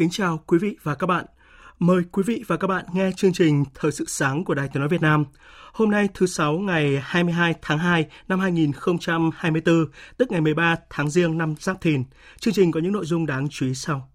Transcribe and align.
Kính 0.00 0.10
chào 0.10 0.40
quý 0.46 0.58
vị 0.58 0.76
và 0.82 0.94
các 0.94 1.06
bạn. 1.06 1.24
Mời 1.78 2.02
quý 2.12 2.22
vị 2.26 2.44
và 2.46 2.56
các 2.56 2.66
bạn 2.66 2.84
nghe 2.92 3.10
chương 3.16 3.32
trình 3.32 3.64
Thời 3.74 3.92
sự 3.92 4.04
sáng 4.08 4.44
của 4.44 4.54
Đài 4.54 4.68
Tiếng 4.68 4.80
nói 4.80 4.88
Việt 4.88 5.00
Nam. 5.00 5.24
Hôm 5.72 5.90
nay 5.90 6.08
thứ 6.14 6.26
sáu 6.26 6.58
ngày 6.58 7.00
22 7.02 7.54
tháng 7.62 7.78
2 7.78 8.06
năm 8.28 8.40
2024, 8.40 9.86
tức 10.16 10.30
ngày 10.30 10.40
13 10.40 10.76
tháng 10.90 11.10
Giêng 11.10 11.38
năm 11.38 11.54
Giáp 11.58 11.80
Thìn. 11.80 12.04
Chương 12.38 12.54
trình 12.54 12.72
có 12.72 12.80
những 12.80 12.92
nội 12.92 13.04
dung 13.04 13.26
đáng 13.26 13.48
chú 13.50 13.66
ý 13.66 13.74
sau. 13.74 14.10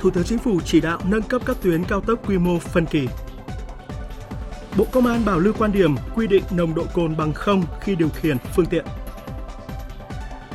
Thủ 0.00 0.10
tướng 0.10 0.24
Chính 0.24 0.38
phủ 0.38 0.60
chỉ 0.64 0.80
đạo 0.80 0.98
nâng 1.04 1.22
cấp 1.22 1.42
các 1.46 1.56
tuyến 1.62 1.84
cao 1.84 2.00
tốc 2.00 2.28
quy 2.28 2.38
mô 2.38 2.58
phân 2.58 2.86
kỳ. 2.86 3.06
Bộ 4.76 4.86
Công 4.92 5.06
an 5.06 5.24
bảo 5.24 5.38
lưu 5.38 5.54
quan 5.58 5.72
điểm 5.72 5.94
quy 6.14 6.26
định 6.26 6.44
nồng 6.50 6.74
độ 6.74 6.84
cồn 6.94 7.16
bằng 7.16 7.32
không 7.32 7.64
khi 7.80 7.94
điều 7.94 8.08
khiển 8.08 8.36
phương 8.56 8.66
tiện. 8.66 8.84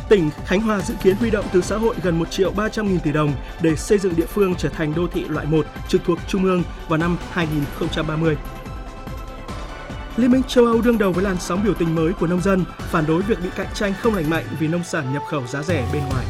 Tỉnh 0.10 0.30
Khánh 0.46 0.62
Hòa 0.62 0.82
dự 0.82 0.94
kiến 1.04 1.16
huy 1.16 1.30
động 1.30 1.46
từ 1.54 1.62
xã 1.62 1.78
hội 1.78 1.96
gần 2.04 2.20
1 2.20 2.32
triệu 2.32 2.52
300 2.52 2.88
nghìn 2.88 3.00
tỷ 3.00 3.12
đồng 3.12 3.34
để 3.62 3.76
xây 3.76 3.98
dựng 3.98 4.16
địa 4.16 4.26
phương 4.26 4.56
trở 4.56 4.70
thành 4.70 4.94
đô 4.96 5.08
thị 5.08 5.26
loại 5.30 5.46
1 5.46 5.66
trực 5.88 6.04
thuộc 6.04 6.20
Trung 6.28 6.44
ương 6.44 6.64
vào 6.88 6.98
năm 6.98 7.18
2030. 7.32 8.38
Liên 10.18 10.32
minh 10.32 10.44
châu 10.48 10.66
Âu 10.66 10.82
đương 10.82 10.98
đầu 10.98 11.12
với 11.12 11.24
làn 11.24 11.36
sóng 11.40 11.64
biểu 11.64 11.74
tình 11.74 11.96
mới 11.96 12.14
của 12.14 12.28
nông 12.28 12.42
dân, 12.42 12.66
phản 12.80 13.06
đối 13.06 13.22
việc 13.22 13.38
bị 13.44 13.50
cạnh 13.56 13.74
tranh 13.74 13.94
không 14.02 14.16
lành 14.16 14.30
mạnh 14.30 14.46
vì 14.60 14.68
nông 14.68 14.84
sản 14.84 15.14
nhập 15.14 15.24
khẩu 15.30 15.48
giá 15.48 15.64
rẻ 15.64 15.90
bên 15.94 16.02
ngoài. 16.10 16.26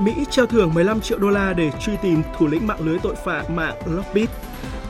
Mỹ 0.00 0.12
treo 0.30 0.46
thưởng 0.46 0.74
15 0.74 1.00
triệu 1.00 1.18
đô 1.18 1.28
la 1.28 1.52
để 1.52 1.70
truy 1.80 1.92
tìm 2.02 2.22
thủ 2.38 2.46
lĩnh 2.46 2.66
mạng 2.66 2.80
lưới 2.80 2.98
tội 2.98 3.14
phạm 3.24 3.56
mạng 3.56 3.74
Lockbit. 3.86 4.30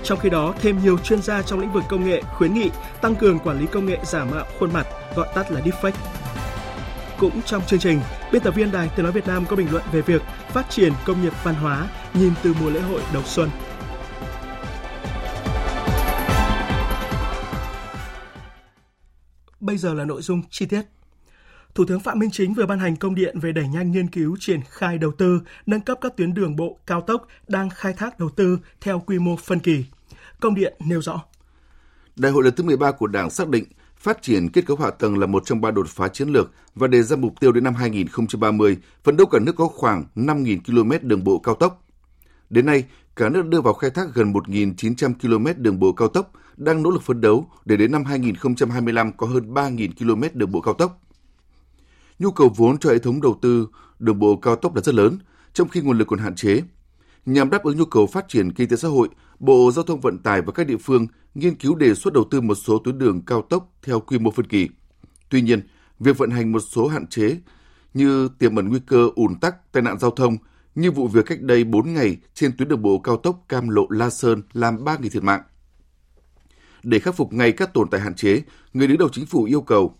Trong 0.05 0.19
khi 0.19 0.31
đó, 0.31 0.55
thêm 0.61 0.83
nhiều 0.83 0.99
chuyên 0.99 1.23
gia 1.23 1.43
trong 1.43 1.61
lĩnh 1.61 1.73
vực 1.73 1.85
công 1.89 2.05
nghệ 2.05 2.23
khuyến 2.23 2.55
nghị 2.55 2.71
tăng 3.01 3.15
cường 3.15 3.39
quản 3.39 3.61
lý 3.61 3.67
công 3.67 3.87
nghệ 3.87 3.99
giả 4.05 4.25
mạo 4.25 4.45
khuôn 4.59 4.73
mặt, 4.73 4.87
gọi 5.15 5.29
tắt 5.35 5.53
là 5.53 5.61
deepfake. 5.61 5.93
Cũng 7.19 7.43
trong 7.43 7.63
chương 7.67 7.81
trình, 7.81 8.01
biên 8.33 8.43
tập 8.43 8.55
viên 8.55 8.73
Đài 8.73 8.91
Tiếng 8.97 9.05
nói 9.05 9.13
Việt 9.13 9.27
Nam 9.27 9.45
có 9.49 9.57
bình 9.57 9.69
luận 9.71 9.85
về 9.93 10.03
việc 10.03 10.23
phát 10.49 10.71
triển 10.71 10.93
công 11.05 11.23
nghiệp 11.23 11.33
văn 11.45 11.55
hóa 11.55 11.89
nhìn 12.15 12.33
từ 12.43 12.55
mùa 12.61 12.71
lễ 12.71 12.81
hội 12.81 13.01
đầu 13.13 13.23
xuân. 13.23 13.51
Bây 19.61 19.77
giờ 19.77 19.95
là 19.95 20.05
nội 20.05 20.23
dung 20.23 20.43
chi 20.51 20.67
tiết. 20.67 20.83
Thủ 21.79 21.85
tướng 21.85 22.01
Phạm 22.01 22.19
Minh 22.19 22.31
Chính 22.31 22.55
vừa 22.55 22.67
ban 22.67 22.79
hành 22.79 22.97
công 22.97 23.15
điện 23.15 23.39
về 23.41 23.53
đẩy 23.53 23.69
nhanh 23.69 23.91
nghiên 23.91 24.09
cứu 24.09 24.37
triển 24.41 24.61
khai 24.69 24.99
đầu 24.99 25.13
tư, 25.13 25.41
nâng 25.67 25.81
cấp 25.81 25.99
các 26.01 26.17
tuyến 26.17 26.35
đường 26.35 26.57
bộ 26.57 26.79
cao 26.87 27.01
tốc 27.01 27.27
đang 27.49 27.71
khai 27.71 27.93
thác 27.93 28.19
đầu 28.19 28.31
tư 28.31 28.59
theo 28.81 29.03
quy 29.07 29.19
mô 29.19 29.37
phân 29.37 29.59
kỳ. 29.59 29.85
Công 30.41 30.55
điện 30.55 30.75
nêu 30.87 31.03
rõ. 31.03 31.23
Đại 32.17 32.33
hội 32.33 32.45
lần 32.45 32.55
thứ 32.55 32.65
13 32.65 32.93
của 32.93 33.07
Đảng 33.07 33.31
xác 33.31 33.49
định 33.49 33.65
phát 33.97 34.23
triển 34.23 34.49
kết 34.49 34.67
cấu 34.67 34.77
hạ 34.77 34.91
tầng 34.91 35.19
là 35.19 35.27
một 35.27 35.43
trong 35.47 35.61
ba 35.61 35.71
đột 35.71 35.89
phá 35.89 36.09
chiến 36.09 36.29
lược 36.29 36.53
và 36.75 36.87
đề 36.87 37.03
ra 37.03 37.17
mục 37.17 37.41
tiêu 37.41 37.53
đến 37.53 37.65
năm 37.65 37.75
2030, 37.75 38.77
phấn 39.05 39.17
đấu 39.17 39.27
cả 39.27 39.39
nước 39.39 39.57
có 39.57 39.69
khoảng 39.69 40.05
5.000 40.15 40.59
km 40.67 41.09
đường 41.09 41.25
bộ 41.25 41.39
cao 41.39 41.55
tốc. 41.55 41.85
Đến 42.51 42.67
nay, 42.67 42.85
cả 43.17 43.29
nước 43.29 43.47
đưa 43.47 43.61
vào 43.61 43.75
khai 43.75 43.91
thác 43.91 44.15
gần 44.15 44.33
1.900 44.33 45.15
km 45.15 45.63
đường 45.63 45.79
bộ 45.79 45.93
cao 45.93 46.09
tốc, 46.09 46.33
đang 46.57 46.83
nỗ 46.83 46.91
lực 46.91 47.03
phấn 47.03 47.21
đấu 47.21 47.51
để 47.65 47.77
đến 47.77 47.93
năm 47.93 48.05
2025 48.05 49.13
có 49.13 49.27
hơn 49.27 49.55
3.000 49.55 49.91
km 49.99 50.39
đường 50.39 50.53
bộ 50.53 50.61
cao 50.61 50.75
tốc 50.75 51.01
nhu 52.19 52.31
cầu 52.31 52.53
vốn 52.57 52.79
cho 52.79 52.91
hệ 52.91 52.99
thống 52.99 53.21
đầu 53.21 53.39
tư 53.43 53.69
đường 53.99 54.19
bộ 54.19 54.37
cao 54.37 54.57
tốc 54.57 54.75
là 54.75 54.83
rất 54.83 54.95
lớn, 54.95 55.19
trong 55.53 55.69
khi 55.69 55.81
nguồn 55.81 55.99
lực 55.99 56.09
còn 56.09 56.19
hạn 56.19 56.35
chế. 56.35 56.63
Nhằm 57.27 57.51
đáp 57.51 57.63
ứng 57.63 57.77
nhu 57.77 57.85
cầu 57.85 58.07
phát 58.07 58.29
triển 58.29 58.53
kinh 58.53 58.69
tế 58.69 58.77
xã 58.77 58.89
hội, 58.89 59.09
Bộ 59.39 59.71
Giao 59.75 59.85
thông 59.85 60.01
Vận 60.01 60.19
tải 60.19 60.43
và 60.43 60.53
các 60.53 60.67
địa 60.67 60.77
phương 60.77 61.07
nghiên 61.35 61.55
cứu 61.55 61.75
đề 61.75 61.95
xuất 61.95 62.15
đầu 62.15 62.25
tư 62.31 62.41
một 62.41 62.55
số 62.55 62.79
tuyến 62.79 62.99
đường 62.99 63.23
cao 63.27 63.43
tốc 63.43 63.73
theo 63.83 64.01
quy 64.01 64.19
mô 64.19 64.31
phân 64.31 64.47
kỳ. 64.47 64.69
Tuy 65.31 65.43
nhiên, 65.43 65.61
việc 65.99 66.19
vận 66.19 66.31
hành 66.31 66.53
một 66.53 66.61
số 66.61 66.89
hạn 66.89 67.07
chế 67.07 67.37
như 67.95 68.29
tiềm 68.39 68.57
ẩn 68.57 68.69
nguy 68.69 68.81
cơ 68.87 69.09
ùn 69.15 69.35
tắc, 69.41 69.73
tai 69.73 69.83
nạn 69.83 69.99
giao 69.99 70.11
thông 70.11 70.37
như 70.75 70.91
vụ 70.91 71.09
việc 71.09 71.27
cách 71.27 71.41
đây 71.41 71.65
4 71.65 71.95
ngày 71.95 72.17
trên 72.35 72.57
tuyến 72.57 72.69
đường 72.69 72.83
bộ 72.83 72.99
cao 72.99 73.17
tốc 73.17 73.45
Cam 73.49 73.69
Lộ 73.69 73.87
La 73.91 74.11
Sơn 74.11 74.43
làm 74.53 74.85
3 74.85 74.97
người 74.97 75.11
thiệt 75.11 75.23
mạng. 75.23 75.43
Để 76.83 76.99
khắc 76.99 77.17
phục 77.17 77.33
ngay 77.33 77.53
các 77.53 77.75
tồn 77.75 77.89
tại 77.91 78.01
hạn 78.01 78.15
chế, 78.15 78.43
người 78.73 78.87
đứng 78.87 78.99
đầu 78.99 79.09
chính 79.09 79.27
phủ 79.27 79.45
yêu 79.45 79.61
cầu 79.61 79.97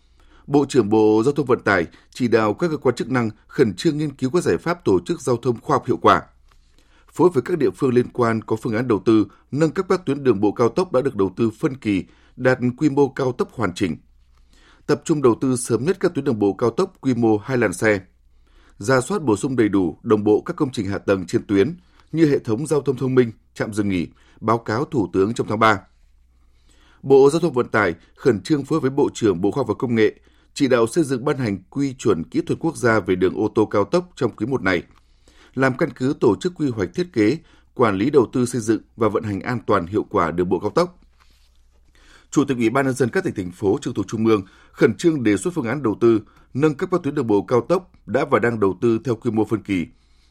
Bộ 0.49 0.65
trưởng 0.69 0.89
Bộ 0.89 1.23
Giao 1.25 1.33
thông 1.33 1.47
Vận 1.47 1.61
tải 1.61 1.87
chỉ 2.11 2.29
đạo 2.29 2.55
các 2.55 2.69
cơ 2.69 2.77
quan 2.77 2.95
chức 2.95 3.11
năng 3.11 3.31
khẩn 3.47 3.75
trương 3.75 3.99
nghiên 3.99 4.15
cứu 4.15 4.31
các 4.31 4.43
giải 4.43 4.59
pháp 4.59 4.85
tổ 4.85 5.01
chức 5.07 5.21
giao 5.21 5.37
thông 5.37 5.61
khoa 5.61 5.75
học 5.75 5.87
hiệu 5.87 5.97
quả. 5.97 6.23
Phối 7.13 7.31
với 7.35 7.43
các 7.43 7.59
địa 7.59 7.71
phương 7.71 7.95
liên 7.95 8.09
quan 8.13 8.43
có 8.43 8.57
phương 8.57 8.77
án 8.77 8.89
đầu 8.89 9.03
tư 9.05 9.27
nâng 9.51 9.71
cấp 9.71 9.87
các 9.89 10.07
tuyến 10.07 10.25
đường 10.25 10.41
bộ 10.41 10.53
cao 10.53 10.69
tốc 10.69 10.93
đã 10.93 11.01
được 11.01 11.17
đầu 11.17 11.33
tư 11.37 11.51
phân 11.51 11.77
kỳ, 11.77 12.05
đạt 12.37 12.59
quy 12.77 12.91
mô 12.91 13.09
cao 13.09 13.33
tốc 13.33 13.53
hoàn 13.53 13.75
chỉnh. 13.75 13.97
Tập 14.87 15.03
trung 15.05 15.23
đầu 15.23 15.35
tư 15.41 15.57
sớm 15.57 15.85
nhất 15.85 15.97
các 16.01 16.15
tuyến 16.15 16.25
đường 16.25 16.39
bộ 16.39 16.53
cao 16.53 16.71
tốc 16.71 16.93
quy 17.01 17.15
mô 17.15 17.39
hai 17.39 17.59
làn 17.59 17.73
xe. 17.73 18.01
Ra 18.79 19.01
soát 19.01 19.23
bổ 19.23 19.37
sung 19.37 19.57
đầy 19.57 19.69
đủ, 19.69 19.99
đồng 20.03 20.25
bộ 20.25 20.41
các 20.41 20.57
công 20.57 20.73
trình 20.73 20.87
hạ 20.87 20.99
tầng 20.99 21.27
trên 21.27 21.47
tuyến 21.47 21.77
như 22.13 22.31
hệ 22.31 22.39
thống 22.39 22.67
giao 22.67 22.81
thông 22.81 22.97
thông 22.97 23.15
minh, 23.15 23.33
trạm 23.55 23.73
dừng 23.73 23.89
nghỉ, 23.89 24.09
báo 24.41 24.59
cáo 24.59 24.85
Thủ 24.85 25.11
tướng 25.13 25.35
trong 25.35 25.47
tháng 25.47 25.59
3. 25.59 25.81
Bộ 27.03 27.31
Giao 27.31 27.41
thông 27.41 27.53
Vận 27.53 27.69
tải 27.69 27.95
khẩn 28.17 28.41
trương 28.41 28.65
phối 28.65 28.81
với 28.81 28.91
Bộ 28.91 29.09
trưởng 29.15 29.41
Bộ 29.41 29.51
Khoa 29.51 29.61
học 29.61 29.69
và 29.69 29.75
Công 29.79 29.95
nghệ 29.95 30.15
chỉ 30.59 30.69
đạo 30.69 30.87
xây 30.87 31.05
dựng 31.05 31.25
ban 31.25 31.39
hành 31.39 31.59
quy 31.71 31.95
chuẩn 31.95 32.25
kỹ 32.25 32.41
thuật 32.41 32.59
quốc 32.59 32.77
gia 32.77 33.01
về 33.01 33.15
đường 33.15 33.35
ô 33.35 33.53
tô 33.55 33.67
cao 33.67 33.85
tốc 33.85 34.11
trong 34.17 34.31
quý 34.37 34.47
một 34.47 34.63
này, 34.63 34.83
làm 35.55 35.77
căn 35.77 35.91
cứ 35.91 36.15
tổ 36.21 36.37
chức 36.41 36.55
quy 36.55 36.69
hoạch 36.71 36.95
thiết 36.95 37.13
kế, 37.13 37.39
quản 37.75 37.97
lý 37.97 38.11
đầu 38.11 38.27
tư 38.33 38.47
xây 38.47 38.61
dựng 38.61 38.83
và 38.97 39.09
vận 39.09 39.23
hành 39.23 39.41
an 39.41 39.59
toàn 39.67 39.87
hiệu 39.87 40.07
quả 40.11 40.31
đường 40.31 40.49
bộ 40.49 40.59
cao 40.59 40.71
tốc. 40.71 41.01
Chủ 42.31 42.45
tịch 42.45 42.57
Ủy 42.57 42.71
ban 42.71 42.85
nhân 42.85 42.95
dân 42.95 43.09
các 43.09 43.25
tỉnh 43.25 43.35
thành 43.35 43.51
phố 43.51 43.79
trực 43.83 43.95
thuộc 43.95 44.07
trung 44.09 44.27
ương 44.27 44.43
khẩn 44.73 44.95
trương 44.95 45.23
đề 45.23 45.37
xuất 45.37 45.55
phương 45.55 45.67
án 45.67 45.83
đầu 45.83 45.97
tư 46.01 46.21
nâng 46.55 46.75
cấp 46.75 46.89
các 46.93 47.01
tuyến 47.03 47.15
đường 47.15 47.27
bộ 47.27 47.43
cao 47.43 47.61
tốc 47.61 47.93
đã 48.07 48.25
và 48.31 48.39
đang 48.39 48.61
đầu 48.61 48.79
tư 48.81 48.99
theo 49.05 49.15
quy 49.15 49.31
mô 49.31 49.45
phân 49.45 49.63
kỳ, 49.63 49.87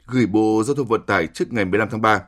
gửi 0.07 0.25
Bộ 0.25 0.63
Giao 0.65 0.75
thông 0.75 0.88
Vận 0.88 1.01
tải 1.05 1.27
trước 1.27 1.53
ngày 1.53 1.65
15 1.65 1.89
tháng 1.91 2.01
3. 2.01 2.21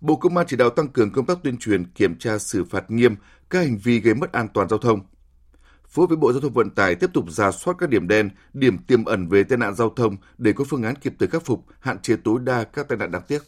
Bộ 0.00 0.16
Công 0.16 0.36
an 0.36 0.46
chỉ 0.48 0.56
đạo 0.56 0.70
tăng 0.70 0.88
cường 0.88 1.12
công 1.12 1.26
tác 1.26 1.38
tuyên 1.42 1.56
truyền, 1.56 1.84
kiểm 1.84 2.18
tra 2.18 2.38
xử 2.38 2.64
phạt 2.64 2.90
nghiêm 2.90 3.14
các 3.50 3.58
hành 3.58 3.78
vi 3.78 4.00
gây 4.00 4.14
mất 4.14 4.32
an 4.32 4.48
toàn 4.54 4.68
giao 4.68 4.78
thông, 4.78 5.00
phối 5.92 6.06
với 6.06 6.16
Bộ 6.16 6.32
Giao 6.32 6.40
thông 6.40 6.52
Vận 6.52 6.70
tải 6.70 6.94
tiếp 6.94 7.10
tục 7.12 7.30
ra 7.30 7.50
soát 7.50 7.74
các 7.78 7.88
điểm 7.88 8.08
đen, 8.08 8.30
điểm 8.52 8.78
tiềm 8.78 9.04
ẩn 9.04 9.28
về 9.28 9.44
tai 9.44 9.58
nạn 9.58 9.74
giao 9.74 9.90
thông 9.90 10.16
để 10.38 10.52
có 10.52 10.64
phương 10.68 10.82
án 10.82 10.94
kịp 10.94 11.14
thời 11.18 11.28
khắc 11.28 11.44
phục, 11.44 11.64
hạn 11.80 11.98
chế 11.98 12.16
tối 12.24 12.40
đa 12.44 12.64
các 12.64 12.88
tai 12.88 12.98
nạn 12.98 13.10
đáng 13.10 13.22
tiếc. 13.28 13.42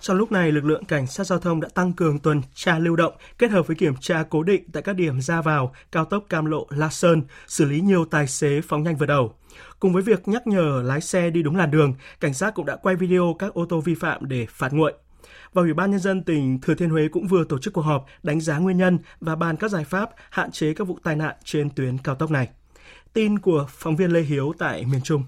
Trong 0.00 0.16
lúc 0.16 0.32
này, 0.32 0.52
lực 0.52 0.64
lượng 0.64 0.84
cảnh 0.84 1.06
sát 1.06 1.24
giao 1.24 1.38
thông 1.38 1.60
đã 1.60 1.68
tăng 1.74 1.92
cường 1.92 2.18
tuần 2.18 2.42
tra 2.54 2.78
lưu 2.78 2.96
động 2.96 3.12
kết 3.38 3.50
hợp 3.50 3.66
với 3.66 3.76
kiểm 3.76 3.94
tra 4.00 4.24
cố 4.30 4.42
định 4.42 4.64
tại 4.72 4.82
các 4.82 4.92
điểm 4.92 5.20
ra 5.20 5.42
vào 5.42 5.74
cao 5.92 6.04
tốc 6.04 6.24
Cam 6.28 6.44
Lộ 6.44 6.66
La 6.70 6.88
Sơn, 6.88 7.22
xử 7.46 7.64
lý 7.64 7.80
nhiều 7.80 8.04
tài 8.04 8.26
xế 8.26 8.60
phóng 8.60 8.82
nhanh 8.82 8.96
vượt 8.96 9.06
đầu. 9.06 9.34
Cùng 9.80 9.92
với 9.92 10.02
việc 10.02 10.28
nhắc 10.28 10.46
nhở 10.46 10.82
lái 10.84 11.00
xe 11.00 11.30
đi 11.30 11.42
đúng 11.42 11.56
làn 11.56 11.70
đường, 11.70 11.94
cảnh 12.20 12.34
sát 12.34 12.54
cũng 12.54 12.66
đã 12.66 12.76
quay 12.76 12.96
video 12.96 13.36
các 13.38 13.54
ô 13.54 13.66
tô 13.68 13.80
vi 13.80 13.94
phạm 13.94 14.28
để 14.28 14.46
phạt 14.50 14.72
nguội 14.72 14.92
và 15.52 15.62
Ủy 15.62 15.74
ban 15.74 15.90
Nhân 15.90 16.00
dân 16.00 16.22
tỉnh 16.22 16.60
Thừa 16.60 16.74
Thiên 16.74 16.90
Huế 16.90 17.08
cũng 17.08 17.26
vừa 17.26 17.44
tổ 17.44 17.58
chức 17.58 17.74
cuộc 17.74 17.82
họp 17.82 18.06
đánh 18.22 18.40
giá 18.40 18.58
nguyên 18.58 18.76
nhân 18.76 18.98
và 19.20 19.36
bàn 19.36 19.56
các 19.56 19.70
giải 19.70 19.84
pháp 19.84 20.10
hạn 20.30 20.50
chế 20.50 20.74
các 20.74 20.88
vụ 20.88 20.98
tai 21.04 21.16
nạn 21.16 21.34
trên 21.44 21.70
tuyến 21.70 21.98
cao 21.98 22.14
tốc 22.14 22.30
này. 22.30 22.48
Tin 23.12 23.38
của 23.38 23.66
phóng 23.70 23.96
viên 23.96 24.10
Lê 24.10 24.20
Hiếu 24.20 24.52
tại 24.58 24.84
miền 24.84 25.00
Trung. 25.04 25.24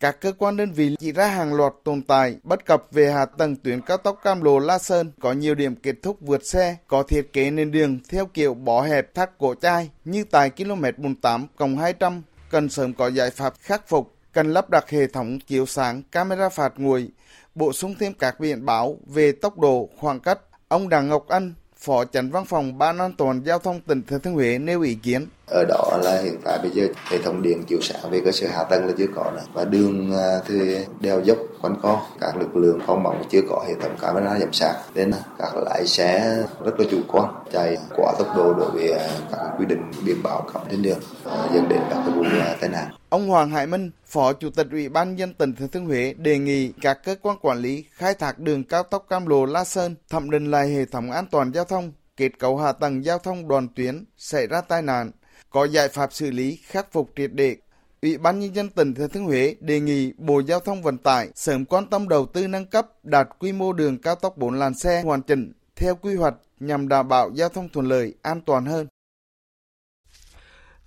Các 0.00 0.20
cơ 0.20 0.32
quan 0.32 0.56
đơn 0.56 0.72
vị 0.72 0.96
chỉ 0.98 1.12
ra 1.12 1.26
hàng 1.26 1.54
loạt 1.54 1.72
tồn 1.84 2.02
tại 2.02 2.36
bất 2.42 2.66
cập 2.66 2.84
về 2.90 3.12
hạ 3.12 3.24
tầng 3.24 3.56
tuyến 3.56 3.80
cao 3.80 3.96
tốc 3.96 4.20
Cam 4.22 4.42
Lộ 4.42 4.58
La 4.58 4.78
Sơn 4.78 5.12
có 5.20 5.32
nhiều 5.32 5.54
điểm 5.54 5.76
kết 5.76 5.94
thúc 6.02 6.16
vượt 6.20 6.46
xe, 6.46 6.76
có 6.86 7.02
thiết 7.02 7.32
kế 7.32 7.50
nền 7.50 7.70
đường 7.70 7.98
theo 8.08 8.26
kiểu 8.26 8.54
bỏ 8.54 8.82
hẹp 8.82 9.14
thắt 9.14 9.38
cổ 9.38 9.54
chai 9.54 9.90
như 10.04 10.24
tại 10.24 10.50
km 10.50 10.82
48 10.96 11.46
200 11.78 12.22
cần 12.50 12.68
sớm 12.68 12.94
có 12.94 13.08
giải 13.08 13.30
pháp 13.30 13.54
khắc 13.60 13.88
phục 13.88 14.14
cần 14.32 14.52
lắp 14.52 14.70
đặt 14.70 14.90
hệ 14.90 15.06
thống 15.06 15.38
chiếu 15.46 15.66
sáng 15.66 16.02
camera 16.02 16.48
phạt 16.48 16.72
nguội, 16.76 17.08
bổ 17.54 17.72
sung 17.72 17.94
thêm 17.98 18.12
các 18.14 18.40
biển 18.40 18.64
báo 18.64 18.98
về 19.06 19.32
tốc 19.32 19.58
độ, 19.58 19.88
khoảng 19.96 20.20
cách. 20.20 20.38
Ông 20.68 20.88
Đặng 20.88 21.08
Ngọc 21.08 21.28
Anh, 21.28 21.54
Phó 21.76 22.04
Tránh 22.04 22.30
Văn 22.30 22.44
phòng 22.44 22.78
Ban 22.78 22.98
an 22.98 23.12
toàn 23.12 23.42
giao 23.44 23.58
thông 23.58 23.80
tỉnh 23.80 24.02
Thừa 24.02 24.18
Thiên 24.18 24.34
Huế 24.34 24.58
nêu 24.58 24.80
ý 24.80 24.94
kiến. 24.94 25.26
Ở 25.50 25.64
đó 25.64 25.98
là 26.02 26.20
hiện 26.22 26.40
tại 26.44 26.58
bây 26.62 26.70
giờ 26.70 26.88
hệ 27.10 27.18
thống 27.18 27.42
điện 27.42 27.64
chiếu 27.64 27.78
sáng 27.80 28.10
về 28.10 28.20
cơ 28.24 28.32
sở 28.32 28.46
hạ 28.46 28.64
tầng 28.64 28.86
là 28.86 28.92
chưa 28.98 29.06
có 29.14 29.30
nữa. 29.30 29.42
Và 29.52 29.64
đường 29.64 30.12
à, 30.18 30.38
thì 30.46 30.76
đèo 31.00 31.20
dốc 31.20 31.38
quanh 31.62 31.76
co, 31.82 32.06
các 32.20 32.36
lực 32.36 32.56
lượng 32.56 32.80
phong 32.86 33.02
mỏng 33.02 33.22
chưa 33.30 33.40
có 33.48 33.64
hệ 33.68 33.74
thống 33.82 33.96
camera 34.00 34.38
giám 34.38 34.52
sát. 34.52 34.74
Nên 34.94 35.12
các 35.38 35.56
lái 35.56 35.86
xe 35.86 36.36
rất 36.64 36.80
là 36.80 36.86
chủ 36.90 37.00
quan, 37.08 37.34
chạy 37.52 37.76
quá 37.96 38.12
tốc 38.18 38.36
độ 38.36 38.54
đối 38.54 38.70
với 38.70 38.92
à, 38.92 39.08
các 39.32 39.38
quy 39.58 39.66
định 39.66 39.90
biển 40.04 40.22
báo 40.22 40.46
cấm 40.52 40.62
trên 40.70 40.82
đường 40.82 40.98
à, 41.24 41.48
dẫn 41.54 41.68
đến 41.68 41.80
các 41.90 42.02
vụ 42.14 42.24
tai 42.60 42.70
nạn. 42.70 42.90
Ông 43.08 43.28
Hoàng 43.28 43.50
Hải 43.50 43.66
Minh, 43.66 43.90
Phó 44.06 44.32
Chủ 44.32 44.50
tịch 44.50 44.66
Ủy 44.70 44.88
ban 44.88 45.18
dân 45.18 45.34
tỉnh 45.34 45.54
Thừa 45.54 45.66
Thiên 45.72 45.86
Huế 45.86 46.14
đề 46.18 46.38
nghị 46.38 46.72
các 46.82 46.98
cơ 47.04 47.14
quan 47.22 47.36
quản 47.42 47.58
lý 47.58 47.84
khai 47.92 48.14
thác 48.14 48.38
đường 48.38 48.64
cao 48.64 48.82
tốc 48.82 49.06
Cam 49.08 49.26
Lộ 49.26 49.44
La 49.44 49.64
Sơn 49.64 49.94
thẩm 50.10 50.30
định 50.30 50.50
lại 50.50 50.68
hệ 50.68 50.84
thống 50.84 51.10
an 51.10 51.26
toàn 51.30 51.52
giao 51.54 51.64
thông, 51.64 51.92
kết 52.16 52.30
cấu 52.38 52.56
hạ 52.56 52.72
tầng 52.72 53.04
giao 53.04 53.18
thông 53.18 53.48
đoàn 53.48 53.68
tuyến 53.76 54.04
xảy 54.16 54.46
ra 54.46 54.60
tai 54.60 54.82
nạn, 54.82 55.10
có 55.50 55.64
giải 55.64 55.88
pháp 55.88 56.12
xử 56.12 56.30
lý 56.30 56.58
khắc 56.62 56.92
phục 56.92 57.10
triệt 57.16 57.30
để. 57.34 57.56
Ủy 58.02 58.18
ban 58.18 58.38
nhân 58.38 58.54
dân 58.54 58.68
tỉnh 58.68 58.94
Thừa 58.94 59.08
Thiên 59.08 59.24
Huế 59.24 59.56
đề 59.60 59.80
nghị 59.80 60.12
Bộ 60.18 60.40
Giao 60.40 60.60
thông 60.60 60.82
Vận 60.82 60.98
tải 60.98 61.28
sớm 61.34 61.64
quan 61.64 61.86
tâm 61.86 62.08
đầu 62.08 62.26
tư 62.26 62.48
nâng 62.48 62.66
cấp 62.66 62.86
đạt 63.02 63.28
quy 63.38 63.52
mô 63.52 63.72
đường 63.72 63.98
cao 63.98 64.14
tốc 64.14 64.36
4 64.36 64.54
làn 64.54 64.74
xe 64.74 65.02
hoàn 65.02 65.22
chỉnh 65.22 65.52
theo 65.76 65.94
quy 65.94 66.14
hoạch 66.14 66.34
nhằm 66.60 66.88
đảm 66.88 67.08
bảo 67.08 67.30
giao 67.34 67.48
thông 67.48 67.68
thuận 67.68 67.86
lợi, 67.86 68.14
an 68.22 68.40
toàn 68.40 68.64
hơn. 68.64 68.86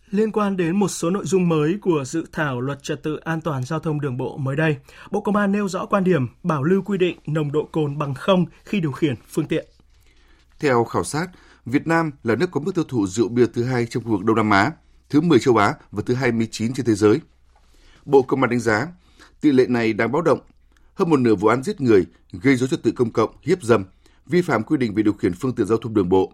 Liên 0.10 0.32
quan 0.32 0.58
đến 0.58 0.76
một 0.76 0.88
số 0.88 1.10
nội 1.10 1.26
dung 1.26 1.50
mới 1.50 1.78
của 1.82 2.04
dự 2.06 2.26
thảo 2.32 2.62
luật 2.62 2.84
trật 2.84 3.04
tự 3.04 3.16
an 3.24 3.42
toàn 3.42 3.64
giao 3.64 3.80
thông 3.80 4.02
đường 4.02 4.18
bộ 4.18 4.38
mới 4.38 4.56
đây, 4.56 4.78
Bộ 5.12 5.22
Công 5.22 5.36
an 5.36 5.52
nêu 5.52 5.68
rõ 5.68 5.86
quan 5.86 6.04
điểm 6.04 6.28
bảo 6.44 6.64
lưu 6.64 6.82
quy 6.82 6.98
định 6.98 7.18
nồng 7.26 7.52
độ 7.52 7.70
cồn 7.72 7.98
bằng 7.98 8.14
không 8.14 8.46
khi 8.66 8.80
điều 8.80 8.92
khiển 8.92 9.16
phương 9.28 9.48
tiện. 9.48 9.66
Theo 10.60 10.84
khảo 10.84 11.04
sát, 11.04 11.28
Việt 11.66 11.88
Nam 11.88 12.12
là 12.24 12.36
nước 12.36 12.52
có 12.52 12.60
mức 12.60 12.76
tiêu 12.76 12.84
thụ 12.88 13.08
rượu 13.08 13.30
bia 13.30 13.46
thứ 13.54 13.64
hai 13.64 13.86
trong 13.86 14.04
khu 14.04 14.12
vực 14.12 14.24
Đông 14.24 14.36
Nam 14.36 14.50
Á, 14.50 14.72
thứ 15.10 15.22
10 15.22 15.40
châu 15.40 15.58
Á 15.58 15.74
và 15.92 16.04
thứ 16.06 16.14
29 16.14 16.74
trên 16.74 16.86
thế 16.86 16.94
giới. 16.94 17.20
Bộ 18.06 18.22
Công 18.22 18.42
an 18.42 18.50
đánh 18.50 18.60
giá, 18.60 18.88
tỷ 19.42 19.52
lệ 19.52 19.66
này 19.68 19.94
đang 19.94 20.12
báo 20.12 20.22
động. 20.22 20.40
Hơn 20.94 21.10
một 21.10 21.20
nửa 21.20 21.36
vụ 21.36 21.48
án 21.48 21.64
giết 21.64 21.82
người, 21.82 22.06
gây 22.32 22.56
dối 22.56 22.70
trật 22.70 22.84
tự 22.84 22.92
công 22.92 23.12
cộng, 23.12 23.36
hiếp 23.42 23.64
dâm, 23.64 23.86
vi 24.26 24.42
phạm 24.42 24.64
quy 24.64 24.78
định 24.78 24.94
về 24.94 25.04
điều 25.04 25.14
khiển 25.14 25.34
phương 25.34 25.56
tiện 25.56 25.68
giao 25.68 25.78
thông 25.78 25.94
đường 25.94 26.10
bộ. 26.10 26.34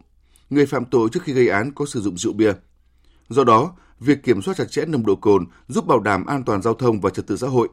Người 0.50 0.66
phạm 0.66 0.86
tội 0.86 1.10
trước 1.12 1.24
khi 1.24 1.34
gây 1.34 1.48
án 1.48 1.72
có 1.72 1.86
sử 1.86 2.02
dụng 2.02 2.18
rượu 2.18 2.34
bia. 2.34 2.54
Do 3.30 3.44
đó, 3.44 3.76
việc 4.00 4.24
kiểm 4.24 4.42
soát 4.42 4.54
chặt 4.58 4.72
chẽ 4.72 4.86
nồng 4.86 5.06
độ 5.06 5.16
cồn 5.16 5.46
giúp 5.68 5.88
bảo 5.88 6.00
đảm 6.00 6.26
an 6.26 6.44
toàn 6.44 6.62
giao 6.62 6.74
thông 6.74 7.02
và 7.02 7.10
trật 7.10 7.28
tự 7.28 7.38
xã 7.38 7.48
hội. 7.48 7.68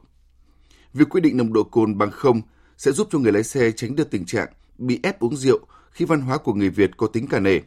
Việc 0.94 1.08
quy 1.08 1.20
định 1.20 1.36
nồng 1.36 1.52
độ 1.52 1.62
cồn 1.62 1.98
bằng 1.98 2.10
không 2.10 2.40
sẽ 2.78 2.92
giúp 2.92 3.08
cho 3.10 3.18
người 3.18 3.32
lái 3.32 3.42
xe 3.42 3.70
tránh 3.70 3.96
được 3.96 4.10
tình 4.10 4.26
trạng 4.26 4.48
bị 4.78 5.00
ép 5.02 5.20
uống 5.20 5.36
rượu 5.36 5.58
khi 5.96 6.04
văn 6.04 6.20
hóa 6.20 6.38
của 6.38 6.54
người 6.54 6.70
Việt 6.70 6.96
có 6.96 7.06
tính 7.06 7.26
cả 7.26 7.40
nể. 7.40 7.60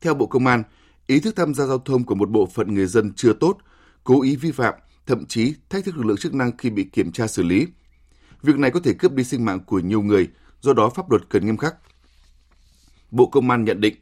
Theo 0.00 0.14
Bộ 0.14 0.26
Công 0.26 0.46
an, 0.46 0.62
ý 1.06 1.20
thức 1.20 1.36
tham 1.36 1.54
gia 1.54 1.66
giao 1.66 1.78
thông 1.78 2.04
của 2.04 2.14
một 2.14 2.30
bộ 2.30 2.46
phận 2.46 2.74
người 2.74 2.86
dân 2.86 3.12
chưa 3.16 3.32
tốt, 3.32 3.58
cố 4.04 4.22
ý 4.22 4.36
vi 4.36 4.52
phạm, 4.52 4.74
thậm 5.06 5.26
chí 5.26 5.54
thách 5.70 5.84
thức 5.84 5.96
lực 5.96 6.06
lượng 6.06 6.16
chức 6.16 6.34
năng 6.34 6.56
khi 6.56 6.70
bị 6.70 6.84
kiểm 6.84 7.12
tra 7.12 7.26
xử 7.26 7.42
lý. 7.42 7.66
Việc 8.42 8.58
này 8.58 8.70
có 8.70 8.80
thể 8.80 8.92
cướp 8.92 9.12
đi 9.12 9.24
sinh 9.24 9.44
mạng 9.44 9.60
của 9.66 9.78
nhiều 9.78 10.02
người, 10.02 10.28
do 10.60 10.72
đó 10.72 10.90
pháp 10.90 11.10
luật 11.10 11.22
cần 11.28 11.46
nghiêm 11.46 11.56
khắc. 11.56 11.74
Bộ 13.10 13.26
Công 13.26 13.50
an 13.50 13.64
nhận 13.64 13.80
định, 13.80 13.96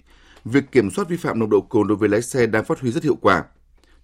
việc 0.45 0.73
kiểm 0.73 0.91
soát 0.91 1.09
vi 1.09 1.17
phạm 1.17 1.39
nồng 1.39 1.51
độ 1.51 1.61
cồn 1.61 1.89
đối 1.89 1.97
với 1.97 2.09
lái 2.09 2.23
xe 2.23 2.47
đang 2.47 2.65
phát 2.65 2.81
huy 2.81 2.91
rất 2.91 3.03
hiệu 3.03 3.17
quả. 3.21 3.45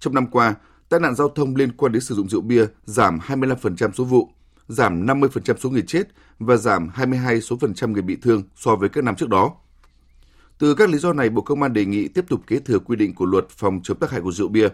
Trong 0.01 0.15
năm 0.15 0.27
qua, 0.27 0.55
tai 0.89 1.01
nạn 1.01 1.15
giao 1.15 1.29
thông 1.29 1.57
liên 1.57 1.73
quan 1.77 1.93
đến 1.93 2.03
sử 2.03 2.15
dụng 2.15 2.29
rượu 2.29 2.41
bia 2.41 2.67
giảm 2.85 3.19
25% 3.19 3.93
số 3.93 4.05
vụ, 4.05 4.31
giảm 4.71 5.07
50% 5.07 5.57
số 5.59 5.71
người 5.71 5.85
chết 5.87 6.09
và 6.39 6.57
giảm 6.57 6.89
22 6.89 7.41
số 7.41 7.57
phần 7.61 7.75
trăm 7.75 7.93
người 7.93 8.03
bị 8.03 8.17
thương 8.23 8.43
so 8.57 8.77
với 8.77 8.89
các 8.89 9.05
năm 9.05 9.17
trước 9.17 9.29
đó. 9.29 9.55
Từ 10.59 10.75
các 10.75 10.89
lý 10.89 10.99
do 10.99 11.13
này, 11.13 11.31
Bộ 11.31 11.43
Công 11.43 11.63
an 11.63 11.73
đề 11.73 11.85
nghị 11.85 12.09
tiếp 12.09 12.25
tục 12.29 12.41
kế 12.47 12.59
thừa 12.59 12.79
quy 12.79 12.97
định 12.97 13.15
của 13.15 13.25
luật 13.27 13.49
phòng 13.49 13.81
chống 13.83 13.99
tác 13.99 14.11
hại 14.11 14.21
của 14.21 14.33
rượu 14.33 14.49
bia, 14.49 14.69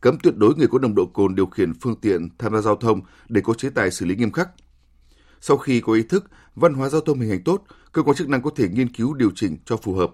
cấm 0.00 0.18
tuyệt 0.18 0.36
đối 0.36 0.54
người 0.54 0.66
có 0.66 0.78
nồng 0.78 0.94
độ 0.94 1.06
cồn 1.06 1.34
điều 1.34 1.46
khiển 1.46 1.72
phương 1.80 1.96
tiện 2.00 2.28
tham 2.38 2.52
gia 2.52 2.60
giao 2.60 2.76
thông 2.76 3.00
để 3.28 3.40
có 3.44 3.54
chế 3.54 3.70
tài 3.70 3.90
xử 3.90 4.06
lý 4.06 4.16
nghiêm 4.16 4.32
khắc. 4.32 4.48
Sau 5.40 5.56
khi 5.56 5.80
có 5.80 5.92
ý 5.92 6.02
thức, 6.02 6.24
văn 6.54 6.74
hóa 6.74 6.88
giao 6.88 7.00
thông 7.00 7.20
hình 7.20 7.30
hành 7.30 7.44
tốt, 7.44 7.62
cơ 7.92 8.02
quan 8.02 8.16
chức 8.16 8.28
năng 8.28 8.42
có 8.42 8.50
thể 8.56 8.68
nghiên 8.68 8.88
cứu 8.88 9.14
điều 9.14 9.30
chỉnh 9.34 9.56
cho 9.64 9.76
phù 9.76 9.94
hợp. 9.94 10.10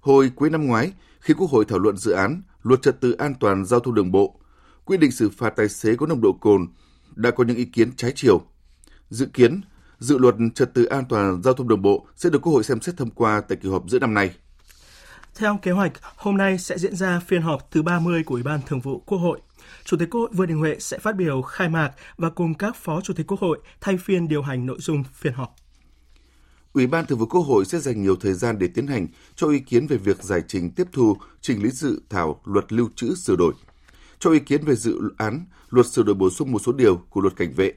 Hồi 0.00 0.30
cuối 0.34 0.50
năm 0.50 0.66
ngoái, 0.66 0.92
khi 1.20 1.34
Quốc 1.34 1.50
hội 1.50 1.64
thảo 1.68 1.78
luận 1.78 1.96
dự 1.96 2.12
án 2.12 2.42
Luật 2.62 2.82
trật 2.82 3.00
tự 3.00 3.12
an 3.12 3.34
toàn 3.40 3.64
giao 3.64 3.80
thông 3.80 3.94
đường 3.94 4.12
bộ, 4.12 4.40
quy 4.84 4.96
định 4.96 5.10
xử 5.10 5.28
phạt 5.28 5.50
tài 5.50 5.68
xế 5.68 5.96
có 5.96 6.06
nồng 6.06 6.20
độ 6.20 6.32
cồn 6.32 6.66
đã 7.18 7.30
có 7.30 7.44
những 7.44 7.56
ý 7.56 7.64
kiến 7.64 7.96
trái 7.96 8.12
chiều. 8.14 8.42
Dự 9.10 9.26
kiến, 9.26 9.60
dự 9.98 10.18
luật 10.18 10.34
trật 10.54 10.74
tự 10.74 10.84
an 10.84 11.04
toàn 11.08 11.42
giao 11.42 11.54
thông 11.54 11.68
đường 11.68 11.82
bộ 11.82 12.06
sẽ 12.16 12.30
được 12.30 12.42
Quốc 12.42 12.52
hội 12.52 12.64
xem 12.64 12.80
xét 12.80 12.96
thông 12.96 13.10
qua 13.10 13.40
tại 13.48 13.58
kỳ 13.62 13.68
họp 13.68 13.84
giữa 13.88 13.98
năm 13.98 14.14
nay. 14.14 14.30
Theo 15.34 15.58
kế 15.62 15.70
hoạch, 15.70 15.92
hôm 16.16 16.36
nay 16.36 16.58
sẽ 16.58 16.78
diễn 16.78 16.96
ra 16.96 17.20
phiên 17.20 17.42
họp 17.42 17.70
thứ 17.70 17.82
30 17.82 18.22
của 18.22 18.34
Ủy 18.34 18.42
ban 18.42 18.60
Thường 18.66 18.80
vụ 18.80 19.02
Quốc 19.06 19.18
hội. 19.18 19.40
Chủ 19.84 19.96
tịch 19.96 20.10
Quốc 20.10 20.20
hội 20.20 20.30
Vương 20.32 20.46
Đình 20.46 20.58
Huệ 20.58 20.76
sẽ 20.80 20.98
phát 20.98 21.16
biểu 21.16 21.42
khai 21.42 21.68
mạc 21.68 21.90
và 22.16 22.30
cùng 22.30 22.54
các 22.54 22.76
phó 22.76 23.00
chủ 23.00 23.14
tịch 23.14 23.26
Quốc 23.26 23.40
hội 23.40 23.58
thay 23.80 23.96
phiên 23.96 24.28
điều 24.28 24.42
hành 24.42 24.66
nội 24.66 24.78
dung 24.80 25.04
phiên 25.14 25.32
họp. 25.32 25.56
Ủy 26.72 26.86
ban 26.86 27.06
Thường 27.06 27.18
vụ 27.18 27.26
Quốc 27.26 27.40
hội 27.40 27.64
sẽ 27.64 27.78
dành 27.78 28.02
nhiều 28.02 28.16
thời 28.16 28.34
gian 28.34 28.58
để 28.58 28.68
tiến 28.74 28.86
hành 28.86 29.06
cho 29.34 29.48
ý 29.48 29.58
kiến 29.58 29.86
về 29.86 29.96
việc 29.96 30.22
giải 30.22 30.42
trình 30.48 30.70
tiếp 30.70 30.86
thu 30.92 31.16
trình 31.40 31.62
lý 31.62 31.70
dự 31.70 32.02
thảo 32.10 32.40
luật 32.44 32.72
lưu 32.72 32.88
trữ 32.96 33.14
sửa 33.14 33.36
đổi, 33.36 33.54
cho 34.18 34.30
ý 34.30 34.38
kiến 34.38 34.64
về 34.64 34.74
dự 34.74 35.00
án 35.16 35.44
luật 35.70 35.86
sửa 35.86 36.02
đổi 36.02 36.14
bổ 36.14 36.30
sung 36.30 36.52
một 36.52 36.58
số 36.58 36.72
điều 36.72 36.96
của 36.96 37.20
luật 37.20 37.36
cảnh 37.36 37.52
vệ. 37.56 37.72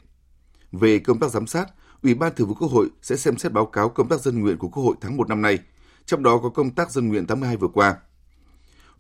Về 0.72 1.00
công 1.00 1.20
tác 1.20 1.32
giám 1.32 1.48
sát, 1.48 1.66
Ủy 2.04 2.14
ban 2.14 2.36
Thường 2.36 2.48
vụ 2.48 2.54
Quốc 2.54 2.72
hội 2.72 2.90
sẽ 3.02 3.16
xem 3.16 3.38
xét 3.38 3.52
báo 3.52 3.66
cáo 3.66 3.90
công 3.90 4.10
tác 4.10 4.22
dân 4.22 4.40
nguyện 4.40 4.58
của 4.58 4.68
Quốc 4.68 4.84
hội 4.84 4.96
tháng 5.02 5.18
1 5.18 5.30
năm 5.30 5.42
nay, 5.42 5.60
trong 6.06 6.24
đó 6.24 6.38
có 6.38 6.50
công 6.50 6.70
tác 6.70 6.92
dân 6.92 7.08
nguyện 7.08 7.26
tháng 7.28 7.40
12 7.40 7.58
vừa 7.58 7.68
qua. 7.68 7.96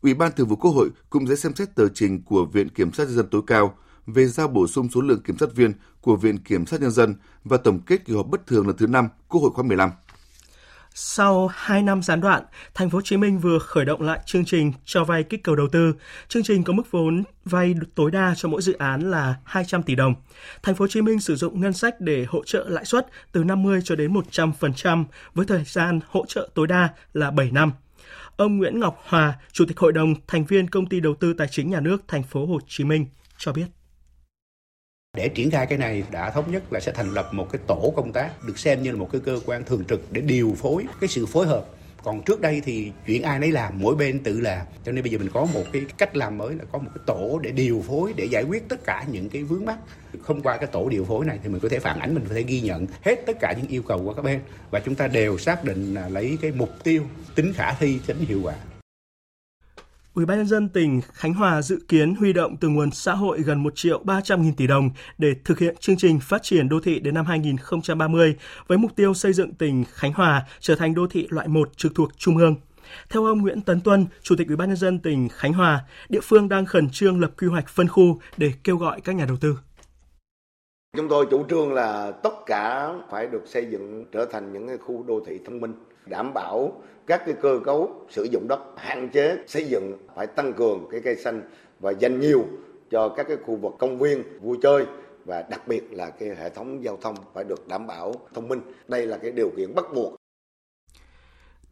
Ủy 0.01 0.13
ban 0.13 0.31
Thường 0.31 0.47
vụ 0.47 0.55
Quốc 0.55 0.71
hội 0.71 0.89
cũng 1.09 1.27
sẽ 1.27 1.35
xem 1.35 1.55
xét 1.55 1.75
tờ 1.75 1.87
trình 1.87 2.21
của 2.23 2.45
Viện 2.45 2.69
Kiểm 2.69 2.93
sát 2.93 3.03
nhân 3.03 3.15
dân 3.15 3.27
tối 3.31 3.41
cao 3.47 3.77
về 4.05 4.27
giao 4.27 4.47
bổ 4.47 4.67
sung 4.67 4.89
số 4.89 5.01
lượng 5.01 5.21
kiểm 5.21 5.37
sát 5.37 5.55
viên 5.55 5.73
của 6.01 6.15
Viện 6.15 6.37
Kiểm 6.37 6.65
sát 6.65 6.81
Nhân 6.81 6.91
dân 6.91 7.15
và 7.43 7.57
tổng 7.57 7.79
kết 7.85 8.05
kỳ 8.05 8.13
họp 8.13 8.27
bất 8.27 8.47
thường 8.47 8.67
lần 8.67 8.77
thứ 8.77 8.87
5 8.87 9.07
Quốc 9.27 9.41
hội 9.41 9.51
khóa 9.51 9.63
15. 9.63 9.89
Sau 10.93 11.47
2 11.47 11.83
năm 11.83 12.01
gián 12.01 12.21
đoạn, 12.21 12.43
Thành 12.73 12.89
phố 12.89 12.97
Hồ 12.97 13.01
Chí 13.01 13.17
Minh 13.17 13.39
vừa 13.39 13.59
khởi 13.59 13.85
động 13.85 14.01
lại 14.01 14.19
chương 14.25 14.45
trình 14.45 14.73
cho 14.85 15.03
vay 15.03 15.23
kích 15.23 15.43
cầu 15.43 15.55
đầu 15.55 15.67
tư. 15.71 15.93
Chương 16.27 16.43
trình 16.43 16.63
có 16.63 16.73
mức 16.73 16.91
vốn 16.91 17.23
vay 17.45 17.75
tối 17.95 18.11
đa 18.11 18.33
cho 18.37 18.49
mỗi 18.49 18.61
dự 18.61 18.73
án 18.73 19.11
là 19.11 19.35
200 19.43 19.83
tỷ 19.83 19.95
đồng. 19.95 20.13
Thành 20.63 20.75
phố 20.75 20.83
Hồ 20.83 20.87
Chí 20.87 21.01
Minh 21.01 21.19
sử 21.19 21.35
dụng 21.35 21.61
ngân 21.61 21.73
sách 21.73 22.01
để 22.01 22.25
hỗ 22.29 22.43
trợ 22.45 22.65
lãi 22.69 22.85
suất 22.85 23.07
từ 23.31 23.43
50 23.43 23.79
cho 23.83 23.95
đến 23.95 24.13
100% 24.13 25.05
với 25.33 25.45
thời 25.45 25.63
gian 25.63 25.99
hỗ 26.07 26.25
trợ 26.27 26.49
tối 26.53 26.67
đa 26.67 26.89
là 27.13 27.31
7 27.31 27.51
năm. 27.51 27.71
Ông 28.37 28.57
Nguyễn 28.57 28.79
Ngọc 28.79 29.01
Hòa, 29.07 29.33
Chủ 29.51 29.65
tịch 29.65 29.79
Hội 29.79 29.93
đồng 29.93 30.13
thành 30.27 30.45
viên 30.45 30.67
Công 30.67 30.85
ty 30.85 30.99
Đầu 30.99 31.15
tư 31.19 31.33
Tài 31.33 31.47
chính 31.51 31.69
Nhà 31.69 31.79
nước 31.79 32.03
Thành 32.07 32.23
phố 32.23 32.45
Hồ 32.45 32.59
Chí 32.67 32.83
Minh 32.83 33.05
cho 33.37 33.53
biết. 33.53 33.65
Để 35.17 35.29
triển 35.29 35.51
khai 35.51 35.65
cái 35.65 35.77
này 35.77 36.03
đã 36.11 36.29
thống 36.29 36.51
nhất 36.51 36.73
là 36.73 36.79
sẽ 36.79 36.91
thành 36.91 37.13
lập 37.13 37.29
một 37.31 37.47
cái 37.51 37.61
tổ 37.67 37.93
công 37.95 38.11
tác 38.11 38.43
được 38.47 38.59
xem 38.59 38.83
như 38.83 38.91
là 38.91 38.97
một 38.97 39.09
cái 39.11 39.21
cơ 39.25 39.39
quan 39.45 39.63
thường 39.63 39.85
trực 39.85 40.11
để 40.11 40.21
điều 40.21 40.55
phối 40.57 40.85
cái 41.01 41.07
sự 41.07 41.25
phối 41.25 41.47
hợp. 41.47 41.65
Còn 42.03 42.23
trước 42.23 42.41
đây 42.41 42.61
thì 42.65 42.91
chuyện 43.07 43.23
ai 43.23 43.39
nấy 43.39 43.51
làm, 43.51 43.73
mỗi 43.79 43.95
bên 43.95 44.19
tự 44.19 44.39
làm. 44.39 44.65
Cho 44.85 44.91
nên 44.91 45.03
bây 45.03 45.11
giờ 45.11 45.17
mình 45.17 45.29
có 45.33 45.45
một 45.45 45.63
cái 45.73 45.81
cách 45.97 46.17
làm 46.17 46.37
mới 46.37 46.55
là 46.55 46.63
có 46.71 46.79
một 46.79 46.89
cái 46.95 47.03
tổ 47.05 47.39
để 47.43 47.51
điều 47.51 47.83
phối, 47.87 48.13
để 48.15 48.25
giải 48.25 48.43
quyết 48.43 48.69
tất 48.69 48.83
cả 48.85 49.05
những 49.11 49.29
cái 49.29 49.43
vướng 49.43 49.65
mắt 49.65 49.77
không 50.21 50.41
qua 50.41 50.57
cái 50.57 50.67
tổ 50.67 50.89
điều 50.89 51.05
phối 51.05 51.25
này 51.25 51.39
thì 51.43 51.49
mình 51.49 51.59
có 51.59 51.69
thể 51.69 51.79
phản 51.79 51.99
ánh, 51.99 52.13
mình 52.13 52.25
có 52.29 52.35
thể 52.35 52.43
ghi 52.43 52.61
nhận 52.61 52.87
hết 53.01 53.15
tất 53.25 53.37
cả 53.39 53.53
những 53.57 53.67
yêu 53.67 53.81
cầu 53.81 54.03
của 54.03 54.13
các 54.13 54.21
bên. 54.21 54.39
Và 54.71 54.79
chúng 54.79 54.95
ta 54.95 55.07
đều 55.07 55.37
xác 55.37 55.63
định 55.63 55.93
là 55.93 56.09
lấy 56.09 56.37
cái 56.41 56.51
mục 56.51 56.69
tiêu, 56.83 57.03
tính 57.35 57.53
khả 57.53 57.73
thi 57.73 57.99
tính 58.07 58.17
hiệu 58.19 58.41
quả. 58.43 58.55
Ủy 60.13 60.25
ban 60.25 60.37
nhân 60.37 60.47
dân 60.47 60.69
tỉnh 60.69 61.01
Khánh 61.13 61.33
Hòa 61.33 61.61
dự 61.61 61.79
kiến 61.87 62.15
huy 62.15 62.33
động 62.33 62.57
từ 62.57 62.67
nguồn 62.69 62.91
xã 62.91 63.13
hội 63.13 63.41
gần 63.41 63.63
1 63.63 63.75
triệu 63.75 63.99
300 64.03 64.41
nghìn 64.41 64.55
tỷ 64.55 64.67
đồng 64.67 64.89
để 65.17 65.33
thực 65.45 65.59
hiện 65.59 65.75
chương 65.79 65.97
trình 65.97 66.19
phát 66.19 66.43
triển 66.43 66.69
đô 66.69 66.79
thị 66.79 66.99
đến 66.99 67.13
năm 67.13 67.25
2030 67.25 68.35
với 68.67 68.77
mục 68.77 68.95
tiêu 68.95 69.13
xây 69.13 69.33
dựng 69.33 69.53
tỉnh 69.53 69.83
Khánh 69.93 70.13
Hòa 70.13 70.45
trở 70.59 70.75
thành 70.75 70.95
đô 70.95 71.07
thị 71.07 71.27
loại 71.29 71.47
1 71.47 71.77
trực 71.77 71.95
thuộc 71.95 72.17
Trung 72.17 72.37
ương. 72.37 72.55
Theo 73.09 73.25
ông 73.25 73.41
Nguyễn 73.41 73.61
Tấn 73.61 73.81
Tuân, 73.81 74.05
Chủ 74.21 74.35
tịch 74.37 74.47
Ủy 74.47 74.55
ban 74.55 74.67
nhân 74.67 74.77
dân 74.77 74.99
tỉnh 74.99 75.29
Khánh 75.29 75.53
Hòa, 75.53 75.83
địa 76.09 76.21
phương 76.23 76.49
đang 76.49 76.65
khẩn 76.65 76.89
trương 76.89 77.21
lập 77.21 77.31
quy 77.37 77.47
hoạch 77.47 77.67
phân 77.67 77.87
khu 77.87 78.19
để 78.37 78.51
kêu 78.63 78.77
gọi 78.77 79.01
các 79.01 79.15
nhà 79.15 79.25
đầu 79.25 79.37
tư. 79.41 79.57
Chúng 80.97 81.09
tôi 81.09 81.25
chủ 81.31 81.43
trương 81.49 81.73
là 81.73 82.11
tất 82.11 82.33
cả 82.45 82.93
phải 83.11 83.27
được 83.27 83.43
xây 83.45 83.65
dựng 83.71 84.05
trở 84.11 84.25
thành 84.25 84.53
những 84.53 84.77
khu 84.85 85.03
đô 85.03 85.19
thị 85.27 85.39
thông 85.45 85.61
minh, 85.61 85.73
đảm 86.05 86.33
bảo 86.33 86.81
các 87.07 87.21
cái 87.25 87.35
cơ 87.41 87.59
cấu 87.65 88.05
sử 88.09 88.23
dụng 88.23 88.47
đất, 88.47 88.59
hạn 88.77 89.09
chế 89.09 89.37
xây 89.47 89.65
dựng 89.65 89.97
phải 90.15 90.27
tăng 90.27 90.53
cường 90.53 90.87
cái 90.91 91.01
cây 91.03 91.15
xanh 91.15 91.41
và 91.79 91.91
dành 91.91 92.19
nhiều 92.19 92.45
cho 92.91 93.09
các 93.09 93.27
cái 93.27 93.37
khu 93.45 93.55
vực 93.55 93.73
công 93.79 93.97
viên 93.99 94.23
vui 94.39 94.57
chơi 94.61 94.85
và 95.25 95.41
đặc 95.41 95.67
biệt 95.67 95.93
là 95.93 96.09
cái 96.09 96.29
hệ 96.29 96.49
thống 96.49 96.83
giao 96.83 96.97
thông 97.01 97.15
phải 97.33 97.43
được 97.43 97.67
đảm 97.67 97.87
bảo 97.87 98.13
thông 98.33 98.47
minh. 98.47 98.61
Đây 98.87 99.07
là 99.07 99.17
cái 99.17 99.31
điều 99.31 99.51
kiện 99.57 99.75
bắt 99.75 99.85
buộc 99.93 100.21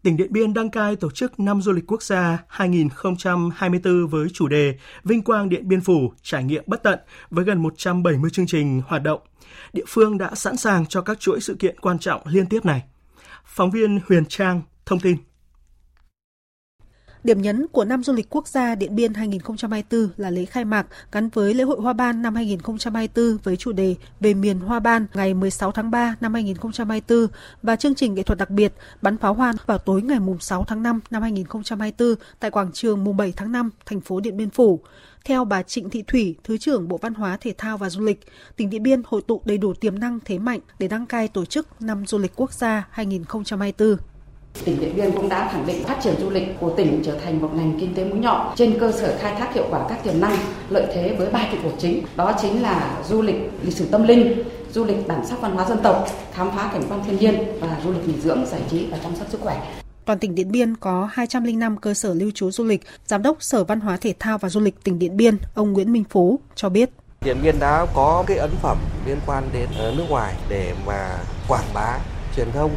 tỉnh 0.03 0.17
Điện 0.17 0.33
Biên 0.33 0.53
đăng 0.53 0.69
cai 0.69 0.95
tổ 0.95 1.11
chức 1.11 1.39
năm 1.39 1.61
du 1.61 1.71
lịch 1.71 1.83
quốc 1.87 2.03
gia 2.03 2.37
2024 2.47 4.07
với 4.07 4.27
chủ 4.33 4.47
đề 4.47 4.75
Vinh 5.03 5.21
quang 5.21 5.49
Điện 5.49 5.67
Biên 5.67 5.81
Phủ 5.81 6.13
trải 6.21 6.43
nghiệm 6.43 6.63
bất 6.67 6.83
tận 6.83 6.99
với 7.29 7.45
gần 7.45 7.63
170 7.63 8.29
chương 8.29 8.47
trình 8.47 8.81
hoạt 8.87 9.03
động. 9.03 9.21
Địa 9.73 9.83
phương 9.87 10.17
đã 10.17 10.35
sẵn 10.35 10.57
sàng 10.57 10.85
cho 10.85 11.01
các 11.01 11.19
chuỗi 11.19 11.39
sự 11.41 11.55
kiện 11.59 11.79
quan 11.79 11.99
trọng 11.99 12.21
liên 12.25 12.45
tiếp 12.45 12.65
này. 12.65 12.83
Phóng 13.49 13.71
viên 13.71 13.99
Huyền 14.07 14.25
Trang 14.25 14.61
thông 14.85 14.99
tin. 14.99 15.17
Điểm 17.23 17.41
nhấn 17.41 17.67
của 17.67 17.85
năm 17.85 18.03
du 18.03 18.13
lịch 18.13 18.29
quốc 18.29 18.47
gia 18.47 18.75
Điện 18.75 18.95
Biên 18.95 19.13
2024 19.13 20.09
là 20.17 20.29
lễ 20.29 20.45
khai 20.45 20.65
mạc 20.65 20.87
gắn 21.11 21.29
với 21.29 21.53
lễ 21.53 21.63
hội 21.63 21.81
Hoa 21.81 21.93
Ban 21.93 22.21
năm 22.21 22.35
2024 22.35 23.37
với 23.43 23.57
chủ 23.57 23.71
đề 23.71 23.95
Về 24.19 24.33
miền 24.33 24.59
Hoa 24.59 24.79
Ban 24.79 25.05
ngày 25.13 25.33
16 25.33 25.71
tháng 25.71 25.91
3 25.91 26.15
năm 26.21 26.33
2024 26.33 27.27
và 27.61 27.75
chương 27.75 27.95
trình 27.95 28.13
nghệ 28.13 28.23
thuật 28.23 28.39
đặc 28.39 28.49
biệt 28.49 28.73
bắn 29.01 29.17
pháo 29.17 29.33
hoa 29.33 29.53
vào 29.65 29.77
tối 29.77 30.01
ngày 30.01 30.19
6 30.39 30.65
tháng 30.67 30.83
5 30.83 30.99
năm 31.09 31.21
2024 31.21 32.15
tại 32.39 32.51
quảng 32.51 32.71
trường 32.73 33.03
mùng 33.03 33.17
7 33.17 33.33
tháng 33.35 33.51
5, 33.51 33.69
thành 33.85 34.01
phố 34.01 34.19
Điện 34.19 34.37
Biên 34.37 34.49
Phủ. 34.49 34.79
Theo 35.25 35.45
bà 35.45 35.61
Trịnh 35.61 35.89
Thị 35.89 36.03
Thủy, 36.07 36.35
Thứ 36.43 36.57
trưởng 36.57 36.87
Bộ 36.87 36.97
Văn 36.97 37.13
hóa, 37.13 37.37
Thể 37.41 37.53
thao 37.57 37.77
và 37.77 37.89
Du 37.89 38.01
lịch, 38.01 38.19
tỉnh 38.55 38.69
Điện 38.69 38.83
Biên 38.83 39.01
hội 39.05 39.21
tụ 39.27 39.41
đầy 39.45 39.57
đủ 39.57 39.73
tiềm 39.73 39.99
năng 39.99 40.19
thế 40.25 40.39
mạnh 40.39 40.59
để 40.79 40.87
đăng 40.87 41.05
cai 41.05 41.27
tổ 41.27 41.45
chức 41.45 41.81
năm 41.81 42.05
du 42.05 42.17
lịch 42.17 42.31
quốc 42.35 42.53
gia 42.53 42.87
2024. 42.91 43.97
Tỉnh 44.65 44.79
Điện 44.79 44.93
Biên 44.95 45.11
cũng 45.11 45.29
đã 45.29 45.49
khẳng 45.53 45.67
định 45.67 45.83
phát 45.83 45.99
triển 46.03 46.15
du 46.19 46.29
lịch 46.29 46.59
của 46.59 46.73
tỉnh 46.77 47.01
trở 47.05 47.19
thành 47.19 47.41
một 47.41 47.49
ngành 47.53 47.77
kinh 47.79 47.95
tế 47.95 48.05
mũi 48.05 48.19
nhọn 48.19 48.55
trên 48.55 48.79
cơ 48.79 48.91
sở 48.91 49.17
khai 49.19 49.35
thác 49.39 49.53
hiệu 49.53 49.67
quả 49.69 49.85
các 49.89 50.03
tiềm 50.03 50.19
năng, 50.21 50.37
lợi 50.69 50.87
thế 50.93 51.15
với 51.17 51.29
ba 51.29 51.49
trụ 51.51 51.57
cột 51.63 51.73
chính. 51.79 52.03
Đó 52.15 52.33
chính 52.41 52.61
là 52.61 53.03
du 53.09 53.21
lịch 53.21 53.51
lịch 53.63 53.73
sử 53.73 53.85
tâm 53.85 54.03
linh, 54.03 54.43
du 54.73 54.85
lịch 54.85 55.07
bản 55.07 55.25
sắc 55.25 55.41
văn 55.41 55.51
hóa 55.51 55.69
dân 55.69 55.77
tộc, 55.83 56.07
khám 56.33 56.49
phá 56.51 56.69
cảnh 56.73 56.83
quan 56.89 57.01
thiên 57.05 57.17
nhiên 57.17 57.59
và 57.59 57.81
du 57.83 57.91
lịch 57.91 58.07
nghỉ 58.07 58.21
dưỡng, 58.21 58.45
giải 58.45 58.61
trí 58.71 58.85
và 58.85 58.97
chăm 59.03 59.15
sóc 59.15 59.27
sức 59.29 59.41
khỏe. 59.41 59.81
Toàn 60.09 60.19
tỉnh 60.19 60.35
Điện 60.35 60.51
Biên 60.51 60.75
có 60.75 61.09
205 61.11 61.77
cơ 61.77 61.93
sở 61.93 62.13
lưu 62.13 62.31
trú 62.35 62.51
du 62.51 62.63
lịch. 62.63 62.81
Giám 63.05 63.23
đốc 63.23 63.37
Sở 63.39 63.63
Văn 63.63 63.79
hóa 63.79 63.97
Thể 64.01 64.13
thao 64.19 64.37
và 64.37 64.49
Du 64.49 64.59
lịch 64.59 64.83
tỉnh 64.83 64.99
Điện 64.99 65.17
Biên, 65.17 65.37
ông 65.55 65.73
Nguyễn 65.73 65.91
Minh 65.91 66.03
Phú 66.09 66.39
cho 66.55 66.69
biết. 66.69 66.89
Điện 67.21 67.37
Biên 67.43 67.59
đã 67.59 67.85
có 67.95 68.23
cái 68.27 68.37
ấn 68.37 68.49
phẩm 68.61 68.77
liên 69.05 69.17
quan 69.25 69.49
đến 69.53 69.69
nước 69.97 70.05
ngoài 70.09 70.35
để 70.49 70.73
mà 70.85 71.17
quảng 71.47 71.73
bá 71.73 71.97
truyền 72.35 72.47
thông 72.53 72.71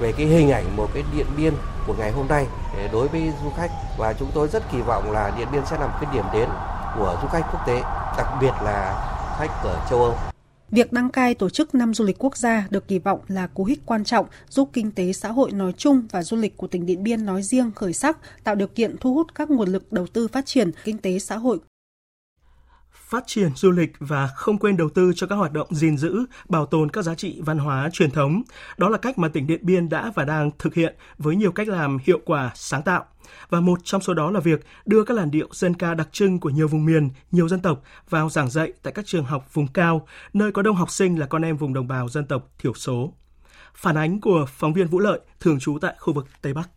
về 0.00 0.12
cái 0.12 0.26
hình 0.26 0.50
ảnh 0.50 0.76
một 0.76 0.88
cái 0.94 1.02
Điện 1.16 1.26
Biên 1.36 1.54
của 1.86 1.94
ngày 1.98 2.12
hôm 2.12 2.28
nay 2.28 2.46
đối 2.92 3.08
với 3.08 3.32
du 3.44 3.50
khách 3.56 3.70
và 3.98 4.12
chúng 4.12 4.30
tôi 4.34 4.48
rất 4.48 4.62
kỳ 4.72 4.78
vọng 4.80 5.12
là 5.12 5.32
Điện 5.38 5.48
Biên 5.52 5.62
sẽ 5.70 5.78
là 5.78 5.86
một 5.86 5.98
cái 6.00 6.14
điểm 6.14 6.24
đến 6.32 6.48
của 6.96 7.18
du 7.22 7.28
khách 7.28 7.44
quốc 7.52 7.60
tế, 7.66 7.80
đặc 8.16 8.28
biệt 8.40 8.52
là 8.64 9.06
khách 9.38 9.62
ở 9.64 9.86
châu 9.90 10.02
Âu. 10.02 10.29
Việc 10.70 10.92
đăng 10.92 11.10
cai 11.10 11.34
tổ 11.34 11.48
chức 11.48 11.74
năm 11.74 11.94
du 11.94 12.04
lịch 12.04 12.16
quốc 12.18 12.36
gia 12.36 12.66
được 12.70 12.88
kỳ 12.88 12.98
vọng 12.98 13.20
là 13.28 13.46
cú 13.46 13.64
hích 13.64 13.80
quan 13.86 14.04
trọng 14.04 14.26
giúp 14.48 14.70
kinh 14.72 14.90
tế 14.90 15.12
xã 15.12 15.28
hội 15.28 15.52
nói 15.52 15.72
chung 15.76 16.02
và 16.10 16.22
du 16.22 16.36
lịch 16.36 16.56
của 16.56 16.66
tỉnh 16.66 16.86
Điện 16.86 17.02
Biên 17.02 17.26
nói 17.26 17.42
riêng 17.42 17.70
khởi 17.76 17.92
sắc, 17.92 18.18
tạo 18.44 18.54
điều 18.54 18.68
kiện 18.68 18.96
thu 19.00 19.14
hút 19.14 19.34
các 19.34 19.50
nguồn 19.50 19.68
lực 19.68 19.92
đầu 19.92 20.06
tư 20.06 20.28
phát 20.28 20.46
triển 20.46 20.70
kinh 20.84 20.98
tế 20.98 21.18
xã 21.18 21.36
hội 21.36 21.58
phát 23.10 23.24
triển 23.26 23.50
du 23.54 23.70
lịch 23.70 23.92
và 23.98 24.26
không 24.36 24.58
quên 24.58 24.76
đầu 24.76 24.88
tư 24.88 25.12
cho 25.16 25.26
các 25.26 25.34
hoạt 25.34 25.52
động 25.52 25.74
gìn 25.74 25.96
giữ, 25.96 26.24
bảo 26.48 26.66
tồn 26.66 26.90
các 26.90 27.02
giá 27.02 27.14
trị 27.14 27.40
văn 27.44 27.58
hóa 27.58 27.90
truyền 27.92 28.10
thống. 28.10 28.42
Đó 28.78 28.88
là 28.88 28.98
cách 28.98 29.18
mà 29.18 29.28
tỉnh 29.28 29.46
Điện 29.46 29.60
Biên 29.62 29.88
đã 29.88 30.12
và 30.14 30.24
đang 30.24 30.50
thực 30.58 30.74
hiện 30.74 30.94
với 31.18 31.36
nhiều 31.36 31.52
cách 31.52 31.68
làm 31.68 31.98
hiệu 32.04 32.20
quả, 32.24 32.50
sáng 32.54 32.82
tạo. 32.82 33.04
Và 33.50 33.60
một 33.60 33.78
trong 33.84 34.00
số 34.00 34.14
đó 34.14 34.30
là 34.30 34.40
việc 34.40 34.64
đưa 34.86 35.04
các 35.04 35.16
làn 35.16 35.30
điệu 35.30 35.48
dân 35.52 35.74
ca 35.74 35.94
đặc 35.94 36.08
trưng 36.12 36.40
của 36.40 36.50
nhiều 36.50 36.68
vùng 36.68 36.84
miền, 36.84 37.10
nhiều 37.30 37.48
dân 37.48 37.60
tộc 37.60 37.82
vào 38.08 38.30
giảng 38.30 38.50
dạy 38.50 38.72
tại 38.82 38.92
các 38.92 39.06
trường 39.06 39.24
học 39.24 39.54
vùng 39.54 39.66
cao, 39.66 40.06
nơi 40.32 40.52
có 40.52 40.62
đông 40.62 40.76
học 40.76 40.90
sinh 40.90 41.18
là 41.18 41.26
con 41.26 41.42
em 41.42 41.56
vùng 41.56 41.74
đồng 41.74 41.88
bào 41.88 42.08
dân 42.08 42.26
tộc 42.26 42.48
thiểu 42.58 42.74
số. 42.74 43.12
Phản 43.74 43.96
ánh 43.96 44.20
của 44.20 44.46
phóng 44.48 44.72
viên 44.72 44.86
Vũ 44.86 44.98
Lợi, 44.98 45.20
thường 45.40 45.58
trú 45.58 45.78
tại 45.80 45.94
khu 45.98 46.12
vực 46.12 46.26
Tây 46.42 46.54
Bắc. 46.54 46.70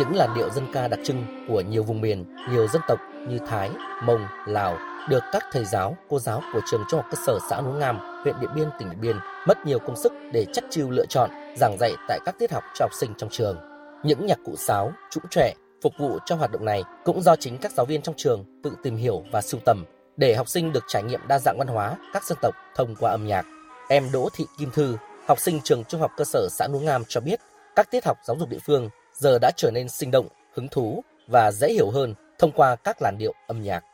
Những 0.00 0.16
làn 0.16 0.34
điệu 0.34 0.50
dân 0.50 0.66
ca 0.72 0.88
đặc 0.88 1.00
trưng 1.04 1.46
của 1.48 1.60
nhiều 1.60 1.82
vùng 1.82 2.00
miền, 2.00 2.24
nhiều 2.50 2.66
dân 2.66 2.82
tộc 2.88 2.98
như 3.28 3.38
Thái, 3.48 3.70
Mông, 4.02 4.26
Lào 4.46 4.78
được 5.08 5.22
các 5.32 5.42
thầy 5.52 5.64
giáo, 5.64 5.96
cô 6.08 6.18
giáo 6.18 6.42
của 6.52 6.60
trường 6.70 6.84
trung 6.90 7.00
học 7.00 7.06
cơ 7.10 7.18
sở 7.26 7.38
xã 7.50 7.60
Núi 7.60 7.74
Ngam, 7.78 7.98
huyện 8.22 8.34
Điện 8.40 8.50
Biên, 8.54 8.68
tỉnh 8.78 8.90
Điện 8.90 9.00
Biên 9.00 9.16
mất 9.46 9.66
nhiều 9.66 9.78
công 9.78 9.96
sức 9.96 10.12
để 10.32 10.46
chắc 10.52 10.64
chiêu 10.70 10.90
lựa 10.90 11.06
chọn, 11.06 11.30
giảng 11.56 11.76
dạy 11.80 11.92
tại 12.08 12.20
các 12.24 12.38
tiết 12.38 12.52
học 12.52 12.62
cho 12.74 12.84
học 12.84 12.90
sinh 12.94 13.14
trong 13.18 13.30
trường. 13.30 13.56
Những 14.02 14.26
nhạc 14.26 14.38
cụ 14.44 14.56
sáo, 14.56 14.92
trũng 15.10 15.24
trẻ 15.30 15.54
phục 15.82 15.92
vụ 15.98 16.18
cho 16.26 16.36
hoạt 16.36 16.50
động 16.50 16.64
này 16.64 16.82
cũng 17.04 17.22
do 17.22 17.36
chính 17.36 17.58
các 17.58 17.72
giáo 17.72 17.86
viên 17.86 18.02
trong 18.02 18.14
trường 18.18 18.44
tự 18.62 18.72
tìm 18.82 18.96
hiểu 18.96 19.24
và 19.32 19.42
sưu 19.42 19.60
tầm 19.64 19.84
để 20.16 20.34
học 20.34 20.48
sinh 20.48 20.72
được 20.72 20.84
trải 20.88 21.02
nghiệm 21.02 21.20
đa 21.28 21.38
dạng 21.38 21.58
văn 21.58 21.68
hóa 21.68 21.96
các 22.12 22.24
dân 22.24 22.38
tộc 22.42 22.54
thông 22.76 22.94
qua 23.00 23.10
âm 23.10 23.26
nhạc. 23.26 23.46
Em 23.88 24.08
Đỗ 24.12 24.28
Thị 24.36 24.44
Kim 24.58 24.70
Thư, 24.70 24.96
học 25.26 25.40
sinh 25.40 25.60
trường 25.64 25.84
trung 25.84 26.00
học 26.00 26.10
cơ 26.16 26.24
sở 26.24 26.48
xã 26.50 26.68
Núi 26.68 26.82
Ngam 26.82 27.02
cho 27.08 27.20
biết, 27.20 27.40
các 27.76 27.90
tiết 27.90 28.04
học 28.04 28.16
giáo 28.26 28.36
dục 28.40 28.48
địa 28.48 28.58
phương 28.66 28.88
giờ 29.20 29.38
đã 29.38 29.50
trở 29.56 29.70
nên 29.70 29.88
sinh 29.88 30.10
động, 30.10 30.28
hứng 30.54 30.68
thú 30.68 31.02
và 31.26 31.52
dễ 31.52 31.72
hiểu 31.72 31.90
hơn 31.90 32.14
thông 32.38 32.52
qua 32.52 32.76
các 32.76 33.02
làn 33.02 33.18
điệu 33.18 33.34
âm 33.46 33.62
nhạc. 33.62 33.84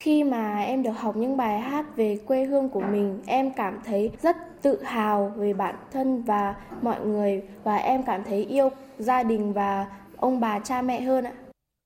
Khi 0.00 0.24
mà 0.24 0.62
em 0.62 0.82
được 0.82 0.90
học 0.90 1.16
những 1.16 1.36
bài 1.36 1.60
hát 1.60 1.86
về 1.96 2.18
quê 2.26 2.44
hương 2.44 2.68
của 2.68 2.80
mình, 2.80 3.22
em 3.26 3.52
cảm 3.56 3.80
thấy 3.84 4.10
rất 4.22 4.36
tự 4.62 4.82
hào 4.82 5.32
về 5.36 5.52
bản 5.52 5.74
thân 5.92 6.22
và 6.22 6.54
mọi 6.82 7.00
người 7.00 7.42
và 7.64 7.76
em 7.76 8.02
cảm 8.02 8.24
thấy 8.24 8.44
yêu 8.44 8.70
gia 8.98 9.22
đình 9.22 9.52
và 9.52 9.86
ông 10.16 10.40
bà 10.40 10.58
cha 10.58 10.82
mẹ 10.82 11.00
hơn 11.00 11.24
ạ. 11.24 11.32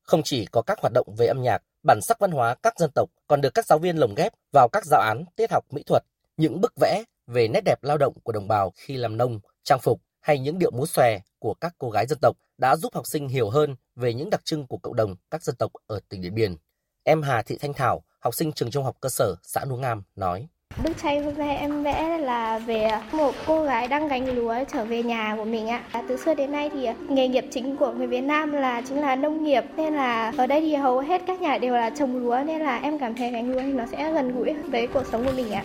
Không 0.02 0.22
chỉ 0.24 0.46
có 0.46 0.62
các 0.62 0.78
hoạt 0.80 0.92
động 0.92 1.06
về 1.18 1.26
âm 1.26 1.42
nhạc, 1.42 1.62
bản 1.82 2.00
sắc 2.00 2.18
văn 2.18 2.30
hóa 2.30 2.54
các 2.62 2.78
dân 2.78 2.90
tộc 2.94 3.10
còn 3.26 3.40
được 3.40 3.54
các 3.54 3.66
giáo 3.66 3.78
viên 3.78 3.96
lồng 3.96 4.14
ghép 4.14 4.32
vào 4.52 4.68
các 4.68 4.84
giáo 4.86 5.00
án 5.00 5.24
tiết 5.36 5.52
học 5.52 5.64
mỹ 5.70 5.82
thuật, 5.86 6.02
những 6.36 6.60
bức 6.60 6.72
vẽ 6.80 7.02
về 7.26 7.48
nét 7.48 7.60
đẹp 7.64 7.78
lao 7.82 7.98
động 7.98 8.14
của 8.22 8.32
đồng 8.32 8.48
bào 8.48 8.72
khi 8.76 8.96
làm 8.96 9.16
nông, 9.16 9.40
trang 9.64 9.80
phục 9.80 10.00
hay 10.20 10.38
những 10.38 10.58
điệu 10.58 10.70
múa 10.70 10.86
xòe 10.86 11.20
của 11.38 11.54
các 11.54 11.74
cô 11.78 11.90
gái 11.90 12.06
dân 12.06 12.18
tộc 12.22 12.36
đã 12.58 12.76
giúp 12.76 12.94
học 12.94 13.06
sinh 13.06 13.28
hiểu 13.28 13.50
hơn 13.50 13.76
về 13.96 14.14
những 14.14 14.30
đặc 14.30 14.44
trưng 14.44 14.66
của 14.66 14.76
cộng 14.76 14.96
đồng 14.96 15.16
các 15.30 15.42
dân 15.42 15.56
tộc 15.56 15.72
ở 15.86 16.00
tỉnh 16.08 16.20
Điện 16.20 16.34
Biên. 16.34 16.56
Em 17.04 17.22
Hà 17.22 17.42
Thị 17.42 17.58
Thanh 17.60 17.72
Thảo, 17.72 18.02
học 18.20 18.34
sinh 18.34 18.52
trường 18.52 18.70
trung 18.70 18.84
học 18.84 18.96
cơ 19.00 19.08
sở 19.08 19.34
xã 19.42 19.64
Núi 19.64 19.78
Ngam 19.78 20.02
nói. 20.16 20.46
Bức 20.84 20.92
tranh 21.02 21.24
hôm 21.24 21.34
nay 21.34 21.56
em 21.56 21.82
vẽ 21.82 22.18
là 22.18 22.58
về 22.58 22.90
một 23.12 23.34
cô 23.46 23.64
gái 23.64 23.88
đang 23.88 24.08
gánh 24.08 24.34
lúa 24.34 24.54
trở 24.72 24.84
về 24.84 25.02
nhà 25.02 25.34
của 25.36 25.44
mình 25.44 25.68
ạ. 25.68 26.04
Từ 26.08 26.16
xưa 26.16 26.34
đến 26.34 26.52
nay 26.52 26.70
thì 26.72 26.88
nghề 27.08 27.28
nghiệp 27.28 27.44
chính 27.50 27.76
của 27.76 27.92
người 27.92 28.06
Việt 28.06 28.20
Nam 28.20 28.52
là 28.52 28.82
chính 28.88 29.00
là 29.00 29.16
nông 29.16 29.44
nghiệp 29.44 29.64
nên 29.76 29.94
là 29.94 30.32
ở 30.36 30.46
đây 30.46 30.60
thì 30.60 30.74
hầu 30.74 30.98
hết 30.98 31.22
các 31.26 31.40
nhà 31.40 31.58
đều 31.58 31.74
là 31.74 31.90
trồng 31.90 32.16
lúa 32.16 32.38
nên 32.46 32.60
là 32.60 32.76
em 32.76 32.98
cảm 32.98 33.14
thấy 33.14 33.30
gánh 33.30 33.50
lúa 33.50 33.60
thì 33.60 33.72
nó 33.72 33.84
sẽ 33.92 34.12
gần 34.12 34.36
gũi 34.38 34.54
với 34.54 34.86
cuộc 34.86 35.04
sống 35.12 35.24
của 35.24 35.32
mình 35.32 35.50
ạ. 35.50 35.64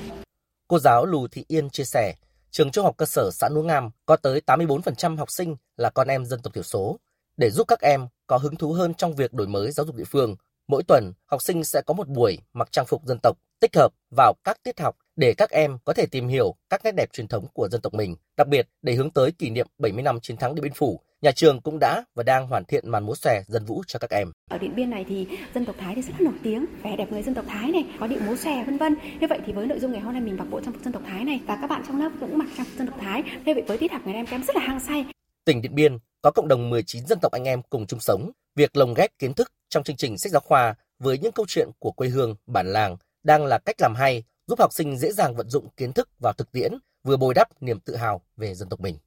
Cô 0.67 0.79
giáo 0.79 1.05
Lù 1.05 1.27
Thị 1.27 1.45
Yên 1.47 1.69
chia 1.69 1.83
sẻ, 1.83 2.13
trường 2.51 2.71
trung 2.71 2.85
học 2.85 2.97
cơ 2.97 3.05
sở 3.05 3.31
xã 3.31 3.49
Núi 3.49 3.63
Ngam 3.63 3.89
có 4.05 4.15
tới 4.15 4.41
84% 4.45 5.17
học 5.17 5.31
sinh 5.31 5.55
là 5.77 5.89
con 5.89 6.07
em 6.07 6.25
dân 6.25 6.41
tộc 6.41 6.53
thiểu 6.53 6.63
số. 6.63 6.99
Để 7.37 7.49
giúp 7.49 7.67
các 7.67 7.81
em 7.81 8.07
có 8.27 8.37
hứng 8.37 8.55
thú 8.55 8.73
hơn 8.73 8.93
trong 8.93 9.15
việc 9.15 9.33
đổi 9.33 9.47
mới 9.47 9.71
giáo 9.71 9.85
dục 9.85 9.95
địa 9.95 10.03
phương, 10.03 10.35
mỗi 10.67 10.83
tuần 10.83 11.13
học 11.25 11.41
sinh 11.41 11.63
sẽ 11.63 11.81
có 11.85 11.93
một 11.93 12.07
buổi 12.07 12.37
mặc 12.53 12.71
trang 12.71 12.85
phục 12.85 13.05
dân 13.05 13.17
tộc 13.23 13.37
tích 13.59 13.75
hợp 13.75 13.93
vào 14.15 14.33
các 14.43 14.63
tiết 14.63 14.79
học 14.79 14.97
để 15.15 15.33
các 15.37 15.49
em 15.49 15.77
có 15.85 15.93
thể 15.93 16.05
tìm 16.05 16.27
hiểu 16.27 16.55
các 16.69 16.81
nét 16.83 16.91
đẹp 16.91 17.13
truyền 17.13 17.27
thống 17.27 17.47
của 17.53 17.69
dân 17.71 17.81
tộc 17.81 17.93
mình. 17.93 18.15
Đặc 18.37 18.47
biệt, 18.47 18.67
để 18.81 18.93
hướng 18.93 19.09
tới 19.09 19.31
kỷ 19.31 19.49
niệm 19.49 19.67
70 19.77 20.03
năm 20.03 20.19
chiến 20.19 20.37
thắng 20.37 20.55
Điện 20.55 20.63
Biên 20.63 20.73
Phủ, 20.73 20.99
nhà 21.21 21.31
trường 21.31 21.61
cũng 21.61 21.79
đã 21.79 22.03
và 22.15 22.23
đang 22.23 22.47
hoàn 22.47 22.65
thiện 22.65 22.89
màn 22.89 23.03
múa 23.03 23.15
xòe 23.15 23.41
dân 23.47 23.65
vũ 23.65 23.83
cho 23.87 23.99
các 23.99 24.09
em. 24.09 24.31
Ở 24.49 24.57
Điện 24.57 24.75
Biên 24.75 24.89
này 24.89 25.05
thì 25.09 25.27
dân 25.53 25.65
tộc 25.65 25.75
Thái 25.79 25.95
thì 25.95 26.01
rất 26.01 26.13
là 26.19 26.25
nổi 26.25 26.39
tiếng, 26.43 26.65
vẻ 26.83 26.95
đẹp 26.97 27.11
người 27.11 27.23
dân 27.23 27.35
tộc 27.35 27.45
Thái 27.47 27.71
này, 27.71 27.85
có 27.99 28.07
điệu 28.07 28.19
múa 28.25 28.35
xòe 28.35 28.63
vân 28.63 28.77
vân. 28.77 28.95
Như 29.19 29.27
vậy 29.27 29.39
thì 29.45 29.53
với 29.53 29.65
nội 29.65 29.79
dung 29.79 29.91
ngày 29.91 30.01
hôm 30.01 30.13
nay 30.13 30.21
mình 30.21 30.37
mặc 30.37 30.47
bộ 30.51 30.61
trang 30.61 30.73
phục 30.73 30.83
dân 30.83 30.93
tộc 30.93 31.03
Thái 31.05 31.23
này 31.23 31.41
và 31.47 31.57
các 31.61 31.67
bạn 31.67 31.83
trong 31.87 32.01
lớp 32.01 32.11
cũng 32.19 32.37
mặc 32.37 32.47
trang 32.57 32.65
phục 32.65 32.77
dân 32.77 32.87
tộc 32.87 32.99
Thái. 33.01 33.23
Như 33.45 33.53
vậy 33.53 33.63
với 33.67 33.77
tiết 33.77 33.91
học 33.91 34.01
ngày 34.05 34.15
em 34.15 34.25
em 34.31 34.43
rất 34.43 34.55
là 34.55 34.61
hăng 34.61 34.79
say. 34.79 35.05
Tỉnh 35.45 35.61
Điện 35.61 35.75
Biên 35.75 35.97
có 36.21 36.31
cộng 36.31 36.47
đồng 36.47 36.69
19 36.69 37.05
dân 37.05 37.19
tộc 37.21 37.31
anh 37.31 37.43
em 37.43 37.61
cùng 37.69 37.87
chung 37.87 37.99
sống. 37.99 38.31
Việc 38.55 38.77
lồng 38.77 38.93
ghép 38.93 39.11
kiến 39.19 39.33
thức 39.33 39.51
trong 39.69 39.83
chương 39.83 39.95
trình 39.95 40.17
sách 40.17 40.31
giáo 40.31 40.41
khoa 40.45 40.75
với 40.99 41.17
những 41.17 41.31
câu 41.31 41.45
chuyện 41.49 41.69
của 41.79 41.91
quê 41.91 42.07
hương, 42.07 42.35
bản 42.47 42.73
làng 42.73 42.97
đang 43.23 43.45
là 43.45 43.57
cách 43.57 43.75
làm 43.81 43.95
hay 43.95 44.23
giúp 44.47 44.59
học 44.59 44.73
sinh 44.73 44.97
dễ 44.97 45.11
dàng 45.11 45.35
vận 45.35 45.49
dụng 45.49 45.67
kiến 45.77 45.93
thức 45.93 46.09
vào 46.19 46.33
thực 46.33 46.51
tiễn, 46.51 46.73
vừa 47.03 47.17
bồi 47.17 47.33
đắp 47.33 47.63
niềm 47.63 47.79
tự 47.79 47.95
hào 47.95 48.21
về 48.37 48.53
dân 48.53 48.69
tộc 48.69 48.79
mình. 48.79 48.97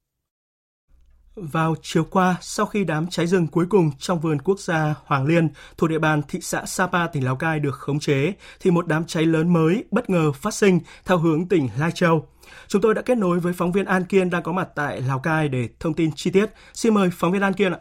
Vào 1.37 1.75
chiều 1.83 2.05
qua, 2.11 2.37
sau 2.41 2.67
khi 2.67 2.85
đám 2.85 3.07
cháy 3.11 3.27
rừng 3.27 3.47
cuối 3.53 3.65
cùng 3.71 3.91
trong 3.99 4.19
vườn 4.19 4.39
quốc 4.45 4.59
gia 4.59 4.95
Hoàng 5.05 5.27
Liên 5.27 5.49
thuộc 5.79 5.91
địa 5.91 5.99
bàn 5.99 6.21
thị 6.29 6.39
xã 6.43 6.65
Sapa, 6.67 7.07
tỉnh 7.07 7.25
Lào 7.25 7.37
Cai 7.37 7.61
được 7.61 7.75
khống 7.75 7.99
chế, 7.99 8.33
thì 8.61 8.71
một 8.71 8.87
đám 8.89 9.03
cháy 9.07 9.27
lớn 9.27 9.53
mới 9.53 9.85
bất 9.91 10.11
ngờ 10.11 10.33
phát 10.33 10.55
sinh 10.55 10.79
theo 11.09 11.19
hướng 11.19 11.49
tỉnh 11.49 11.69
Lai 11.81 11.91
Châu. 11.95 12.27
Chúng 12.69 12.83
tôi 12.83 12.95
đã 12.95 13.03
kết 13.03 13.19
nối 13.19 13.39
với 13.41 13.53
phóng 13.57 13.73
viên 13.73 13.85
An 13.85 14.03
Kiên 14.09 14.31
đang 14.31 14.43
có 14.43 14.53
mặt 14.53 14.69
tại 14.77 15.01
Lào 15.09 15.19
Cai 15.19 15.49
để 15.49 15.69
thông 15.81 15.95
tin 15.95 16.11
chi 16.15 16.31
tiết. 16.31 16.47
Xin 16.73 16.95
mời 16.95 17.09
phóng 17.13 17.33
viên 17.33 17.43
An 17.43 17.53
Kiên 17.53 17.73
ạ. 17.73 17.79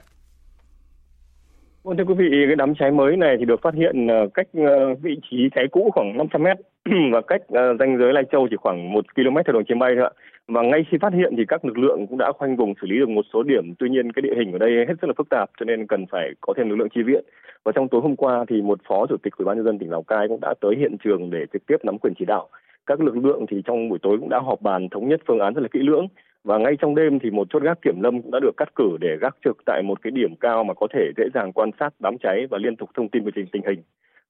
Vâng 1.83 1.97
thưa 1.97 2.03
quý 2.03 2.13
vị, 2.17 2.25
cái 2.47 2.55
đám 2.55 2.75
cháy 2.75 2.91
mới 2.91 3.17
này 3.17 3.35
thì 3.39 3.45
được 3.45 3.61
phát 3.61 3.73
hiện 3.73 4.07
cách 4.33 4.47
ờ, 4.53 4.93
vị 5.01 5.19
trí 5.31 5.37
cháy 5.55 5.65
cũ 5.71 5.91
khoảng 5.93 6.17
500 6.17 6.43
mét 6.43 6.57
và 7.13 7.21
cách 7.27 7.41
ờ, 7.47 7.75
ranh 7.79 7.97
giới 7.97 8.13
Lai 8.13 8.23
Châu 8.31 8.47
chỉ 8.49 8.55
khoảng 8.55 8.93
1 8.93 9.05
km 9.15 9.35
theo 9.45 9.53
đường 9.53 9.65
chuyến 9.65 9.79
bay 9.79 9.91
thôi 9.95 10.03
ạ 10.03 10.11
và 10.47 10.61
ngay 10.61 10.85
khi 10.91 10.97
phát 11.01 11.13
hiện 11.13 11.33
thì 11.37 11.45
các 11.47 11.65
lực 11.65 11.77
lượng 11.77 12.07
cũng 12.09 12.17
đã 12.17 12.31
khoanh 12.37 12.55
vùng 12.55 12.73
xử 12.81 12.87
lý 12.87 12.99
được 12.99 13.09
một 13.09 13.25
số 13.33 13.43
điểm 13.43 13.73
tuy 13.79 13.89
nhiên 13.89 14.11
cái 14.11 14.21
địa 14.21 14.35
hình 14.37 14.51
ở 14.51 14.57
đây 14.57 14.71
hết 14.87 14.93
sức 15.01 15.07
là 15.07 15.13
phức 15.17 15.29
tạp 15.29 15.49
cho 15.59 15.63
nên 15.65 15.87
cần 15.87 16.05
phải 16.11 16.29
có 16.41 16.53
thêm 16.57 16.69
lực 16.69 16.75
lượng 16.75 16.89
chi 16.95 17.01
viện 17.03 17.23
và 17.63 17.71
trong 17.75 17.87
tối 17.87 18.01
hôm 18.01 18.15
qua 18.15 18.45
thì 18.47 18.61
một 18.61 18.79
phó 18.87 19.05
chủ 19.09 19.17
tịch 19.23 19.37
ủy 19.37 19.45
ban 19.45 19.57
nhân 19.57 19.65
dân 19.65 19.79
tỉnh 19.79 19.91
lào 19.91 20.03
cai 20.03 20.27
cũng 20.27 20.39
đã 20.41 20.53
tới 20.61 20.75
hiện 20.77 20.97
trường 21.03 21.29
để 21.29 21.45
trực 21.53 21.65
tiếp 21.67 21.77
nắm 21.83 21.97
quyền 21.97 22.13
chỉ 22.19 22.25
đạo 22.25 22.49
các 22.85 23.01
lực 23.01 23.17
lượng 23.17 23.45
thì 23.49 23.61
trong 23.65 23.89
buổi 23.89 23.99
tối 24.01 24.17
cũng 24.19 24.29
đã 24.29 24.39
họp 24.39 24.61
bàn 24.61 24.89
thống 24.89 25.09
nhất 25.09 25.21
phương 25.27 25.39
án 25.39 25.53
rất 25.53 25.61
là 25.61 25.67
kỹ 25.67 25.79
lưỡng 25.79 26.07
và 26.43 26.57
ngay 26.57 26.73
trong 26.79 26.95
đêm 26.95 27.19
thì 27.19 27.29
một 27.29 27.47
chốt 27.49 27.63
gác 27.63 27.81
kiểm 27.81 28.01
lâm 28.01 28.21
cũng 28.21 28.31
đã 28.31 28.39
được 28.39 28.57
cắt 28.57 28.75
cử 28.75 28.97
để 28.99 29.17
gác 29.21 29.35
trực 29.45 29.57
tại 29.65 29.81
một 29.83 30.01
cái 30.01 30.11
điểm 30.11 30.35
cao 30.35 30.63
mà 30.63 30.73
có 30.73 30.87
thể 30.93 31.11
dễ 31.17 31.23
dàng 31.33 31.51
quan 31.53 31.69
sát 31.79 31.93
đám 31.99 32.17
cháy 32.17 32.47
và 32.49 32.57
liên 32.57 32.75
tục 32.75 32.89
thông 32.93 33.09
tin 33.09 33.23
về 33.23 33.31
tình, 33.35 33.47
tình 33.51 33.61
hình. 33.67 33.81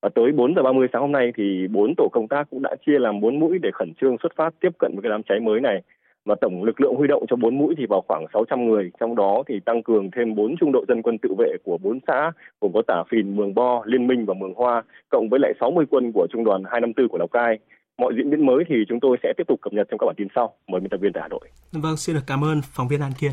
Và 0.01 0.09
tới 0.09 0.31
4 0.31 0.55
giờ 0.55 0.63
30 0.63 0.87
sáng 0.93 1.01
hôm 1.01 1.11
nay 1.11 1.31
thì 1.35 1.67
bốn 1.67 1.93
tổ 1.97 2.09
công 2.11 2.27
tác 2.27 2.49
cũng 2.49 2.61
đã 2.61 2.75
chia 2.85 2.99
làm 2.99 3.19
bốn 3.19 3.39
mũi 3.39 3.59
để 3.61 3.69
khẩn 3.73 3.93
trương 4.01 4.17
xuất 4.23 4.35
phát 4.35 4.53
tiếp 4.59 4.69
cận 4.79 4.91
với 4.93 5.01
cái 5.03 5.09
đám 5.09 5.23
cháy 5.23 5.39
mới 5.39 5.61
này. 5.61 5.81
Và 6.25 6.35
tổng 6.41 6.63
lực 6.63 6.81
lượng 6.81 6.95
huy 6.95 7.07
động 7.07 7.25
cho 7.29 7.35
bốn 7.35 7.57
mũi 7.57 7.75
thì 7.77 7.85
vào 7.89 8.03
khoảng 8.07 8.25
600 8.33 8.65
người, 8.65 8.91
trong 8.99 9.15
đó 9.15 9.43
thì 9.47 9.59
tăng 9.65 9.83
cường 9.83 10.11
thêm 10.11 10.35
4 10.35 10.55
trung 10.59 10.71
đội 10.71 10.85
dân 10.87 11.01
quân 11.01 11.17
tự 11.17 11.29
vệ 11.37 11.57
của 11.63 11.77
4 11.77 11.99
xã 12.07 12.31
gồm 12.61 12.71
có 12.73 12.81
Tả 12.87 13.03
Phìn, 13.11 13.35
Mường 13.35 13.53
Bo, 13.53 13.83
Liên 13.85 14.07
Minh 14.07 14.25
và 14.25 14.33
Mường 14.33 14.53
Hoa, 14.53 14.83
cộng 15.09 15.29
với 15.29 15.39
lại 15.39 15.53
60 15.59 15.85
quân 15.89 16.11
của 16.13 16.27
trung 16.33 16.43
đoàn 16.43 16.63
254 16.63 17.07
của 17.07 17.17
Lào 17.17 17.27
Cai 17.27 17.59
mọi 17.97 18.13
diễn 18.17 18.29
biến 18.29 18.45
mới 18.45 18.63
thì 18.69 18.75
chúng 18.89 18.99
tôi 19.01 19.17
sẽ 19.23 19.33
tiếp 19.37 19.43
tục 19.47 19.59
cập 19.61 19.73
nhật 19.73 19.87
trong 19.89 19.97
các 19.97 20.05
bản 20.05 20.15
tin 20.17 20.27
sau. 20.35 20.53
Mời 20.67 20.81
biên 20.81 20.89
tập 20.89 20.97
viên 21.01 21.13
tại 21.13 21.21
Hà 21.21 21.27
Nội. 21.27 21.49
Vâng, 21.71 21.97
xin 21.97 22.15
được 22.15 22.23
cảm 22.27 22.43
ơn 22.43 22.61
phóng 22.63 22.87
viên 22.87 23.01
An 23.01 23.11
Kiên. 23.19 23.31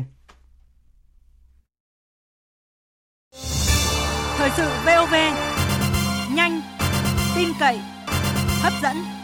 Thời 4.37 4.49
sự 4.49 4.63
VOV, 4.85 5.13
nhanh, 6.35 6.61
tin 7.35 7.47
cậy, 7.59 7.77
hấp 8.63 8.73
dẫn. 8.83 9.20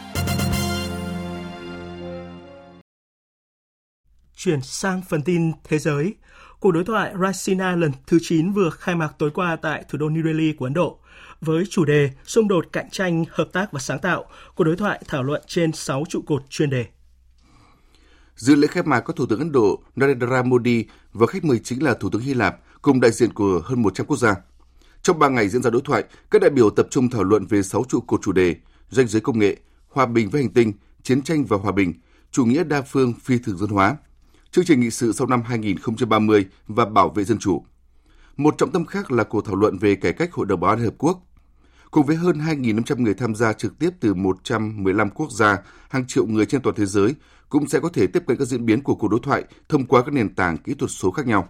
Chuyển 4.40 4.62
sang 4.62 5.02
phần 5.08 5.22
tin 5.22 5.52
thế 5.64 5.78
giới. 5.78 6.14
Cuộc 6.60 6.70
đối 6.70 6.84
thoại 6.84 7.14
Raisina 7.22 7.76
lần 7.76 7.92
thứ 8.06 8.18
9 8.22 8.52
vừa 8.52 8.70
khai 8.70 8.94
mạc 8.94 9.08
tối 9.18 9.30
qua 9.34 9.56
tại 9.56 9.84
thủ 9.88 9.98
đô 9.98 10.08
New 10.08 10.24
Delhi 10.24 10.52
của 10.52 10.64
Ấn 10.66 10.74
Độ 10.74 10.98
với 11.40 11.64
chủ 11.70 11.84
đề 11.84 12.10
xung 12.24 12.48
đột 12.48 12.66
cạnh 12.72 12.90
tranh, 12.90 13.24
hợp 13.30 13.48
tác 13.52 13.72
và 13.72 13.80
sáng 13.80 13.98
tạo. 13.98 14.24
Cuộc 14.54 14.64
đối 14.64 14.76
thoại 14.76 15.02
thảo 15.08 15.22
luận 15.22 15.42
trên 15.46 15.72
6 15.72 16.04
trụ 16.08 16.22
cột 16.26 16.42
chuyên 16.50 16.70
đề. 16.70 16.86
Dự 18.34 18.54
lễ 18.54 18.66
khai 18.66 18.82
mạc 18.82 19.00
có 19.00 19.12
Thủ 19.12 19.26
tướng 19.26 19.38
Ấn 19.38 19.52
Độ 19.52 19.82
Narendra 19.96 20.42
Modi 20.42 20.84
và 21.12 21.26
khách 21.26 21.44
mời 21.44 21.58
chính 21.58 21.82
là 21.82 21.94
Thủ 21.94 22.10
tướng 22.10 22.22
Hy 22.22 22.34
Lạp 22.34 22.56
cùng 22.82 23.00
đại 23.00 23.10
diện 23.10 23.32
của 23.32 23.62
hơn 23.64 23.82
100 23.82 24.06
quốc 24.06 24.16
gia. 24.16 24.34
Trong 25.02 25.18
3 25.18 25.28
ngày 25.28 25.48
diễn 25.48 25.62
ra 25.62 25.70
đối 25.70 25.82
thoại, 25.84 26.04
các 26.30 26.42
đại 26.42 26.50
biểu 26.50 26.70
tập 26.70 26.86
trung 26.90 27.10
thảo 27.10 27.24
luận 27.24 27.46
về 27.46 27.62
6 27.62 27.84
trụ 27.88 28.00
cột 28.00 28.22
chủ 28.22 28.32
đề: 28.32 28.56
doanh 28.90 29.08
giới 29.08 29.20
công 29.20 29.38
nghệ, 29.38 29.56
hòa 29.88 30.06
bình 30.06 30.30
với 30.30 30.42
hành 30.42 30.52
tinh, 30.52 30.72
chiến 31.02 31.22
tranh 31.22 31.44
và 31.44 31.56
hòa 31.56 31.72
bình, 31.72 31.94
chủ 32.30 32.44
nghĩa 32.44 32.64
đa 32.64 32.82
phương 32.82 33.12
phi 33.22 33.38
thường 33.38 33.58
dân 33.58 33.70
hóa, 33.70 33.96
chương 34.50 34.64
trình 34.64 34.80
nghị 34.80 34.90
sự 34.90 35.12
sau 35.12 35.26
năm 35.26 35.42
2030 35.42 36.46
và 36.66 36.84
bảo 36.84 37.08
vệ 37.08 37.24
dân 37.24 37.38
chủ. 37.38 37.64
Một 38.36 38.54
trọng 38.58 38.72
tâm 38.72 38.84
khác 38.84 39.12
là 39.12 39.24
cuộc 39.24 39.44
thảo 39.44 39.56
luận 39.56 39.78
về 39.78 39.94
cải 39.94 40.12
cách 40.12 40.32
Hội 40.32 40.46
đồng 40.46 40.60
Bảo 40.60 40.70
an 40.70 40.78
Liên 40.78 40.88
Hợp 40.88 40.94
Quốc. 40.98 41.20
Cùng 41.90 42.06
với 42.06 42.16
hơn 42.16 42.38
2.500 42.38 43.02
người 43.02 43.14
tham 43.14 43.34
gia 43.34 43.52
trực 43.52 43.78
tiếp 43.78 43.90
từ 44.00 44.14
115 44.14 45.10
quốc 45.10 45.32
gia, 45.32 45.56
hàng 45.88 46.06
triệu 46.06 46.26
người 46.26 46.46
trên 46.46 46.62
toàn 46.62 46.76
thế 46.76 46.86
giới 46.86 47.14
cũng 47.48 47.68
sẽ 47.68 47.80
có 47.80 47.88
thể 47.88 48.06
tiếp 48.06 48.22
cận 48.26 48.36
các 48.36 48.44
diễn 48.44 48.66
biến 48.66 48.82
của 48.82 48.94
cuộc 48.94 49.08
đối 49.08 49.20
thoại 49.22 49.44
thông 49.68 49.86
qua 49.86 50.02
các 50.02 50.14
nền 50.14 50.34
tảng 50.34 50.58
kỹ 50.58 50.74
thuật 50.74 50.90
số 50.90 51.10
khác 51.10 51.26
nhau. 51.26 51.46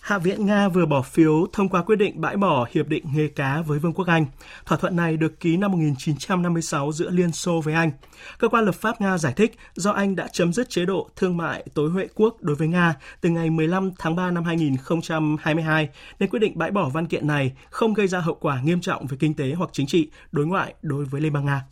Hạ 0.00 0.18
viện 0.18 0.46
Nga 0.46 0.68
vừa 0.68 0.86
bỏ 0.86 1.02
phiếu 1.02 1.46
thông 1.52 1.68
qua 1.68 1.82
quyết 1.82 1.96
định 1.96 2.20
bãi 2.20 2.36
bỏ 2.36 2.66
hiệp 2.70 2.88
định 2.88 3.04
nghề 3.14 3.28
cá 3.28 3.62
với 3.62 3.78
Vương 3.78 3.92
quốc 3.92 4.08
Anh. 4.08 4.26
Thỏa 4.66 4.78
thuận 4.78 4.96
này 4.96 5.16
được 5.16 5.40
ký 5.40 5.56
năm 5.56 5.72
1956 5.72 6.92
giữa 6.92 7.10
Liên 7.10 7.32
Xô 7.32 7.60
với 7.60 7.74
Anh. 7.74 7.90
Cơ 8.38 8.48
quan 8.48 8.64
lập 8.64 8.74
pháp 8.74 9.00
Nga 9.00 9.18
giải 9.18 9.32
thích 9.36 9.58
do 9.74 9.90
Anh 9.90 10.16
đã 10.16 10.28
chấm 10.32 10.52
dứt 10.52 10.70
chế 10.70 10.84
độ 10.84 11.08
thương 11.16 11.36
mại 11.36 11.64
tối 11.74 11.90
huệ 11.90 12.08
quốc 12.14 12.36
đối 12.40 12.56
với 12.56 12.68
Nga 12.68 12.94
từ 13.20 13.28
ngày 13.28 13.50
15 13.50 13.90
tháng 13.98 14.16
3 14.16 14.30
năm 14.30 14.44
2022, 14.44 15.88
nên 16.20 16.30
quyết 16.30 16.40
định 16.40 16.58
bãi 16.58 16.70
bỏ 16.70 16.88
văn 16.88 17.06
kiện 17.06 17.26
này 17.26 17.52
không 17.70 17.94
gây 17.94 18.08
ra 18.08 18.18
hậu 18.18 18.34
quả 18.34 18.60
nghiêm 18.60 18.80
trọng 18.80 19.06
về 19.06 19.16
kinh 19.20 19.34
tế 19.34 19.52
hoặc 19.54 19.70
chính 19.72 19.86
trị 19.86 20.10
đối 20.32 20.46
ngoại 20.46 20.74
đối 20.82 21.04
với 21.04 21.20
Liên 21.20 21.32
bang 21.32 21.46
Nga. 21.46 21.62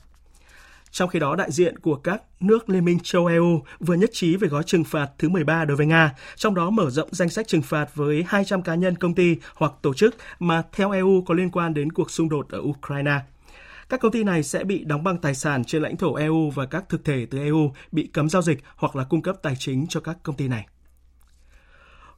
Trong 0.98 1.08
khi 1.08 1.18
đó, 1.18 1.36
đại 1.36 1.52
diện 1.52 1.78
của 1.78 1.96
các 1.96 2.22
nước 2.40 2.70
Liên 2.70 2.84
minh 2.84 2.98
châu 3.02 3.26
EU 3.26 3.62
vừa 3.80 3.94
nhất 3.94 4.10
trí 4.12 4.36
về 4.36 4.48
gói 4.48 4.62
trừng 4.62 4.84
phạt 4.84 5.10
thứ 5.18 5.28
13 5.28 5.64
đối 5.64 5.76
với 5.76 5.86
Nga, 5.86 6.14
trong 6.36 6.54
đó 6.54 6.70
mở 6.70 6.90
rộng 6.90 7.08
danh 7.12 7.28
sách 7.28 7.48
trừng 7.48 7.62
phạt 7.62 7.94
với 7.94 8.24
200 8.28 8.62
cá 8.62 8.74
nhân, 8.74 8.96
công 8.96 9.14
ty 9.14 9.36
hoặc 9.54 9.72
tổ 9.82 9.94
chức 9.94 10.16
mà 10.38 10.62
theo 10.72 10.90
EU 10.90 11.22
có 11.26 11.34
liên 11.34 11.50
quan 11.50 11.74
đến 11.74 11.92
cuộc 11.92 12.10
xung 12.10 12.28
đột 12.28 12.48
ở 12.50 12.60
Ukraine. 12.60 13.20
Các 13.88 14.00
công 14.00 14.12
ty 14.12 14.24
này 14.24 14.42
sẽ 14.42 14.64
bị 14.64 14.84
đóng 14.84 15.04
băng 15.04 15.18
tài 15.18 15.34
sản 15.34 15.64
trên 15.64 15.82
lãnh 15.82 15.96
thổ 15.96 16.14
EU 16.14 16.50
và 16.50 16.66
các 16.66 16.88
thực 16.88 17.04
thể 17.04 17.26
từ 17.30 17.38
EU 17.38 17.72
bị 17.92 18.06
cấm 18.12 18.28
giao 18.28 18.42
dịch 18.42 18.58
hoặc 18.76 18.96
là 18.96 19.04
cung 19.04 19.22
cấp 19.22 19.36
tài 19.42 19.54
chính 19.58 19.86
cho 19.88 20.00
các 20.00 20.16
công 20.22 20.36
ty 20.36 20.48
này. 20.48 20.66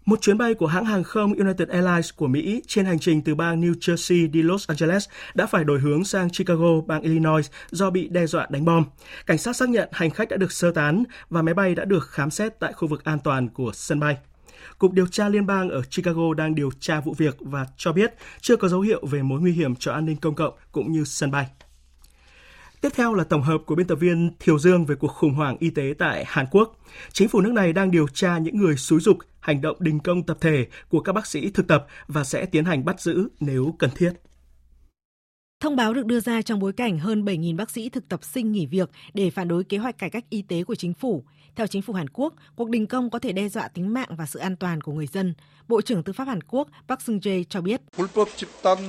Một 0.04 0.20
chuyến 0.20 0.38
bay 0.38 0.54
của 0.54 0.66
hãng 0.66 0.84
hàng 0.84 1.04
không 1.04 1.34
United 1.34 1.68
Airlines 1.68 2.10
của 2.16 2.26
Mỹ 2.26 2.62
trên 2.66 2.86
hành 2.86 2.98
trình 2.98 3.22
từ 3.22 3.34
bang 3.34 3.60
New 3.60 3.72
Jersey 3.72 4.30
đi 4.30 4.42
Los 4.42 4.68
Angeles 4.68 5.08
đã 5.34 5.46
phải 5.46 5.64
đổi 5.64 5.80
hướng 5.80 6.04
sang 6.04 6.28
Chicago, 6.30 6.80
bang 6.86 7.02
Illinois 7.02 7.50
do 7.70 7.90
bị 7.90 8.08
đe 8.08 8.26
dọa 8.26 8.46
đánh 8.50 8.64
bom. 8.64 8.84
Cảnh 9.26 9.38
sát 9.38 9.56
xác 9.56 9.68
nhận 9.68 9.88
hành 9.92 10.10
khách 10.10 10.28
đã 10.28 10.36
được 10.36 10.52
sơ 10.52 10.70
tán 10.70 11.04
và 11.30 11.42
máy 11.42 11.54
bay 11.54 11.74
đã 11.74 11.84
được 11.84 12.08
khám 12.10 12.30
xét 12.30 12.60
tại 12.60 12.72
khu 12.72 12.88
vực 12.88 13.04
an 13.04 13.18
toàn 13.24 13.48
của 13.48 13.70
sân 13.74 14.00
bay. 14.00 14.16
Cục 14.78 14.92
điều 14.92 15.06
tra 15.06 15.28
liên 15.28 15.46
bang 15.46 15.68
ở 15.68 15.82
Chicago 15.90 16.34
đang 16.36 16.54
điều 16.54 16.70
tra 16.80 17.00
vụ 17.00 17.14
việc 17.18 17.36
và 17.40 17.66
cho 17.76 17.92
biết 17.92 18.14
chưa 18.40 18.56
có 18.56 18.68
dấu 18.68 18.80
hiệu 18.80 19.06
về 19.06 19.22
mối 19.22 19.40
nguy 19.40 19.52
hiểm 19.52 19.76
cho 19.76 19.92
an 19.92 20.04
ninh 20.04 20.16
công 20.16 20.34
cộng 20.34 20.54
cũng 20.72 20.92
như 20.92 21.04
sân 21.04 21.30
bay. 21.30 21.46
Tiếp 22.80 22.88
theo 22.94 23.14
là 23.14 23.24
tổng 23.24 23.42
hợp 23.42 23.58
của 23.66 23.74
biên 23.74 23.86
tập 23.86 23.94
viên 23.94 24.30
Thiều 24.38 24.58
Dương 24.58 24.86
về 24.86 24.94
cuộc 24.94 25.08
khủng 25.08 25.34
hoảng 25.34 25.56
y 25.60 25.70
tế 25.70 25.94
tại 25.98 26.24
Hàn 26.26 26.46
Quốc. 26.50 26.78
Chính 27.12 27.28
phủ 27.28 27.40
nước 27.40 27.52
này 27.52 27.72
đang 27.72 27.90
điều 27.90 28.08
tra 28.08 28.38
những 28.38 28.56
người 28.56 28.76
xúi 28.76 29.00
dục 29.00 29.18
hành 29.40 29.60
động 29.60 29.76
đình 29.80 30.00
công 30.00 30.22
tập 30.22 30.38
thể 30.40 30.66
của 30.88 31.00
các 31.00 31.12
bác 31.12 31.26
sĩ 31.26 31.50
thực 31.50 31.68
tập 31.68 31.86
và 32.08 32.24
sẽ 32.24 32.46
tiến 32.46 32.64
hành 32.64 32.84
bắt 32.84 33.00
giữ 33.00 33.28
nếu 33.40 33.74
cần 33.78 33.90
thiết. 33.96 34.12
Thông 35.62 35.76
báo 35.76 35.94
được 35.94 36.06
đưa 36.06 36.20
ra 36.20 36.42
trong 36.42 36.58
bối 36.58 36.72
cảnh 36.72 36.98
hơn 36.98 37.24
7.000 37.24 37.56
bác 37.56 37.70
sĩ 37.70 37.88
thực 37.88 38.08
tập 38.08 38.24
sinh 38.24 38.52
nghỉ 38.52 38.66
việc 38.66 38.90
để 39.14 39.30
phản 39.30 39.48
đối 39.48 39.64
kế 39.64 39.78
hoạch 39.78 39.98
cải 39.98 40.10
cách 40.10 40.24
y 40.30 40.42
tế 40.42 40.64
của 40.64 40.74
chính 40.74 40.94
phủ. 40.94 41.24
Theo 41.56 41.66
chính 41.66 41.82
phủ 41.82 41.92
Hàn 41.92 42.08
Quốc, 42.08 42.34
cuộc 42.56 42.70
đình 42.70 42.86
công 42.86 43.10
có 43.10 43.18
thể 43.18 43.32
đe 43.32 43.48
dọa 43.48 43.68
tính 43.68 43.94
mạng 43.94 44.08
và 44.10 44.26
sự 44.26 44.38
an 44.38 44.56
toàn 44.56 44.80
của 44.80 44.92
người 44.92 45.06
dân. 45.06 45.34
Bộ 45.68 45.80
trưởng 45.80 46.02
Tư 46.02 46.12
pháp 46.12 46.24
Hàn 46.24 46.42
Quốc 46.42 46.68
Park 46.88 47.00
Seung-jae 47.00 47.44
cho 47.48 47.60
biết. 47.60 47.80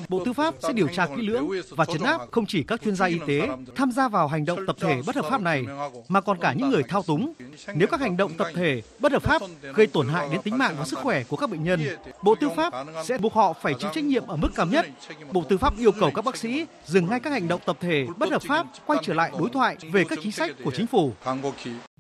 Bộ 0.10 0.26
Tư 0.26 0.34
pháp 0.34 0.56
sẽ 0.60 0.74
điều 0.74 0.88
tra 0.88 1.08
kỹ 1.08 1.22
lưỡng 1.22 1.50
và 1.70 1.86
chấn 1.86 2.02
áp 2.02 2.22
không 2.32 2.46
chỉ 2.46 2.64
các 2.64 2.82
chuyên 2.84 2.96
gia 2.96 3.06
y 3.06 3.20
tế 3.28 3.50
tham 3.76 3.92
gia 3.92 4.08
vào 4.08 4.28
hành 4.28 4.46
động 4.46 4.60
tập 4.68 4.76
thể 4.80 5.02
bất 5.06 5.16
hợp 5.16 5.26
pháp 5.30 5.42
này, 5.42 5.66
mà 6.08 6.22
còn 6.22 6.38
cả 6.42 6.54
những 6.54 6.70
người 6.70 6.84
thao 6.84 7.04
túng. 7.04 7.34
Nếu 7.76 7.88
các 7.88 8.00
hành 8.00 8.18
động 8.18 8.32
tập 8.38 8.48
thể 8.56 8.82
bất 9.00 9.12
hợp 9.12 9.24
pháp 9.24 9.42
gây 9.76 9.88
tổn 9.88 10.08
hại 10.08 10.30
đến 10.32 10.42
tính 10.42 10.58
mạng 10.58 10.76
và 10.78 10.86
sức 10.86 11.00
khỏe 11.00 11.24
của 11.24 11.38
các 11.38 11.50
bệnh 11.50 11.64
nhân, 11.64 11.80
Bộ 12.24 12.36
Tư 12.36 12.50
pháp 12.56 12.74
sẽ 13.06 13.18
buộc 13.18 13.34
họ 13.34 13.54
phải 13.54 13.74
chịu 13.80 13.90
trách 13.94 14.04
nhiệm 14.04 14.28
ở 14.28 14.36
mức 14.36 14.50
cao 14.56 14.66
nhất. 14.66 14.86
Bộ 15.32 15.44
Tư 15.50 15.58
pháp 15.58 15.78
yêu 15.78 15.92
cầu 15.92 16.12
các 16.16 16.26
bác 16.26 16.38
sĩ 16.38 16.66
dừng 16.86 17.10
ngay 17.10 17.20
các 17.20 17.30
hành 17.30 17.48
động 17.48 17.62
tập 17.66 17.78
thể 17.80 18.08
bất 18.18 18.32
hợp 18.32 18.42
pháp, 18.42 18.68
quay 18.86 19.00
trở 19.04 19.14
lại 19.14 19.32
đối 19.40 19.50
thoại 19.50 19.78
về 19.92 20.04
các 20.10 20.20
chính 20.22 20.32
sách 20.32 20.52
của 20.64 20.72
chính 20.72 20.88
phủ. 20.88 21.14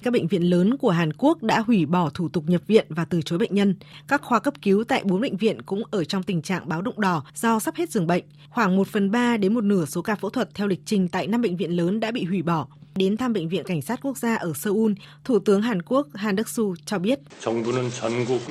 Các 0.03 0.13
bệnh 0.13 0.27
viện 0.27 0.49
lớn 0.51 0.77
của 0.77 0.89
Hàn 0.89 1.13
Quốc 1.13 1.43
đã 1.43 1.59
hủy 1.59 1.85
bỏ 1.85 2.09
thủ 2.09 2.29
tục 2.29 2.43
nhập 2.47 2.61
viện 2.67 2.85
và 2.89 3.05
từ 3.05 3.21
chối 3.21 3.39
bệnh 3.39 3.55
nhân. 3.55 3.75
Các 4.07 4.21
khoa 4.21 4.39
cấp 4.39 4.53
cứu 4.61 4.83
tại 4.83 5.03
bốn 5.03 5.21
bệnh 5.21 5.37
viện 5.37 5.61
cũng 5.61 5.83
ở 5.91 6.03
trong 6.03 6.23
tình 6.23 6.41
trạng 6.41 6.69
báo 6.69 6.81
động 6.81 7.01
đỏ 7.01 7.23
do 7.35 7.59
sắp 7.59 7.75
hết 7.75 7.91
giường 7.91 8.07
bệnh. 8.07 8.23
Khoảng 8.49 8.75
1 8.75 8.87
phần 8.87 9.11
3 9.11 9.37
đến 9.37 9.53
một 9.53 9.63
nửa 9.63 9.85
số 9.85 10.01
ca 10.01 10.15
phẫu 10.15 10.29
thuật 10.29 10.49
theo 10.55 10.67
lịch 10.67 10.81
trình 10.85 11.07
tại 11.07 11.27
năm 11.27 11.41
bệnh 11.41 11.57
viện 11.57 11.71
lớn 11.71 11.99
đã 11.99 12.11
bị 12.11 12.23
hủy 12.23 12.41
bỏ. 12.41 12.67
Đến 12.95 13.17
thăm 13.17 13.33
Bệnh 13.33 13.49
viện 13.49 13.63
Cảnh 13.63 13.81
sát 13.81 13.99
Quốc 14.01 14.17
gia 14.17 14.35
ở 14.35 14.53
Seoul, 14.53 14.91
Thủ 15.23 15.39
tướng 15.39 15.61
Hàn 15.61 15.81
Quốc 15.81 16.07
Han 16.13 16.35
Duck-su 16.35 16.75
cho 16.85 16.99
biết. 16.99 17.19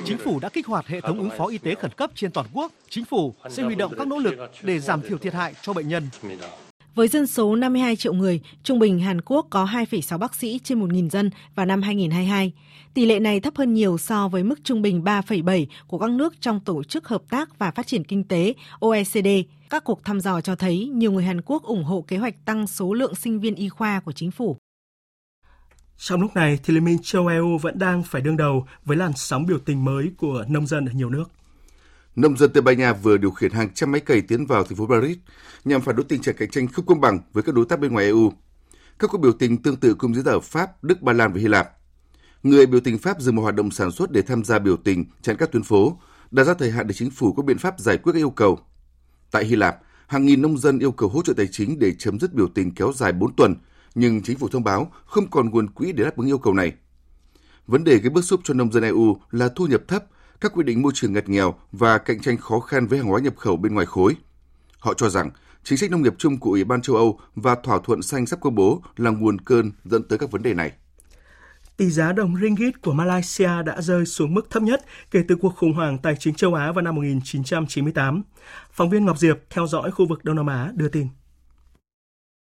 Chính 0.05 0.17
phủ 0.17 0.39
đã 0.39 0.49
kích 0.49 0.67
hoạt 0.67 0.87
hệ 0.87 1.01
thống 1.01 1.19
ứng 1.19 1.29
phó 1.37 1.47
y 1.47 1.57
tế 1.57 1.75
khẩn 1.75 1.91
cấp 1.91 2.11
trên 2.15 2.31
toàn 2.31 2.47
quốc. 2.53 2.71
Chính 2.89 3.05
phủ 3.05 3.33
sẽ 3.49 3.63
huy 3.63 3.75
động 3.75 3.93
các 3.97 4.07
nỗ 4.07 4.17
lực 4.17 4.35
để 4.63 4.79
giảm 4.79 5.01
thiểu 5.01 5.17
thiệt 5.17 5.33
hại 5.33 5.53
cho 5.61 5.73
bệnh 5.73 5.87
nhân. 5.87 6.03
Với 6.95 7.07
dân 7.07 7.27
số 7.27 7.55
52 7.55 7.95
triệu 7.95 8.13
người, 8.13 8.41
trung 8.63 8.79
bình 8.79 8.99
Hàn 8.99 9.21
Quốc 9.21 9.47
có 9.49 9.65
2,6 9.65 10.17
bác 10.17 10.35
sĩ 10.35 10.59
trên 10.63 10.79
1.000 10.79 11.09
dân 11.09 11.29
vào 11.55 11.65
năm 11.65 11.81
2022. 11.81 12.53
Tỷ 12.93 13.05
lệ 13.05 13.19
này 13.19 13.39
thấp 13.39 13.53
hơn 13.57 13.73
nhiều 13.73 13.97
so 13.97 14.27
với 14.27 14.43
mức 14.43 14.63
trung 14.63 14.81
bình 14.81 15.03
3,7 15.03 15.65
của 15.87 15.97
các 15.97 16.09
nước 16.09 16.41
trong 16.41 16.59
Tổ 16.59 16.83
chức 16.83 17.07
Hợp 17.07 17.21
tác 17.29 17.59
và 17.59 17.71
Phát 17.71 17.87
triển 17.87 18.03
Kinh 18.03 18.23
tế 18.23 18.53
OECD. 18.79 19.27
Các 19.69 19.83
cuộc 19.83 20.03
thăm 20.03 20.19
dò 20.19 20.41
cho 20.41 20.55
thấy 20.55 20.85
nhiều 20.85 21.11
người 21.11 21.23
Hàn 21.23 21.41
Quốc 21.41 21.63
ủng 21.63 21.83
hộ 21.83 22.05
kế 22.07 22.17
hoạch 22.17 22.45
tăng 22.45 22.67
số 22.67 22.93
lượng 22.93 23.15
sinh 23.15 23.39
viên 23.39 23.55
y 23.55 23.69
khoa 23.69 23.99
của 23.99 24.11
chính 24.11 24.31
phủ. 24.31 24.57
Trong 25.97 26.21
lúc 26.21 26.35
này, 26.35 26.59
thì 26.63 26.73
Liên 26.73 26.83
minh 26.83 26.97
châu 27.03 27.27
EU 27.27 27.57
vẫn 27.57 27.79
đang 27.79 28.03
phải 28.03 28.21
đương 28.21 28.37
đầu 28.37 28.67
với 28.85 28.97
làn 28.97 29.11
sóng 29.15 29.45
biểu 29.45 29.59
tình 29.65 29.85
mới 29.85 30.11
của 30.17 30.45
nông 30.49 30.67
dân 30.67 30.85
ở 30.85 30.91
nhiều 30.91 31.09
nước. 31.09 31.31
Nông 32.15 32.37
dân 32.37 32.51
Tây 32.53 32.61
Ban 32.61 32.77
Nha 32.77 32.93
vừa 32.93 33.17
điều 33.17 33.31
khiển 33.31 33.51
hàng 33.51 33.73
trăm 33.73 33.91
máy 33.91 34.01
cày 34.01 34.21
tiến 34.21 34.45
vào 34.45 34.63
thành 34.63 34.75
phố 34.75 34.87
Paris 34.87 35.17
nhằm 35.65 35.81
phản 35.81 35.95
đối 35.95 36.03
tình 36.03 36.21
trạng 36.21 36.35
cạnh 36.35 36.49
tranh 36.49 36.67
không 36.67 36.85
công 36.85 37.01
bằng 37.01 37.19
với 37.33 37.43
các 37.43 37.55
đối 37.55 37.65
tác 37.65 37.79
bên 37.79 37.93
ngoài 37.93 38.05
EU. 38.05 38.33
Các 38.99 39.09
cuộc 39.11 39.17
biểu 39.17 39.31
tình 39.31 39.61
tương 39.61 39.75
tự 39.75 39.93
cũng 39.95 40.15
diễn 40.15 40.25
ra 40.25 40.31
ở 40.31 40.39
Pháp, 40.39 40.83
Đức, 40.83 41.01
Ba 41.01 41.13
Lan 41.13 41.33
và 41.33 41.39
Hy 41.39 41.47
Lạp. 41.47 41.69
Người 42.43 42.65
biểu 42.65 42.79
tình 42.79 42.97
Pháp 42.97 43.21
dừng 43.21 43.35
một 43.35 43.41
hoạt 43.41 43.55
động 43.55 43.71
sản 43.71 43.91
xuất 43.91 44.11
để 44.11 44.21
tham 44.21 44.43
gia 44.43 44.59
biểu 44.59 44.77
tình 44.77 45.05
chặn 45.21 45.35
các 45.39 45.51
tuyến 45.51 45.63
phố, 45.63 45.99
đặt 46.31 46.43
ra 46.43 46.53
thời 46.53 46.71
hạn 46.71 46.87
để 46.87 46.93
chính 46.93 47.09
phủ 47.09 47.33
có 47.33 47.43
biện 47.43 47.57
pháp 47.57 47.79
giải 47.79 47.97
quyết 47.97 48.13
các 48.13 48.19
yêu 48.19 48.29
cầu. 48.29 48.59
Tại 49.31 49.45
Hy 49.45 49.55
Lạp, 49.55 49.77
hàng 50.07 50.25
nghìn 50.25 50.41
nông 50.41 50.57
dân 50.57 50.79
yêu 50.79 50.91
cầu 50.91 51.09
hỗ 51.09 51.21
trợ 51.21 51.33
tài 51.33 51.47
chính 51.47 51.79
để 51.79 51.93
chấm 51.99 52.19
dứt 52.19 52.33
biểu 52.33 52.47
tình 52.47 52.71
kéo 52.71 52.93
dài 52.95 53.11
4 53.11 53.35
tuần, 53.35 53.55
nhưng 53.95 54.21
chính 54.21 54.37
phủ 54.37 54.47
thông 54.47 54.63
báo 54.63 54.91
không 55.05 55.29
còn 55.29 55.49
nguồn 55.49 55.69
quỹ 55.69 55.91
để 55.91 56.03
đáp 56.03 56.17
ứng 56.17 56.27
yêu 56.27 56.37
cầu 56.37 56.53
này. 56.53 56.73
vấn 57.67 57.83
đề 57.83 57.97
gây 57.97 58.09
bức 58.09 58.21
xúc 58.21 58.41
cho 58.43 58.53
nông 58.53 58.71
dân 58.71 58.83
EU 58.83 59.17
là 59.31 59.49
thu 59.55 59.65
nhập 59.65 59.81
thấp, 59.87 60.05
các 60.41 60.51
quy 60.55 60.63
định 60.63 60.81
môi 60.81 60.91
trường 60.95 61.13
ngặt 61.13 61.29
nghèo 61.29 61.55
và 61.71 61.97
cạnh 61.97 62.21
tranh 62.21 62.37
khó 62.37 62.59
khăn 62.59 62.87
với 62.87 62.99
hàng 62.99 63.07
hóa 63.07 63.19
nhập 63.19 63.33
khẩu 63.37 63.57
bên 63.57 63.73
ngoài 63.73 63.85
khối. 63.85 64.15
Họ 64.79 64.93
cho 64.93 65.09
rằng, 65.09 65.29
chính 65.63 65.77
sách 65.77 65.91
nông 65.91 66.01
nghiệp 66.01 66.15
chung 66.17 66.39
của 66.39 66.49
Ủy 66.49 66.63
ban 66.63 66.81
châu 66.81 66.95
Âu 66.95 67.19
và 67.35 67.55
thỏa 67.55 67.79
thuận 67.83 68.01
xanh 68.01 68.25
sắp 68.25 68.39
công 68.41 68.55
bố 68.55 68.81
là 68.97 69.11
nguồn 69.11 69.41
cơn 69.41 69.71
dẫn 69.83 70.03
tới 70.03 70.19
các 70.19 70.31
vấn 70.31 70.43
đề 70.43 70.53
này. 70.53 70.71
Tỷ 71.77 71.89
giá 71.89 72.11
đồng 72.11 72.35
ringgit 72.41 72.81
của 72.81 72.93
Malaysia 72.93 73.63
đã 73.65 73.81
rơi 73.81 74.05
xuống 74.05 74.33
mức 74.33 74.49
thấp 74.49 74.63
nhất 74.63 74.85
kể 75.11 75.23
từ 75.27 75.35
cuộc 75.35 75.55
khủng 75.55 75.73
hoảng 75.73 75.97
tài 75.97 76.15
chính 76.19 76.35
châu 76.35 76.53
Á 76.53 76.71
vào 76.71 76.81
năm 76.81 76.95
1998. 76.95 78.23
Phóng 78.71 78.89
viên 78.89 79.05
Ngọc 79.05 79.17
Diệp 79.17 79.37
theo 79.49 79.67
dõi 79.67 79.91
khu 79.91 80.07
vực 80.07 80.23
Đông 80.23 80.35
Nam 80.35 80.47
Á 80.47 80.71
đưa 80.75 80.87
tin. 80.87 81.07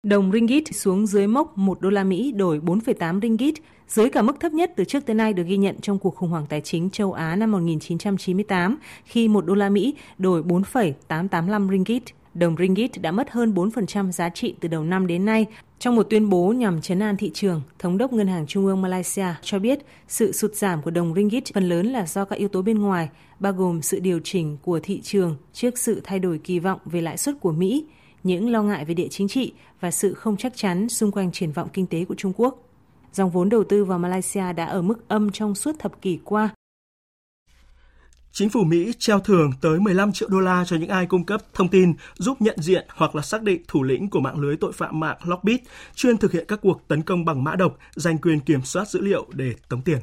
Đồng 0.07 0.31
ringgit 0.31 0.75
xuống 0.75 1.07
dưới 1.07 1.27
mốc 1.27 1.57
1 1.57 1.81
đô 1.81 1.89
la 1.89 2.03
Mỹ 2.03 2.31
đổi 2.31 2.59
4,8 2.59 3.21
ringgit, 3.21 3.53
dưới 3.87 4.09
cả 4.09 4.21
mức 4.21 4.39
thấp 4.39 4.53
nhất 4.53 4.71
từ 4.75 4.83
trước 4.83 5.05
tới 5.05 5.15
nay 5.15 5.33
được 5.33 5.43
ghi 5.43 5.57
nhận 5.57 5.81
trong 5.81 5.99
cuộc 5.99 6.15
khủng 6.15 6.29
hoảng 6.29 6.45
tài 6.49 6.61
chính 6.61 6.89
châu 6.89 7.13
Á 7.13 7.35
năm 7.35 7.51
1998 7.51 8.77
khi 9.05 9.27
1 9.27 9.45
đô 9.45 9.53
la 9.53 9.69
Mỹ 9.69 9.95
đổi 10.17 10.43
4,885 10.43 11.69
ringgit. 11.69 12.03
Đồng 12.33 12.55
ringgit 12.59 13.01
đã 13.01 13.11
mất 13.11 13.31
hơn 13.31 13.53
4% 13.53 14.11
giá 14.11 14.29
trị 14.29 14.55
từ 14.59 14.67
đầu 14.67 14.83
năm 14.83 15.07
đến 15.07 15.25
nay. 15.25 15.45
Trong 15.79 15.95
một 15.95 16.03
tuyên 16.03 16.29
bố 16.29 16.53
nhằm 16.53 16.81
chấn 16.81 16.99
an 16.99 17.17
thị 17.17 17.31
trường, 17.33 17.61
Thống 17.79 17.97
đốc 17.97 18.13
Ngân 18.13 18.27
hàng 18.27 18.47
Trung 18.47 18.65
ương 18.65 18.81
Malaysia 18.81 19.27
cho 19.41 19.59
biết 19.59 19.79
sự 20.07 20.31
sụt 20.31 20.55
giảm 20.55 20.81
của 20.81 20.91
đồng 20.91 21.13
ringgit 21.13 21.53
phần 21.53 21.69
lớn 21.69 21.87
là 21.87 22.05
do 22.05 22.25
các 22.25 22.39
yếu 22.39 22.47
tố 22.47 22.61
bên 22.61 22.79
ngoài, 22.79 23.09
bao 23.39 23.53
gồm 23.53 23.81
sự 23.81 23.99
điều 23.99 24.19
chỉnh 24.23 24.57
của 24.61 24.79
thị 24.83 25.01
trường 25.01 25.35
trước 25.53 25.77
sự 25.77 26.01
thay 26.03 26.19
đổi 26.19 26.37
kỳ 26.37 26.59
vọng 26.59 26.79
về 26.85 27.01
lãi 27.01 27.17
suất 27.17 27.35
của 27.39 27.51
Mỹ, 27.51 27.85
những 28.23 28.51
lo 28.51 28.63
ngại 28.63 28.85
về 28.85 28.93
địa 28.93 29.07
chính 29.07 29.27
trị 29.27 29.53
và 29.79 29.91
sự 29.91 30.13
không 30.13 30.37
chắc 30.37 30.53
chắn 30.55 30.89
xung 30.89 31.11
quanh 31.11 31.31
triển 31.31 31.51
vọng 31.51 31.69
kinh 31.73 31.87
tế 31.87 32.05
của 32.05 32.15
Trung 32.15 32.33
Quốc. 32.37 32.67
Dòng 33.13 33.29
vốn 33.29 33.49
đầu 33.49 33.63
tư 33.63 33.85
vào 33.85 33.99
Malaysia 33.99 34.53
đã 34.53 34.65
ở 34.65 34.81
mức 34.81 35.07
âm 35.07 35.31
trong 35.31 35.55
suốt 35.55 35.75
thập 35.79 36.01
kỷ 36.01 36.19
qua. 36.23 36.49
Chính 38.33 38.49
phủ 38.49 38.63
Mỹ 38.63 38.93
treo 38.99 39.19
thưởng 39.19 39.51
tới 39.61 39.79
15 39.79 40.11
triệu 40.13 40.29
đô 40.29 40.39
la 40.39 40.65
cho 40.65 40.75
những 40.75 40.89
ai 40.89 41.05
cung 41.05 41.25
cấp 41.25 41.41
thông 41.53 41.67
tin 41.67 41.93
giúp 42.17 42.41
nhận 42.41 42.55
diện 42.59 42.85
hoặc 42.95 43.15
là 43.15 43.21
xác 43.21 43.41
định 43.41 43.61
thủ 43.67 43.83
lĩnh 43.83 44.09
của 44.09 44.19
mạng 44.19 44.39
lưới 44.39 44.57
tội 44.57 44.71
phạm 44.71 44.99
mạng 44.99 45.17
Lockbit 45.23 45.61
chuyên 45.95 46.17
thực 46.17 46.31
hiện 46.31 46.45
các 46.47 46.59
cuộc 46.61 46.87
tấn 46.87 47.01
công 47.01 47.25
bằng 47.25 47.43
mã 47.43 47.55
độc, 47.55 47.77
giành 47.95 48.17
quyền 48.17 48.39
kiểm 48.39 48.61
soát 48.63 48.87
dữ 48.87 49.01
liệu 49.01 49.25
để 49.33 49.53
tống 49.69 49.81
tiền. 49.81 49.97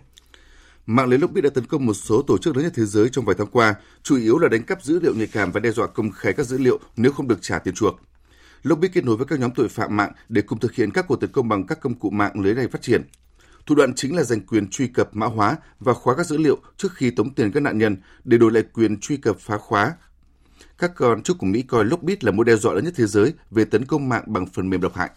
Mạng 0.91 1.09
lưới 1.09 1.19
Lockbit 1.19 1.45
đã 1.45 1.51
tấn 1.51 1.67
công 1.67 1.87
một 1.87 1.95
số 1.95 2.23
tổ 2.23 2.39
chức 2.39 2.57
lớn 2.57 2.65
nhất 2.65 2.73
thế 2.77 2.85
giới 2.85 3.09
trong 3.09 3.25
vài 3.25 3.35
tháng 3.39 3.47
qua, 3.47 3.75
chủ 4.03 4.17
yếu 4.17 4.39
là 4.39 4.49
đánh 4.49 4.63
cắp 4.63 4.83
dữ 4.83 5.01
liệu 5.01 5.15
nhạy 5.15 5.27
cảm 5.27 5.53
và 5.53 5.61
đe 5.61 5.71
dọa 5.71 5.87
công 5.87 6.11
khai 6.11 6.33
các 6.33 6.47
dữ 6.47 6.59
liệu 6.59 6.79
nếu 6.97 7.13
không 7.13 7.29
được 7.29 7.39
trả 7.43 7.59
tiền 7.59 7.75
chuộc. 7.75 8.01
Lockbit 8.63 8.93
kết 8.93 9.05
nối 9.05 9.17
với 9.17 9.27
các 9.27 9.41
nhóm 9.41 9.51
tội 9.55 9.69
phạm 9.69 9.97
mạng 9.97 10.13
để 10.29 10.43
cùng 10.43 10.59
thực 10.59 10.75
hiện 10.75 10.91
các 10.91 11.05
cuộc 11.09 11.17
tấn 11.17 11.33
công 11.33 11.49
bằng 11.49 11.67
các 11.67 11.81
công 11.81 11.95
cụ 11.95 12.11
mạng 12.11 12.41
lưới 12.41 12.55
này 12.55 12.69
phát 12.69 12.83
triển. 12.83 13.03
Thủ 13.67 13.75
đoạn 13.75 13.95
chính 13.95 14.17
là 14.17 14.23
giành 14.23 14.41
quyền 14.41 14.71
truy 14.71 14.87
cập 14.87 15.17
mã 15.17 15.27
hóa 15.27 15.57
và 15.81 15.95
khóa 15.95 16.15
các 16.17 16.27
dữ 16.27 16.37
liệu 16.37 16.59
trước 16.77 16.95
khi 16.95 17.11
tống 17.11 17.35
tiền 17.35 17.53
các 17.53 17.61
nạn 17.61 17.79
nhân 17.79 17.97
để 18.25 18.39
đổi 18.39 18.53
lại 18.53 18.63
quyền 18.73 19.01
truy 19.01 19.17
cập 19.17 19.37
phá 19.41 19.59
khóa. 19.59 19.95
Các 20.79 20.93
quan 20.99 21.23
chức 21.23 21.39
của 21.39 21.47
Mỹ 21.47 21.63
coi 21.63 21.85
Lockbit 21.85 22.25
là 22.25 22.33
mối 22.33 22.45
đe 22.45 22.57
dọa 22.57 22.75
lớn 22.75 22.85
nhất 22.85 22.95
thế 22.97 23.07
giới 23.07 23.33
về 23.51 23.65
tấn 23.65 23.85
công 23.85 24.09
mạng 24.09 24.25
bằng 24.27 24.47
phần 24.47 24.71
mềm 24.71 24.81
độc 24.81 24.95
hại. 24.95 25.11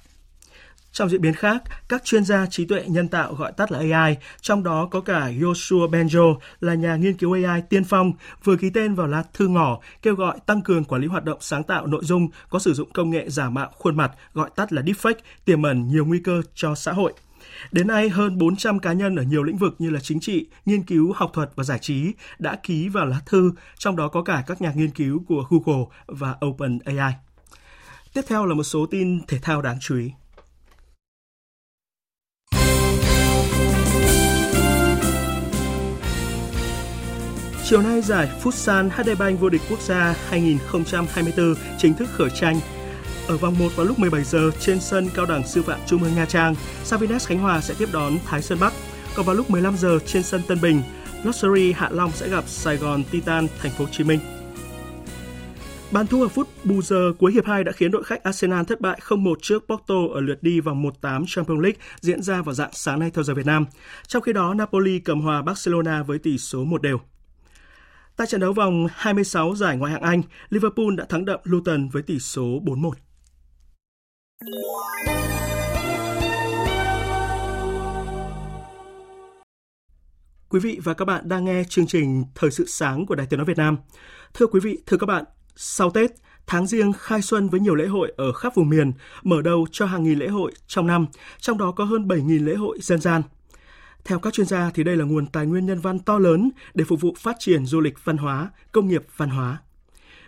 Trong 0.91 1.10
diễn 1.10 1.21
biến 1.21 1.34
khác, 1.34 1.63
các 1.89 2.04
chuyên 2.04 2.25
gia 2.25 2.45
trí 2.45 2.65
tuệ 2.65 2.84
nhân 2.88 3.08
tạo 3.08 3.34
gọi 3.34 3.51
tắt 3.51 3.71
là 3.71 3.80
AI, 3.80 4.17
trong 4.41 4.63
đó 4.63 4.88
có 4.91 5.01
cả 5.01 5.30
Joshua 5.39 5.89
Benjo 5.89 6.38
là 6.60 6.73
nhà 6.73 6.95
nghiên 6.95 7.17
cứu 7.17 7.34
AI 7.34 7.62
tiên 7.69 7.84
phong, 7.84 8.13
vừa 8.43 8.56
ký 8.56 8.69
tên 8.69 8.95
vào 8.95 9.08
lá 9.08 9.23
thư 9.34 9.47
ngỏ 9.47 9.80
kêu 10.01 10.15
gọi 10.15 10.38
tăng 10.45 10.62
cường 10.62 10.84
quản 10.84 11.01
lý 11.01 11.08
hoạt 11.08 11.23
động 11.23 11.38
sáng 11.41 11.63
tạo 11.63 11.88
nội 11.88 12.04
dung 12.04 12.27
có 12.49 12.60
sử 12.60 12.73
dụng 12.73 12.91
công 12.93 13.10
nghệ 13.10 13.30
giả 13.30 13.49
mạo 13.49 13.69
khuôn 13.73 13.97
mặt, 13.97 14.12
gọi 14.34 14.49
tắt 14.56 14.73
là 14.73 14.82
deepfake, 14.82 15.13
tiềm 15.45 15.63
ẩn 15.63 15.88
nhiều 15.88 16.06
nguy 16.06 16.19
cơ 16.19 16.41
cho 16.56 16.75
xã 16.75 16.91
hội. 16.91 17.13
Đến 17.71 17.88
nay, 17.88 18.10
hơn 18.10 18.38
400 18.38 18.80
cá 18.80 18.93
nhân 18.93 19.15
ở 19.15 19.23
nhiều 19.23 19.43
lĩnh 19.43 19.58
vực 19.58 19.75
như 19.80 19.89
là 19.89 19.99
chính 19.99 20.19
trị, 20.19 20.47
nghiên 20.65 20.84
cứu, 20.84 21.13
học 21.13 21.32
thuật 21.34 21.49
và 21.56 21.63
giải 21.63 21.80
trí 21.82 22.13
đã 22.39 22.60
ký 22.63 22.89
vào 22.89 23.06
lá 23.06 23.21
thư, 23.25 23.51
trong 23.77 23.95
đó 23.95 24.08
có 24.08 24.21
cả 24.23 24.43
các 24.47 24.62
nhà 24.62 24.71
nghiên 24.75 24.91
cứu 24.91 25.23
của 25.27 25.45
Google 25.49 25.86
và 26.08 26.36
OpenAI. 26.45 27.13
Tiếp 28.13 28.21
theo 28.27 28.45
là 28.45 28.56
một 28.56 28.63
số 28.63 28.86
tin 28.86 29.21
thể 29.27 29.39
thao 29.41 29.62
đáng 29.62 29.77
chú 29.80 29.97
ý. 29.97 30.12
Chiều 37.71 37.81
nay, 37.81 38.01
giải 38.01 38.29
Futsal 38.43 38.89
HD 38.89 39.10
Bank 39.19 39.39
vô 39.39 39.49
địch 39.49 39.62
quốc 39.69 39.81
gia 39.81 40.15
2024 40.29 41.55
chính 41.77 41.93
thức 41.93 42.10
khởi 42.12 42.29
tranh. 42.29 42.60
Ở 43.27 43.38
vòng 43.38 43.60
1 43.60 43.69
vào 43.75 43.86
lúc 43.86 43.99
17 43.99 44.23
giờ 44.23 44.51
trên 44.60 44.79
sân 44.79 45.07
Cao 45.15 45.25
đẳng 45.25 45.47
Sư 45.47 45.62
phạm 45.63 45.79
Trung 45.88 46.03
ương 46.03 46.15
Nha 46.15 46.25
Trang, 46.25 46.55
Savines 46.84 47.27
Khánh 47.27 47.39
Hòa 47.39 47.62
sẽ 47.62 47.73
tiếp 47.77 47.89
đón 47.93 48.13
Thái 48.25 48.41
Sơn 48.41 48.57
Bắc. 48.62 48.73
Còn 49.15 49.25
vào 49.25 49.36
lúc 49.36 49.49
15 49.49 49.77
giờ 49.77 49.99
trên 50.05 50.23
sân 50.23 50.41
Tân 50.47 50.62
Bình, 50.62 50.81
Luxury 51.23 51.71
Hạ 51.71 51.89
Long 51.91 52.12
sẽ 52.12 52.29
gặp 52.29 52.43
Sài 52.47 52.77
Gòn 52.77 53.03
Titan 53.12 53.47
Thành 53.62 53.71
phố 53.71 53.86
Hồ 53.86 53.91
Chí 53.91 54.03
Minh. 54.03 54.19
Bàn 55.91 56.07
thua 56.07 56.21
ở 56.21 56.27
phút 56.27 56.47
bù 56.63 56.81
giờ 56.81 57.13
cuối 57.19 57.31
hiệp 57.31 57.45
2 57.45 57.63
đã 57.63 57.71
khiến 57.71 57.91
đội 57.91 58.03
khách 58.03 58.23
Arsenal 58.23 58.63
thất 58.63 58.81
bại 58.81 58.99
0-1 59.07 59.36
trước 59.41 59.63
Porto 59.67 59.95
ở 60.13 60.21
lượt 60.21 60.43
đi 60.43 60.60
vòng 60.60 60.81
1/8 60.81 61.25
Champions 61.27 61.63
League 61.63 61.79
diễn 62.01 62.21
ra 62.21 62.41
vào 62.41 62.55
dạng 62.55 62.71
sáng 62.73 62.99
nay 62.99 63.12
theo 63.13 63.23
giờ 63.23 63.34
Việt 63.34 63.45
Nam. 63.45 63.65
Trong 64.07 64.21
khi 64.21 64.34
đó, 64.34 64.53
Napoli 64.53 64.99
cầm 64.99 65.21
hòa 65.21 65.41
Barcelona 65.41 66.03
với 66.03 66.19
tỷ 66.19 66.38
số 66.38 66.63
1 66.63 66.81
đều. 66.81 66.99
Tại 68.17 68.28
trận 68.28 68.41
đấu 68.41 68.54
vòng 68.54 68.88
26 68.91 69.56
giải 69.56 69.78
ngoại 69.78 69.91
hạng 69.91 70.02
Anh, 70.02 70.21
Liverpool 70.50 70.95
đã 70.97 71.06
thắng 71.10 71.26
đậm 71.26 71.39
Luton 71.43 71.89
với 71.89 72.04
tỷ 72.04 72.19
số 72.19 72.43
4-1. 72.43 72.91
Quý 80.50 80.60
vị 80.60 80.80
và 80.84 80.93
các 80.93 81.06
bạn 81.06 81.30
đang 81.30 81.45
nghe 81.45 81.63
chương 81.69 81.88
trình 81.88 82.24
Thời 82.36 82.52
sự 82.52 82.65
sáng 82.67 83.06
của 83.06 83.15
Đài 83.15 83.28
Tiếng 83.30 83.38
nói 83.38 83.45
Việt 83.45 83.58
Nam. 83.58 83.78
Thưa 84.34 84.47
quý 84.47 84.60
vị, 84.60 84.80
thưa 84.86 84.97
các 84.97 85.06
bạn, 85.06 85.26
sau 85.56 85.89
Tết, 85.89 86.12
tháng 86.47 86.67
riêng 86.67 86.93
khai 86.93 87.21
xuân 87.21 87.50
với 87.50 87.60
nhiều 87.60 87.76
lễ 87.76 87.86
hội 87.86 88.13
ở 88.17 88.34
khắp 88.34 88.56
vùng 88.56 88.69
miền, 88.69 88.91
mở 89.24 89.41
đầu 89.41 89.67
cho 89.71 89.86
hàng 89.86 90.04
nghìn 90.04 90.19
lễ 90.19 90.28
hội 90.28 90.52
trong 90.67 90.88
năm, 90.88 91.06
trong 91.39 91.58
đó 91.58 91.71
có 91.71 91.84
hơn 91.84 92.08
7.000 92.08 92.45
lễ 92.45 92.56
hội 92.56 92.78
dân 92.82 93.02
gian. 93.02 93.21
Theo 94.05 94.19
các 94.19 94.33
chuyên 94.33 94.47
gia 94.47 94.71
thì 94.73 94.83
đây 94.83 94.97
là 94.97 95.05
nguồn 95.05 95.27
tài 95.27 95.45
nguyên 95.45 95.65
nhân 95.65 95.79
văn 95.79 95.99
to 95.99 96.19
lớn 96.19 96.49
để 96.73 96.83
phục 96.83 97.01
vụ 97.01 97.15
phát 97.19 97.35
triển 97.39 97.65
du 97.65 97.79
lịch 97.79 98.05
văn 98.05 98.17
hóa, 98.17 98.51
công 98.71 98.87
nghiệp 98.87 99.03
văn 99.17 99.29
hóa. 99.29 99.57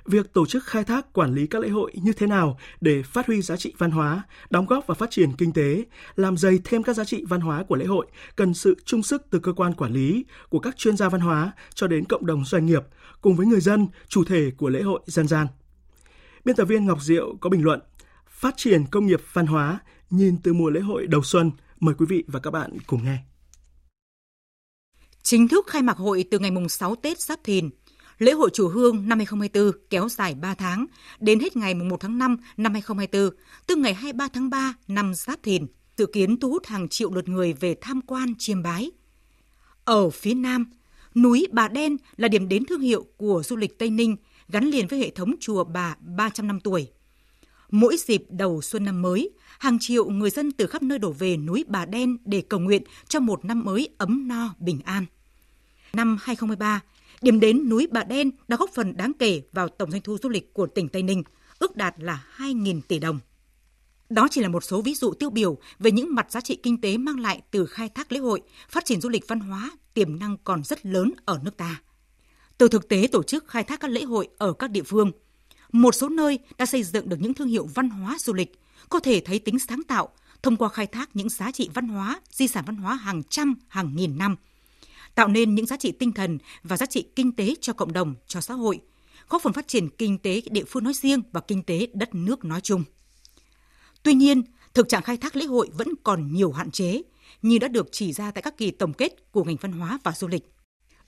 Việc 0.05 0.33
tổ 0.33 0.45
chức 0.45 0.63
khai 0.65 0.83
thác 0.83 1.13
quản 1.13 1.33
lý 1.33 1.47
các 1.47 1.61
lễ 1.61 1.69
hội 1.69 1.91
như 1.95 2.13
thế 2.13 2.27
nào 2.27 2.57
để 2.81 3.03
phát 3.03 3.27
huy 3.27 3.41
giá 3.41 3.57
trị 3.57 3.73
văn 3.77 3.91
hóa, 3.91 4.23
đóng 4.49 4.65
góp 4.65 4.87
vào 4.87 4.95
phát 4.95 5.11
triển 5.11 5.29
kinh 5.37 5.53
tế, 5.53 5.85
làm 6.15 6.37
dày 6.37 6.59
thêm 6.63 6.83
các 6.83 6.95
giá 6.95 7.03
trị 7.03 7.23
văn 7.29 7.41
hóa 7.41 7.63
của 7.63 7.75
lễ 7.75 7.85
hội 7.85 8.05
cần 8.35 8.53
sự 8.53 8.75
chung 8.85 9.03
sức 9.03 9.25
từ 9.29 9.39
cơ 9.39 9.53
quan 9.53 9.73
quản 9.73 9.93
lý, 9.93 10.25
của 10.49 10.59
các 10.59 10.77
chuyên 10.77 10.97
gia 10.97 11.09
văn 11.09 11.21
hóa 11.21 11.51
cho 11.73 11.87
đến 11.87 12.05
cộng 12.05 12.25
đồng 12.25 12.45
doanh 12.45 12.65
nghiệp 12.65 12.83
cùng 13.21 13.35
với 13.35 13.45
người 13.45 13.61
dân, 13.61 13.87
chủ 14.07 14.23
thể 14.23 14.51
của 14.57 14.69
lễ 14.69 14.81
hội 14.81 14.99
dân 15.05 15.27
gian. 15.27 15.47
Biên 16.45 16.55
tập 16.55 16.65
viên 16.65 16.85
Ngọc 16.85 17.01
Diệu 17.01 17.35
có 17.41 17.49
bình 17.49 17.63
luận 17.63 17.79
Phát 18.43 18.53
triển 18.57 18.85
công 18.91 19.05
nghiệp 19.05 19.21
văn 19.33 19.45
hóa 19.45 19.79
nhìn 20.09 20.37
từ 20.43 20.53
mùa 20.53 20.69
lễ 20.69 20.79
hội 20.79 21.07
đầu 21.07 21.23
xuân. 21.23 21.51
Mời 21.79 21.95
quý 21.97 22.05
vị 22.09 22.23
và 22.27 22.39
các 22.39 22.51
bạn 22.51 22.77
cùng 22.87 23.03
nghe. 23.03 23.17
Chính 25.23 25.47
thức 25.47 25.67
khai 25.67 25.81
mạc 25.81 25.97
hội 25.97 26.25
từ 26.31 26.39
ngày 26.39 26.51
mùng 26.51 26.69
6 26.69 26.95
Tết 26.95 27.19
Giáp 27.21 27.43
Thìn. 27.43 27.69
Lễ 28.19 28.31
hội 28.31 28.49
chùa 28.53 28.67
Hương 28.67 29.09
năm 29.09 29.19
2024 29.19 29.71
kéo 29.89 30.09
dài 30.09 30.35
3 30.35 30.55
tháng, 30.55 30.85
đến 31.19 31.39
hết 31.39 31.55
ngày 31.57 31.73
mùng 31.73 31.89
1 31.89 31.99
tháng 31.99 32.17
5 32.17 32.37
năm 32.57 32.73
2024, 32.73 33.37
tức 33.67 33.77
ngày 33.77 33.93
23 33.93 34.27
tháng 34.33 34.49
3 34.49 34.73
năm 34.87 35.13
Giáp 35.15 35.43
Thìn, 35.43 35.65
dự 35.97 36.05
kiến 36.05 36.39
thu 36.39 36.49
hút 36.49 36.65
hàng 36.65 36.87
triệu 36.89 37.13
lượt 37.13 37.29
người 37.29 37.53
về 37.53 37.75
tham 37.81 38.01
quan 38.01 38.33
chiêm 38.37 38.63
bái. 38.63 38.91
Ở 39.85 40.09
phía 40.09 40.33
Nam, 40.33 40.65
núi 41.15 41.47
Bà 41.51 41.67
Đen 41.67 41.97
là 42.17 42.27
điểm 42.27 42.49
đến 42.49 42.65
thương 42.65 42.81
hiệu 42.81 43.05
của 43.17 43.43
du 43.45 43.55
lịch 43.55 43.79
Tây 43.79 43.89
Ninh, 43.89 44.15
gắn 44.49 44.65
liền 44.65 44.87
với 44.87 44.99
hệ 44.99 45.09
thống 45.09 45.35
chùa 45.39 45.63
Bà 45.63 45.95
300 45.99 46.47
năm 46.47 46.59
tuổi. 46.59 46.87
Mỗi 47.73 47.97
dịp 47.97 48.23
đầu 48.29 48.61
xuân 48.61 48.85
năm 48.85 49.01
mới, 49.01 49.29
hàng 49.59 49.77
triệu 49.79 50.09
người 50.09 50.29
dân 50.29 50.51
từ 50.51 50.67
khắp 50.67 50.83
nơi 50.83 50.99
đổ 50.99 51.11
về 51.11 51.37
núi 51.37 51.65
Bà 51.67 51.85
Đen 51.85 52.17
để 52.25 52.41
cầu 52.41 52.59
nguyện 52.59 52.83
cho 53.07 53.19
một 53.19 53.45
năm 53.45 53.63
mới 53.63 53.89
ấm 53.97 54.27
no, 54.27 54.55
bình 54.59 54.79
an. 54.85 55.05
Năm 55.93 56.17
2023, 56.21 56.81
điểm 57.21 57.39
đến 57.39 57.69
núi 57.69 57.87
Bà 57.91 58.03
Đen 58.03 58.31
đã 58.47 58.57
góp 58.57 58.69
phần 58.73 58.97
đáng 58.97 59.11
kể 59.19 59.41
vào 59.51 59.69
tổng 59.69 59.91
doanh 59.91 60.01
thu 60.01 60.17
du 60.23 60.29
lịch 60.29 60.53
của 60.53 60.67
tỉnh 60.67 60.89
Tây 60.89 61.03
Ninh, 61.03 61.23
ước 61.59 61.75
đạt 61.75 61.95
là 61.97 62.25
2.000 62.37 62.81
tỷ 62.87 62.99
đồng. 62.99 63.19
Đó 64.09 64.27
chỉ 64.31 64.41
là 64.41 64.47
một 64.47 64.63
số 64.63 64.81
ví 64.81 64.93
dụ 64.93 65.13
tiêu 65.13 65.29
biểu 65.29 65.57
về 65.79 65.91
những 65.91 66.15
mặt 66.15 66.31
giá 66.31 66.41
trị 66.41 66.59
kinh 66.63 66.81
tế 66.81 66.97
mang 66.97 67.19
lại 67.19 67.41
từ 67.51 67.65
khai 67.65 67.89
thác 67.89 68.11
lễ 68.11 68.19
hội, 68.19 68.41
phát 68.69 68.85
triển 68.85 69.01
du 69.01 69.09
lịch 69.09 69.27
văn 69.27 69.39
hóa, 69.39 69.71
tiềm 69.93 70.19
năng 70.19 70.37
còn 70.43 70.63
rất 70.63 70.85
lớn 70.85 71.11
ở 71.25 71.39
nước 71.43 71.57
ta. 71.57 71.81
Từ 72.57 72.67
thực 72.67 72.89
tế 72.89 73.07
tổ 73.11 73.23
chức 73.23 73.47
khai 73.47 73.63
thác 73.63 73.79
các 73.79 73.91
lễ 73.91 74.03
hội 74.03 74.27
ở 74.37 74.53
các 74.53 74.71
địa 74.71 74.83
phương, 74.83 75.11
một 75.73 75.95
số 75.95 76.09
nơi 76.09 76.39
đã 76.57 76.65
xây 76.65 76.83
dựng 76.83 77.09
được 77.09 77.17
những 77.19 77.33
thương 77.33 77.47
hiệu 77.47 77.69
văn 77.73 77.89
hóa 77.89 78.17
du 78.19 78.33
lịch, 78.33 78.59
có 78.89 78.99
thể 78.99 79.21
thấy 79.25 79.39
tính 79.39 79.59
sáng 79.59 79.83
tạo 79.83 80.09
thông 80.43 80.57
qua 80.57 80.69
khai 80.69 80.87
thác 80.87 81.15
những 81.15 81.29
giá 81.29 81.51
trị 81.51 81.69
văn 81.73 81.87
hóa, 81.87 82.21
di 82.29 82.47
sản 82.47 82.63
văn 82.67 82.75
hóa 82.75 82.95
hàng 82.95 83.23
trăm, 83.23 83.55
hàng 83.67 83.95
nghìn 83.95 84.17
năm, 84.17 84.35
tạo 85.15 85.27
nên 85.27 85.55
những 85.55 85.65
giá 85.65 85.77
trị 85.77 85.91
tinh 85.91 86.11
thần 86.11 86.37
và 86.63 86.77
giá 86.77 86.85
trị 86.85 87.05
kinh 87.15 87.31
tế 87.31 87.55
cho 87.61 87.73
cộng 87.73 87.93
đồng, 87.93 88.15
cho 88.27 88.41
xã 88.41 88.53
hội, 88.53 88.81
góp 89.29 89.41
phần 89.41 89.53
phát 89.53 89.67
triển 89.67 89.89
kinh 89.89 90.17
tế 90.17 90.41
địa 90.51 90.63
phương 90.67 90.83
nói 90.83 90.93
riêng 90.93 91.21
và 91.31 91.41
kinh 91.41 91.63
tế 91.63 91.87
đất 91.93 92.15
nước 92.15 92.45
nói 92.45 92.61
chung. 92.61 92.83
Tuy 94.03 94.13
nhiên, 94.13 94.43
thực 94.73 94.89
trạng 94.89 95.03
khai 95.03 95.17
thác 95.17 95.35
lễ 95.35 95.45
hội 95.45 95.69
vẫn 95.73 95.87
còn 96.03 96.33
nhiều 96.33 96.51
hạn 96.51 96.71
chế, 96.71 97.01
như 97.41 97.59
đã 97.59 97.67
được 97.67 97.87
chỉ 97.91 98.13
ra 98.13 98.31
tại 98.31 98.41
các 98.41 98.57
kỳ 98.57 98.71
tổng 98.71 98.93
kết 98.93 99.31
của 99.31 99.43
ngành 99.43 99.55
văn 99.61 99.71
hóa 99.71 99.99
và 100.03 100.11
du 100.11 100.27
lịch. 100.27 100.53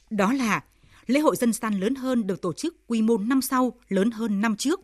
Đó 0.09 0.33
là 0.33 0.63
lễ 1.07 1.19
hội 1.19 1.35
dân 1.35 1.53
gian 1.53 1.79
lớn 1.79 1.95
hơn 1.95 2.27
được 2.27 2.41
tổ 2.41 2.53
chức 2.53 2.87
quy 2.87 3.01
mô 3.01 3.17
năm 3.17 3.41
sau 3.41 3.73
lớn 3.89 4.11
hơn 4.11 4.41
năm 4.41 4.55
trước. 4.55 4.79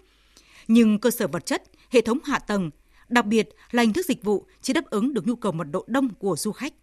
Nhưng 0.67 0.99
cơ 0.99 1.11
sở 1.11 1.27
vật 1.27 1.45
chất, 1.45 1.63
hệ 1.89 2.01
thống 2.01 2.17
hạ 2.23 2.39
tầng, 2.39 2.69
đặc 3.09 3.25
biệt 3.25 3.49
là 3.71 3.83
hình 3.83 3.93
thức 3.93 4.05
dịch 4.05 4.23
vụ 4.23 4.45
chỉ 4.61 4.73
đáp 4.73 4.85
ứng 4.85 5.13
được 5.13 5.27
nhu 5.27 5.35
cầu 5.35 5.51
mật 5.51 5.67
độ 5.71 5.85
đông 5.87 6.09
của 6.13 6.35
du 6.35 6.51
khách. 6.51 6.73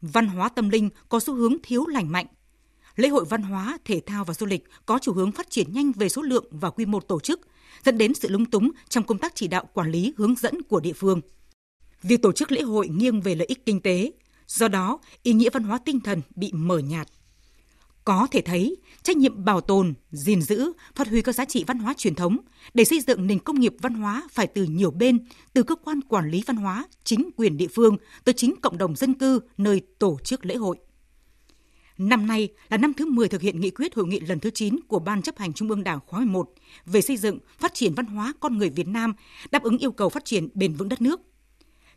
Văn 0.00 0.26
hóa 0.26 0.48
tâm 0.48 0.68
linh 0.68 0.90
có 1.08 1.20
xu 1.20 1.34
hướng 1.34 1.56
thiếu 1.62 1.86
lành 1.86 2.12
mạnh. 2.12 2.26
Lễ 2.96 3.08
hội 3.08 3.24
văn 3.24 3.42
hóa, 3.42 3.78
thể 3.84 4.00
thao 4.06 4.24
và 4.24 4.34
du 4.34 4.46
lịch 4.46 4.64
có 4.86 4.98
chiều 5.02 5.14
hướng 5.14 5.32
phát 5.32 5.50
triển 5.50 5.72
nhanh 5.72 5.92
về 5.92 6.08
số 6.08 6.22
lượng 6.22 6.44
và 6.50 6.70
quy 6.70 6.86
mô 6.86 7.00
tổ 7.00 7.20
chức, 7.20 7.40
dẫn 7.84 7.98
đến 7.98 8.14
sự 8.14 8.28
lung 8.28 8.44
túng 8.44 8.70
trong 8.88 9.04
công 9.04 9.18
tác 9.18 9.34
chỉ 9.34 9.48
đạo 9.48 9.68
quản 9.74 9.90
lý 9.90 10.14
hướng 10.16 10.34
dẫn 10.34 10.62
của 10.62 10.80
địa 10.80 10.92
phương. 10.92 11.20
Việc 12.02 12.22
tổ 12.22 12.32
chức 12.32 12.52
lễ 12.52 12.62
hội 12.62 12.88
nghiêng 12.88 13.20
về 13.20 13.34
lợi 13.34 13.46
ích 13.46 13.66
kinh 13.66 13.80
tế, 13.80 14.12
do 14.46 14.68
đó 14.68 14.98
ý 15.22 15.32
nghĩa 15.32 15.50
văn 15.50 15.62
hóa 15.62 15.78
tinh 15.84 16.00
thần 16.00 16.22
bị 16.34 16.50
mờ 16.52 16.78
nhạt. 16.78 17.08
Có 18.04 18.26
thể 18.30 18.40
thấy, 18.40 18.76
trách 19.02 19.16
nhiệm 19.16 19.44
bảo 19.44 19.60
tồn, 19.60 19.94
gìn 20.10 20.42
giữ, 20.42 20.72
phát 20.94 21.08
huy 21.08 21.22
các 21.22 21.34
giá 21.34 21.44
trị 21.44 21.64
văn 21.66 21.78
hóa 21.78 21.94
truyền 21.96 22.14
thống 22.14 22.36
để 22.74 22.84
xây 22.84 23.00
dựng 23.00 23.26
nền 23.26 23.38
công 23.38 23.60
nghiệp 23.60 23.74
văn 23.80 23.94
hóa 23.94 24.22
phải 24.32 24.46
từ 24.46 24.64
nhiều 24.64 24.90
bên, 24.90 25.18
từ 25.52 25.62
cơ 25.62 25.74
quan 25.74 26.00
quản 26.00 26.30
lý 26.30 26.42
văn 26.46 26.56
hóa, 26.56 26.86
chính 27.04 27.30
quyền 27.36 27.56
địa 27.56 27.68
phương 27.74 27.96
tới 28.24 28.32
chính 28.32 28.54
cộng 28.62 28.78
đồng 28.78 28.96
dân 28.96 29.14
cư 29.14 29.40
nơi 29.58 29.80
tổ 29.98 30.18
chức 30.24 30.46
lễ 30.46 30.54
hội. 30.54 30.76
Năm 31.98 32.26
nay 32.26 32.48
là 32.68 32.76
năm 32.76 32.92
thứ 32.94 33.06
10 33.06 33.28
thực 33.28 33.40
hiện 33.40 33.60
nghị 33.60 33.70
quyết 33.70 33.94
hội 33.94 34.06
nghị 34.06 34.20
lần 34.20 34.40
thứ 34.40 34.50
9 34.50 34.80
của 34.88 34.98
Ban 34.98 35.22
chấp 35.22 35.38
hành 35.38 35.52
Trung 35.52 35.68
ương 35.68 35.84
Đảng 35.84 35.98
khóa 36.06 36.20
11 36.20 36.50
về 36.86 37.00
xây 37.00 37.16
dựng, 37.16 37.38
phát 37.58 37.74
triển 37.74 37.94
văn 37.94 38.06
hóa 38.06 38.32
con 38.40 38.58
người 38.58 38.70
Việt 38.70 38.88
Nam 38.88 39.14
đáp 39.50 39.62
ứng 39.62 39.78
yêu 39.78 39.92
cầu 39.92 40.08
phát 40.08 40.24
triển 40.24 40.48
bền 40.54 40.74
vững 40.74 40.88
đất 40.88 41.02
nước. 41.02 41.20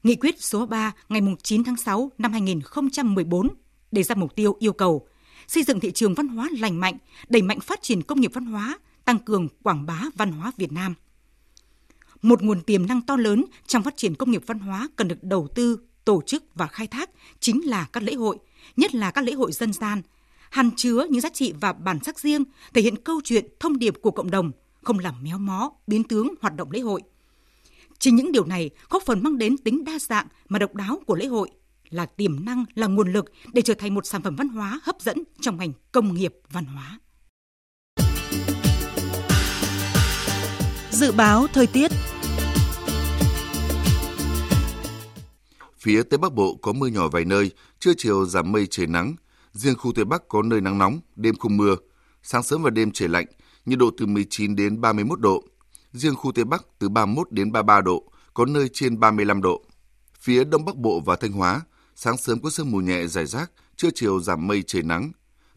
Nghị 0.03 0.15
quyết 0.15 0.41
số 0.43 0.65
3 0.65 0.93
ngày 1.09 1.21
9 1.43 1.63
tháng 1.63 1.77
6 1.77 2.11
năm 2.17 2.31
2014 2.31 3.47
đề 3.91 4.03
ra 4.03 4.15
mục 4.15 4.35
tiêu 4.35 4.55
yêu 4.59 4.73
cầu 4.73 5.07
xây 5.47 5.63
dựng 5.63 5.79
thị 5.79 5.91
trường 5.91 6.13
văn 6.13 6.27
hóa 6.27 6.49
lành 6.59 6.79
mạnh, 6.79 6.97
đẩy 7.29 7.41
mạnh 7.41 7.59
phát 7.59 7.81
triển 7.81 8.01
công 8.01 8.21
nghiệp 8.21 8.31
văn 8.33 8.45
hóa, 8.45 8.79
tăng 9.05 9.19
cường 9.19 9.47
quảng 9.63 9.85
bá 9.85 10.01
văn 10.15 10.31
hóa 10.31 10.51
Việt 10.57 10.71
Nam. 10.71 10.93
Một 12.21 12.43
nguồn 12.43 12.61
tiềm 12.61 12.87
năng 12.87 13.01
to 13.01 13.15
lớn 13.15 13.45
trong 13.67 13.83
phát 13.83 13.97
triển 13.97 14.15
công 14.15 14.31
nghiệp 14.31 14.43
văn 14.45 14.59
hóa 14.59 14.89
cần 14.95 15.07
được 15.07 15.23
đầu 15.23 15.47
tư, 15.55 15.79
tổ 16.05 16.21
chức 16.25 16.43
và 16.55 16.67
khai 16.67 16.87
thác 16.87 17.09
chính 17.39 17.65
là 17.65 17.87
các 17.93 18.03
lễ 18.03 18.13
hội, 18.13 18.37
nhất 18.77 18.95
là 18.95 19.11
các 19.11 19.23
lễ 19.23 19.33
hội 19.33 19.51
dân 19.51 19.73
gian, 19.73 20.01
hàn 20.49 20.71
chứa 20.75 21.05
những 21.09 21.21
giá 21.21 21.29
trị 21.29 21.53
và 21.61 21.73
bản 21.73 21.99
sắc 22.03 22.19
riêng, 22.19 22.43
thể 22.73 22.81
hiện 22.81 22.95
câu 22.95 23.21
chuyện, 23.23 23.45
thông 23.59 23.79
điệp 23.79 23.93
của 24.01 24.11
cộng 24.11 24.31
đồng, 24.31 24.51
không 24.81 24.99
làm 24.99 25.23
méo 25.23 25.37
mó, 25.37 25.71
biến 25.87 26.03
tướng 26.03 26.33
hoạt 26.41 26.55
động 26.55 26.71
lễ 26.71 26.79
hội. 26.79 27.01
Chính 27.99 28.15
những 28.15 28.31
điều 28.31 28.45
này 28.45 28.69
góp 28.89 29.03
phần 29.03 29.23
mang 29.23 29.37
đến 29.37 29.57
tính 29.57 29.83
đa 29.83 29.99
dạng 29.99 30.27
mà 30.49 30.59
độc 30.59 30.75
đáo 30.75 31.01
của 31.07 31.15
lễ 31.15 31.25
hội, 31.25 31.51
là 31.89 32.05
tiềm 32.05 32.45
năng, 32.45 32.65
là 32.75 32.87
nguồn 32.87 33.13
lực 33.13 33.25
để 33.53 33.61
trở 33.61 33.73
thành 33.73 33.93
một 33.93 34.05
sản 34.05 34.21
phẩm 34.21 34.35
văn 34.35 34.47
hóa 34.47 34.79
hấp 34.83 34.95
dẫn 34.99 35.23
trong 35.41 35.57
ngành 35.57 35.73
công 35.91 36.13
nghiệp 36.13 36.33
văn 36.51 36.65
hóa. 36.65 36.99
Dự 40.91 41.11
báo 41.11 41.47
thời 41.53 41.67
tiết 41.67 41.91
Phía 45.85 46.03
Tây 46.03 46.17
Bắc 46.17 46.33
Bộ 46.33 46.55
có 46.61 46.73
mưa 46.73 46.87
nhỏ 46.87 47.07
vài 47.07 47.25
nơi, 47.25 47.51
trưa 47.79 47.93
chiều 47.97 48.25
giảm 48.25 48.51
mây 48.51 48.67
trời 48.69 48.87
nắng. 48.87 49.15
Riêng 49.51 49.75
khu 49.75 49.91
Tây 49.95 50.05
Bắc 50.05 50.27
có 50.27 50.41
nơi 50.41 50.61
nắng 50.61 50.77
nóng, 50.77 50.99
đêm 51.15 51.35
không 51.35 51.57
mưa. 51.57 51.75
Sáng 52.23 52.43
sớm 52.43 52.63
và 52.63 52.69
đêm 52.69 52.91
trời 52.91 53.09
lạnh, 53.09 53.25
nhiệt 53.65 53.79
độ 53.79 53.91
từ 53.97 54.05
19 54.05 54.55
đến 54.55 54.81
31 54.81 55.19
độ. 55.19 55.43
Riêng 55.93 56.15
khu 56.15 56.31
Tây 56.31 56.45
Bắc 56.45 56.65
từ 56.79 56.89
31 56.89 57.31
đến 57.31 57.51
33 57.51 57.81
độ, 57.81 58.11
có 58.33 58.45
nơi 58.45 58.69
trên 58.73 58.99
35 58.99 59.41
độ. 59.41 59.61
Phía 60.19 60.43
Đông 60.43 60.65
Bắc 60.65 60.75
Bộ 60.75 60.99
và 61.05 61.15
Thanh 61.15 61.31
Hóa, 61.31 61.61
sáng 61.95 62.17
sớm 62.17 62.41
có 62.41 62.49
sương 62.49 62.71
mù 62.71 62.77
nhẹ 62.77 63.07
rải 63.07 63.25
rác, 63.25 63.51
trưa 63.75 63.89
chiều 63.95 64.19
giảm 64.19 64.47
mây 64.47 64.63
trời 64.67 64.83
nắng. 64.83 65.11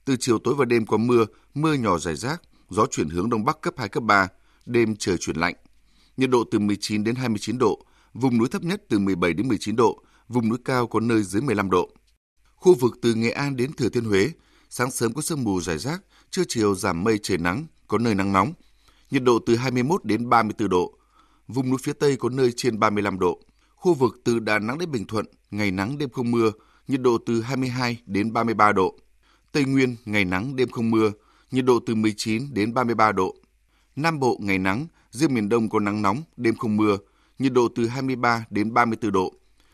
Từ 0.04 0.16
chiều 0.20 0.38
tối 0.38 0.54
và 0.54 0.64
đêm 0.64 0.86
có 0.86 0.96
mưa, 0.96 1.24
mưa 1.54 1.74
nhỏ 1.74 1.98
rải 1.98 2.16
rác, 2.16 2.42
gió 2.70 2.86
chuyển 2.90 3.08
hướng 3.08 3.30
đông 3.30 3.44
bắc 3.44 3.60
cấp 3.60 3.74
2 3.76 3.88
cấp 3.88 4.02
3, 4.02 4.28
đêm 4.66 4.96
trời 4.96 5.18
chuyển 5.18 5.36
lạnh. 5.36 5.54
Nhiệt 6.16 6.30
độ 6.30 6.44
từ 6.50 6.58
19 6.58 7.04
đến 7.04 7.14
29 7.14 7.58
độ, 7.58 7.84
vùng 8.14 8.38
núi 8.38 8.48
thấp 8.48 8.64
nhất 8.64 8.82
từ 8.88 8.98
17 8.98 9.32
đến 9.32 9.48
19 9.48 9.76
độ, 9.76 10.02
vùng 10.28 10.48
núi 10.48 10.58
cao 10.64 10.86
có 10.86 11.00
nơi 11.00 11.22
dưới 11.22 11.42
15 11.42 11.70
độ. 11.70 11.90
Khu 12.56 12.74
vực 12.74 12.98
từ 13.02 13.14
Nghệ 13.14 13.30
An 13.30 13.56
đến 13.56 13.72
Thừa 13.72 13.88
Thiên 13.88 14.04
Huế, 14.04 14.30
sáng 14.70 14.90
sớm 14.90 15.12
có 15.12 15.22
sương 15.22 15.44
mù 15.44 15.60
rải 15.60 15.78
rác, 15.78 16.02
trưa 16.30 16.42
chiều 16.48 16.74
giảm 16.74 17.04
mây 17.04 17.18
trời 17.22 17.38
nắng, 17.38 17.66
có 17.88 17.98
nơi 17.98 18.14
nắng 18.14 18.32
nóng. 18.32 18.52
Nhiệt 19.10 19.22
độ 19.22 19.38
từ 19.46 19.56
21 19.56 20.04
đến 20.04 20.28
34 20.28 20.68
độ. 20.68 20.98
Vùng 21.48 21.70
núi 21.70 21.78
phía 21.82 21.92
Tây 21.92 22.16
có 22.16 22.28
nơi 22.28 22.52
trên 22.56 22.78
35 22.78 23.18
độ. 23.18 23.40
Khu 23.78 23.94
vực 23.94 24.20
từ 24.24 24.38
Đà 24.38 24.58
Nẵng 24.58 24.78
đến 24.78 24.90
Bình 24.90 25.06
Thuận, 25.06 25.26
ngày 25.50 25.70
nắng 25.70 25.98
đêm 25.98 26.10
không 26.10 26.30
mưa, 26.30 26.50
nhiệt 26.88 27.00
độ 27.00 27.18
từ 27.26 27.42
22 27.42 28.00
đến 28.06 28.32
33 28.32 28.72
độ. 28.72 28.94
Tây 29.52 29.64
Nguyên, 29.64 29.96
ngày 30.04 30.24
nắng 30.24 30.56
đêm 30.56 30.68
không 30.68 30.90
mưa, 30.90 31.10
nhiệt 31.50 31.64
độ 31.64 31.78
từ 31.86 31.94
19 31.94 32.54
đến 32.54 32.74
33 32.74 33.12
độ. 33.12 33.34
Nam 33.96 34.20
Bộ, 34.20 34.38
ngày 34.40 34.58
nắng, 34.58 34.86
riêng 35.10 35.34
miền 35.34 35.48
Đông 35.48 35.68
có 35.68 35.80
nắng 35.80 36.02
nóng, 36.02 36.22
đêm 36.36 36.56
không 36.56 36.76
mưa, 36.76 36.96
nhiệt 37.38 37.52
độ 37.52 37.68
từ 37.74 37.86
23 37.86 38.44
đến 38.50 38.74
34 38.74 39.12
độ. 39.12 39.32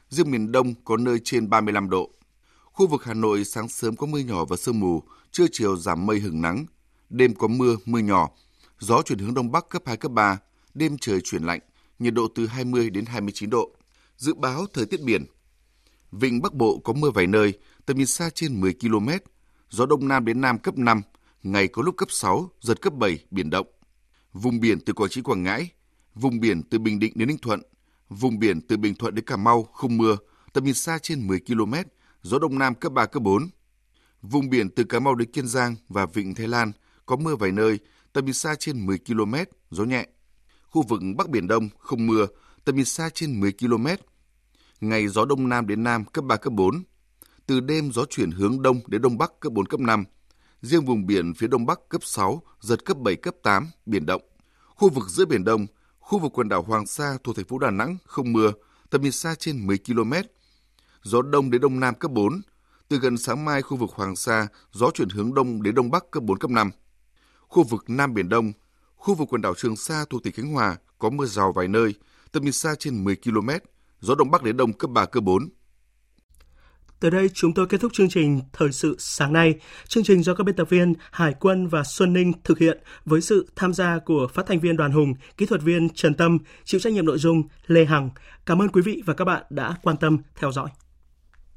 Riêng 0.08 0.30
miền 0.30 0.52
Đông 0.52 0.74
có 0.84 0.96
nơi 0.96 1.18
trên 1.24 1.50
35 1.50 1.90
độ. 1.90 2.10
Khu 2.62 2.86
vực 2.86 3.04
Hà 3.04 3.14
Nội 3.14 3.44
sáng 3.44 3.68
sớm 3.68 3.96
có 3.96 4.06
mưa 4.06 4.18
nhỏ 4.18 4.44
và 4.44 4.56
sương 4.56 4.80
mù, 4.80 5.02
trưa 5.30 5.46
chiều 5.52 5.76
giảm 5.76 6.06
mây 6.06 6.18
hừng 6.18 6.42
nắng. 6.42 6.66
Đêm 7.10 7.34
có 7.34 7.48
mưa, 7.48 7.76
mưa 7.86 7.98
nhỏ. 7.98 8.30
Gió 8.78 9.02
chuyển 9.02 9.18
hướng 9.18 9.34
Đông 9.34 9.52
Bắc 9.52 9.68
cấp 9.68 9.82
2, 9.86 9.96
cấp 9.96 10.12
3. 10.12 10.38
Đêm 10.74 10.96
trời 11.00 11.20
chuyển 11.20 11.42
lạnh, 11.42 11.60
nhiệt 11.98 12.14
độ 12.14 12.28
từ 12.34 12.46
20 12.46 12.90
đến 12.90 13.04
29 13.06 13.50
độ. 13.50 13.70
Dự 14.16 14.34
báo 14.34 14.66
thời 14.72 14.86
tiết 14.86 15.00
biển. 15.02 15.26
Vịnh 16.12 16.42
Bắc 16.42 16.54
Bộ 16.54 16.78
có 16.84 16.92
mưa 16.92 17.10
vài 17.10 17.26
nơi, 17.26 17.58
tầm 17.86 17.96
nhìn 17.96 18.06
xa 18.06 18.30
trên 18.34 18.60
10 18.60 18.74
km. 18.74 19.08
Gió 19.70 19.86
Đông 19.86 20.08
Nam 20.08 20.24
đến 20.24 20.40
Nam 20.40 20.58
cấp 20.58 20.78
5, 20.78 21.02
ngày 21.42 21.68
có 21.68 21.82
lúc 21.82 21.96
cấp 21.96 22.08
6, 22.10 22.50
giật 22.60 22.80
cấp 22.80 22.92
7, 22.94 23.18
biển 23.30 23.50
động. 23.50 23.66
Vùng 24.32 24.60
biển 24.60 24.80
từ 24.80 24.92
Quảng 24.92 25.10
Trị 25.10 25.22
Quảng 25.22 25.42
Ngãi, 25.42 25.70
vùng 26.14 26.40
biển 26.40 26.62
từ 26.62 26.78
Bình 26.78 26.98
Định 26.98 27.12
đến 27.16 27.28
Ninh 27.28 27.38
Thuận, 27.38 27.60
vùng 28.08 28.38
biển 28.38 28.60
từ 28.60 28.76
Bình 28.76 28.94
Thuận 28.94 29.14
đến 29.14 29.24
Cà 29.24 29.36
Mau 29.36 29.62
không 29.62 29.96
mưa, 29.96 30.16
tầm 30.52 30.64
nhìn 30.64 30.74
xa 30.74 30.98
trên 30.98 31.26
10 31.26 31.40
km, 31.40 31.74
gió 32.22 32.38
Đông 32.38 32.58
Nam 32.58 32.74
cấp 32.74 32.92
3, 32.92 33.06
cấp 33.06 33.22
4. 33.22 33.48
Vùng 34.22 34.50
biển 34.50 34.70
từ 34.70 34.84
Cà 34.84 35.00
Mau 35.00 35.14
đến 35.14 35.32
Kiên 35.32 35.46
Giang 35.46 35.76
và 35.88 36.06
Vịnh 36.06 36.34
Thái 36.34 36.48
Lan 36.48 36.72
có 37.06 37.16
mưa 37.16 37.36
vài 37.36 37.52
nơi, 37.52 37.78
tầm 38.12 38.24
nhìn 38.24 38.34
xa 38.34 38.54
trên 38.54 38.86
10 38.86 38.98
km, 38.98 39.34
gió 39.70 39.84
nhẹ. 39.84 40.06
Khu 40.66 40.82
vực 40.82 41.00
Bắc 41.16 41.28
Biển 41.28 41.46
Đông 41.46 41.68
không 41.78 42.06
mưa, 42.06 42.26
tầm 42.64 42.76
nhìn 42.76 42.84
xa 42.84 43.10
trên 43.14 43.40
10 43.40 43.52
km. 43.52 43.86
Ngày 44.80 45.08
gió 45.08 45.24
Đông 45.24 45.48
Nam 45.48 45.66
đến 45.66 45.84
Nam 45.84 46.04
cấp 46.04 46.24
3, 46.24 46.36
cấp 46.36 46.52
4. 46.52 46.82
Từ 47.46 47.60
đêm 47.60 47.92
gió 47.92 48.04
chuyển 48.04 48.30
hướng 48.30 48.62
Đông 48.62 48.80
đến 48.86 49.02
Đông 49.02 49.18
Bắc 49.18 49.40
cấp 49.40 49.52
4, 49.52 49.66
cấp 49.66 49.80
5. 49.80 50.04
Riêng 50.62 50.84
vùng 50.84 51.06
biển 51.06 51.34
phía 51.34 51.46
Đông 51.46 51.66
Bắc 51.66 51.88
cấp 51.88 52.00
6, 52.04 52.42
giật 52.60 52.84
cấp 52.84 52.96
7, 52.98 53.16
cấp 53.16 53.34
8, 53.42 53.70
biển 53.86 54.06
động. 54.06 54.22
Khu 54.66 54.88
vực 54.88 55.08
giữa 55.08 55.24
Biển 55.24 55.44
Đông, 55.44 55.66
khu 55.98 56.18
vực 56.18 56.32
quần 56.34 56.48
đảo 56.48 56.62
Hoàng 56.62 56.86
Sa 56.86 57.18
thuộc 57.24 57.36
thành 57.36 57.44
phố 57.44 57.58
Đà 57.58 57.70
Nẵng 57.70 57.96
không 58.04 58.32
mưa, 58.32 58.52
tầm 58.90 59.02
nhìn 59.02 59.12
xa 59.12 59.34
trên 59.34 59.66
10 59.66 59.78
km. 59.78 60.12
Gió 61.02 61.22
Đông 61.22 61.50
đến 61.50 61.60
Đông 61.60 61.80
Nam 61.80 61.94
cấp 61.94 62.10
4. 62.10 62.40
Từ 62.88 62.98
gần 62.98 63.18
sáng 63.18 63.44
mai 63.44 63.62
khu 63.62 63.76
vực 63.76 63.90
Hoàng 63.94 64.16
Sa, 64.16 64.46
gió 64.72 64.90
chuyển 64.94 65.08
hướng 65.08 65.34
Đông 65.34 65.62
đến 65.62 65.74
Đông 65.74 65.90
Bắc 65.90 66.10
cấp 66.10 66.22
4, 66.22 66.38
cấp 66.38 66.50
5. 66.50 66.70
Khu 67.48 67.62
vực 67.64 67.84
Nam 67.90 68.14
Biển 68.14 68.28
Đông, 68.28 68.52
khu 68.96 69.14
vực 69.14 69.28
quần 69.30 69.42
đảo 69.42 69.54
Trường 69.56 69.76
Sa 69.76 70.04
thuộc 70.10 70.22
tỉnh 70.22 70.32
Khánh 70.32 70.52
Hòa 70.52 70.76
có 70.98 71.10
mưa 71.10 71.26
rào 71.26 71.52
vài 71.52 71.68
nơi, 71.68 71.94
tầm 72.34 72.44
nhìn 72.44 72.52
xa 72.52 72.74
trên 72.78 73.04
10 73.04 73.16
km, 73.16 73.48
gió 74.00 74.14
Đông 74.14 74.30
Bắc 74.30 74.42
đến 74.42 74.56
Đông 74.56 74.72
cấp 74.72 74.90
3, 74.90 75.06
cấp 75.06 75.24
4. 75.24 75.48
Tới 77.00 77.10
đây 77.10 77.28
chúng 77.34 77.54
tôi 77.54 77.66
kết 77.66 77.80
thúc 77.80 77.92
chương 77.92 78.08
trình 78.08 78.40
Thời 78.52 78.72
sự 78.72 78.96
sáng 78.98 79.32
nay. 79.32 79.54
Chương 79.88 80.04
trình 80.04 80.22
do 80.22 80.34
các 80.34 80.44
biên 80.44 80.56
tập 80.56 80.68
viên 80.70 80.94
Hải 81.10 81.34
Quân 81.40 81.68
và 81.68 81.84
Xuân 81.84 82.12
Ninh 82.12 82.32
thực 82.44 82.58
hiện 82.58 82.78
với 83.04 83.20
sự 83.20 83.48
tham 83.56 83.74
gia 83.74 83.98
của 83.98 84.28
phát 84.34 84.46
thanh 84.46 84.60
viên 84.60 84.76
Đoàn 84.76 84.92
Hùng, 84.92 85.14
kỹ 85.36 85.46
thuật 85.46 85.62
viên 85.62 85.88
Trần 85.88 86.14
Tâm, 86.14 86.38
chịu 86.64 86.80
trách 86.80 86.92
nhiệm 86.92 87.06
nội 87.06 87.18
dung 87.18 87.42
Lê 87.66 87.84
Hằng. 87.84 88.10
Cảm 88.46 88.62
ơn 88.62 88.68
quý 88.68 88.82
vị 88.82 89.02
và 89.06 89.14
các 89.14 89.24
bạn 89.24 89.42
đã 89.50 89.74
quan 89.82 89.96
tâm 89.96 90.18
theo 90.36 90.52
dõi. 90.52 90.68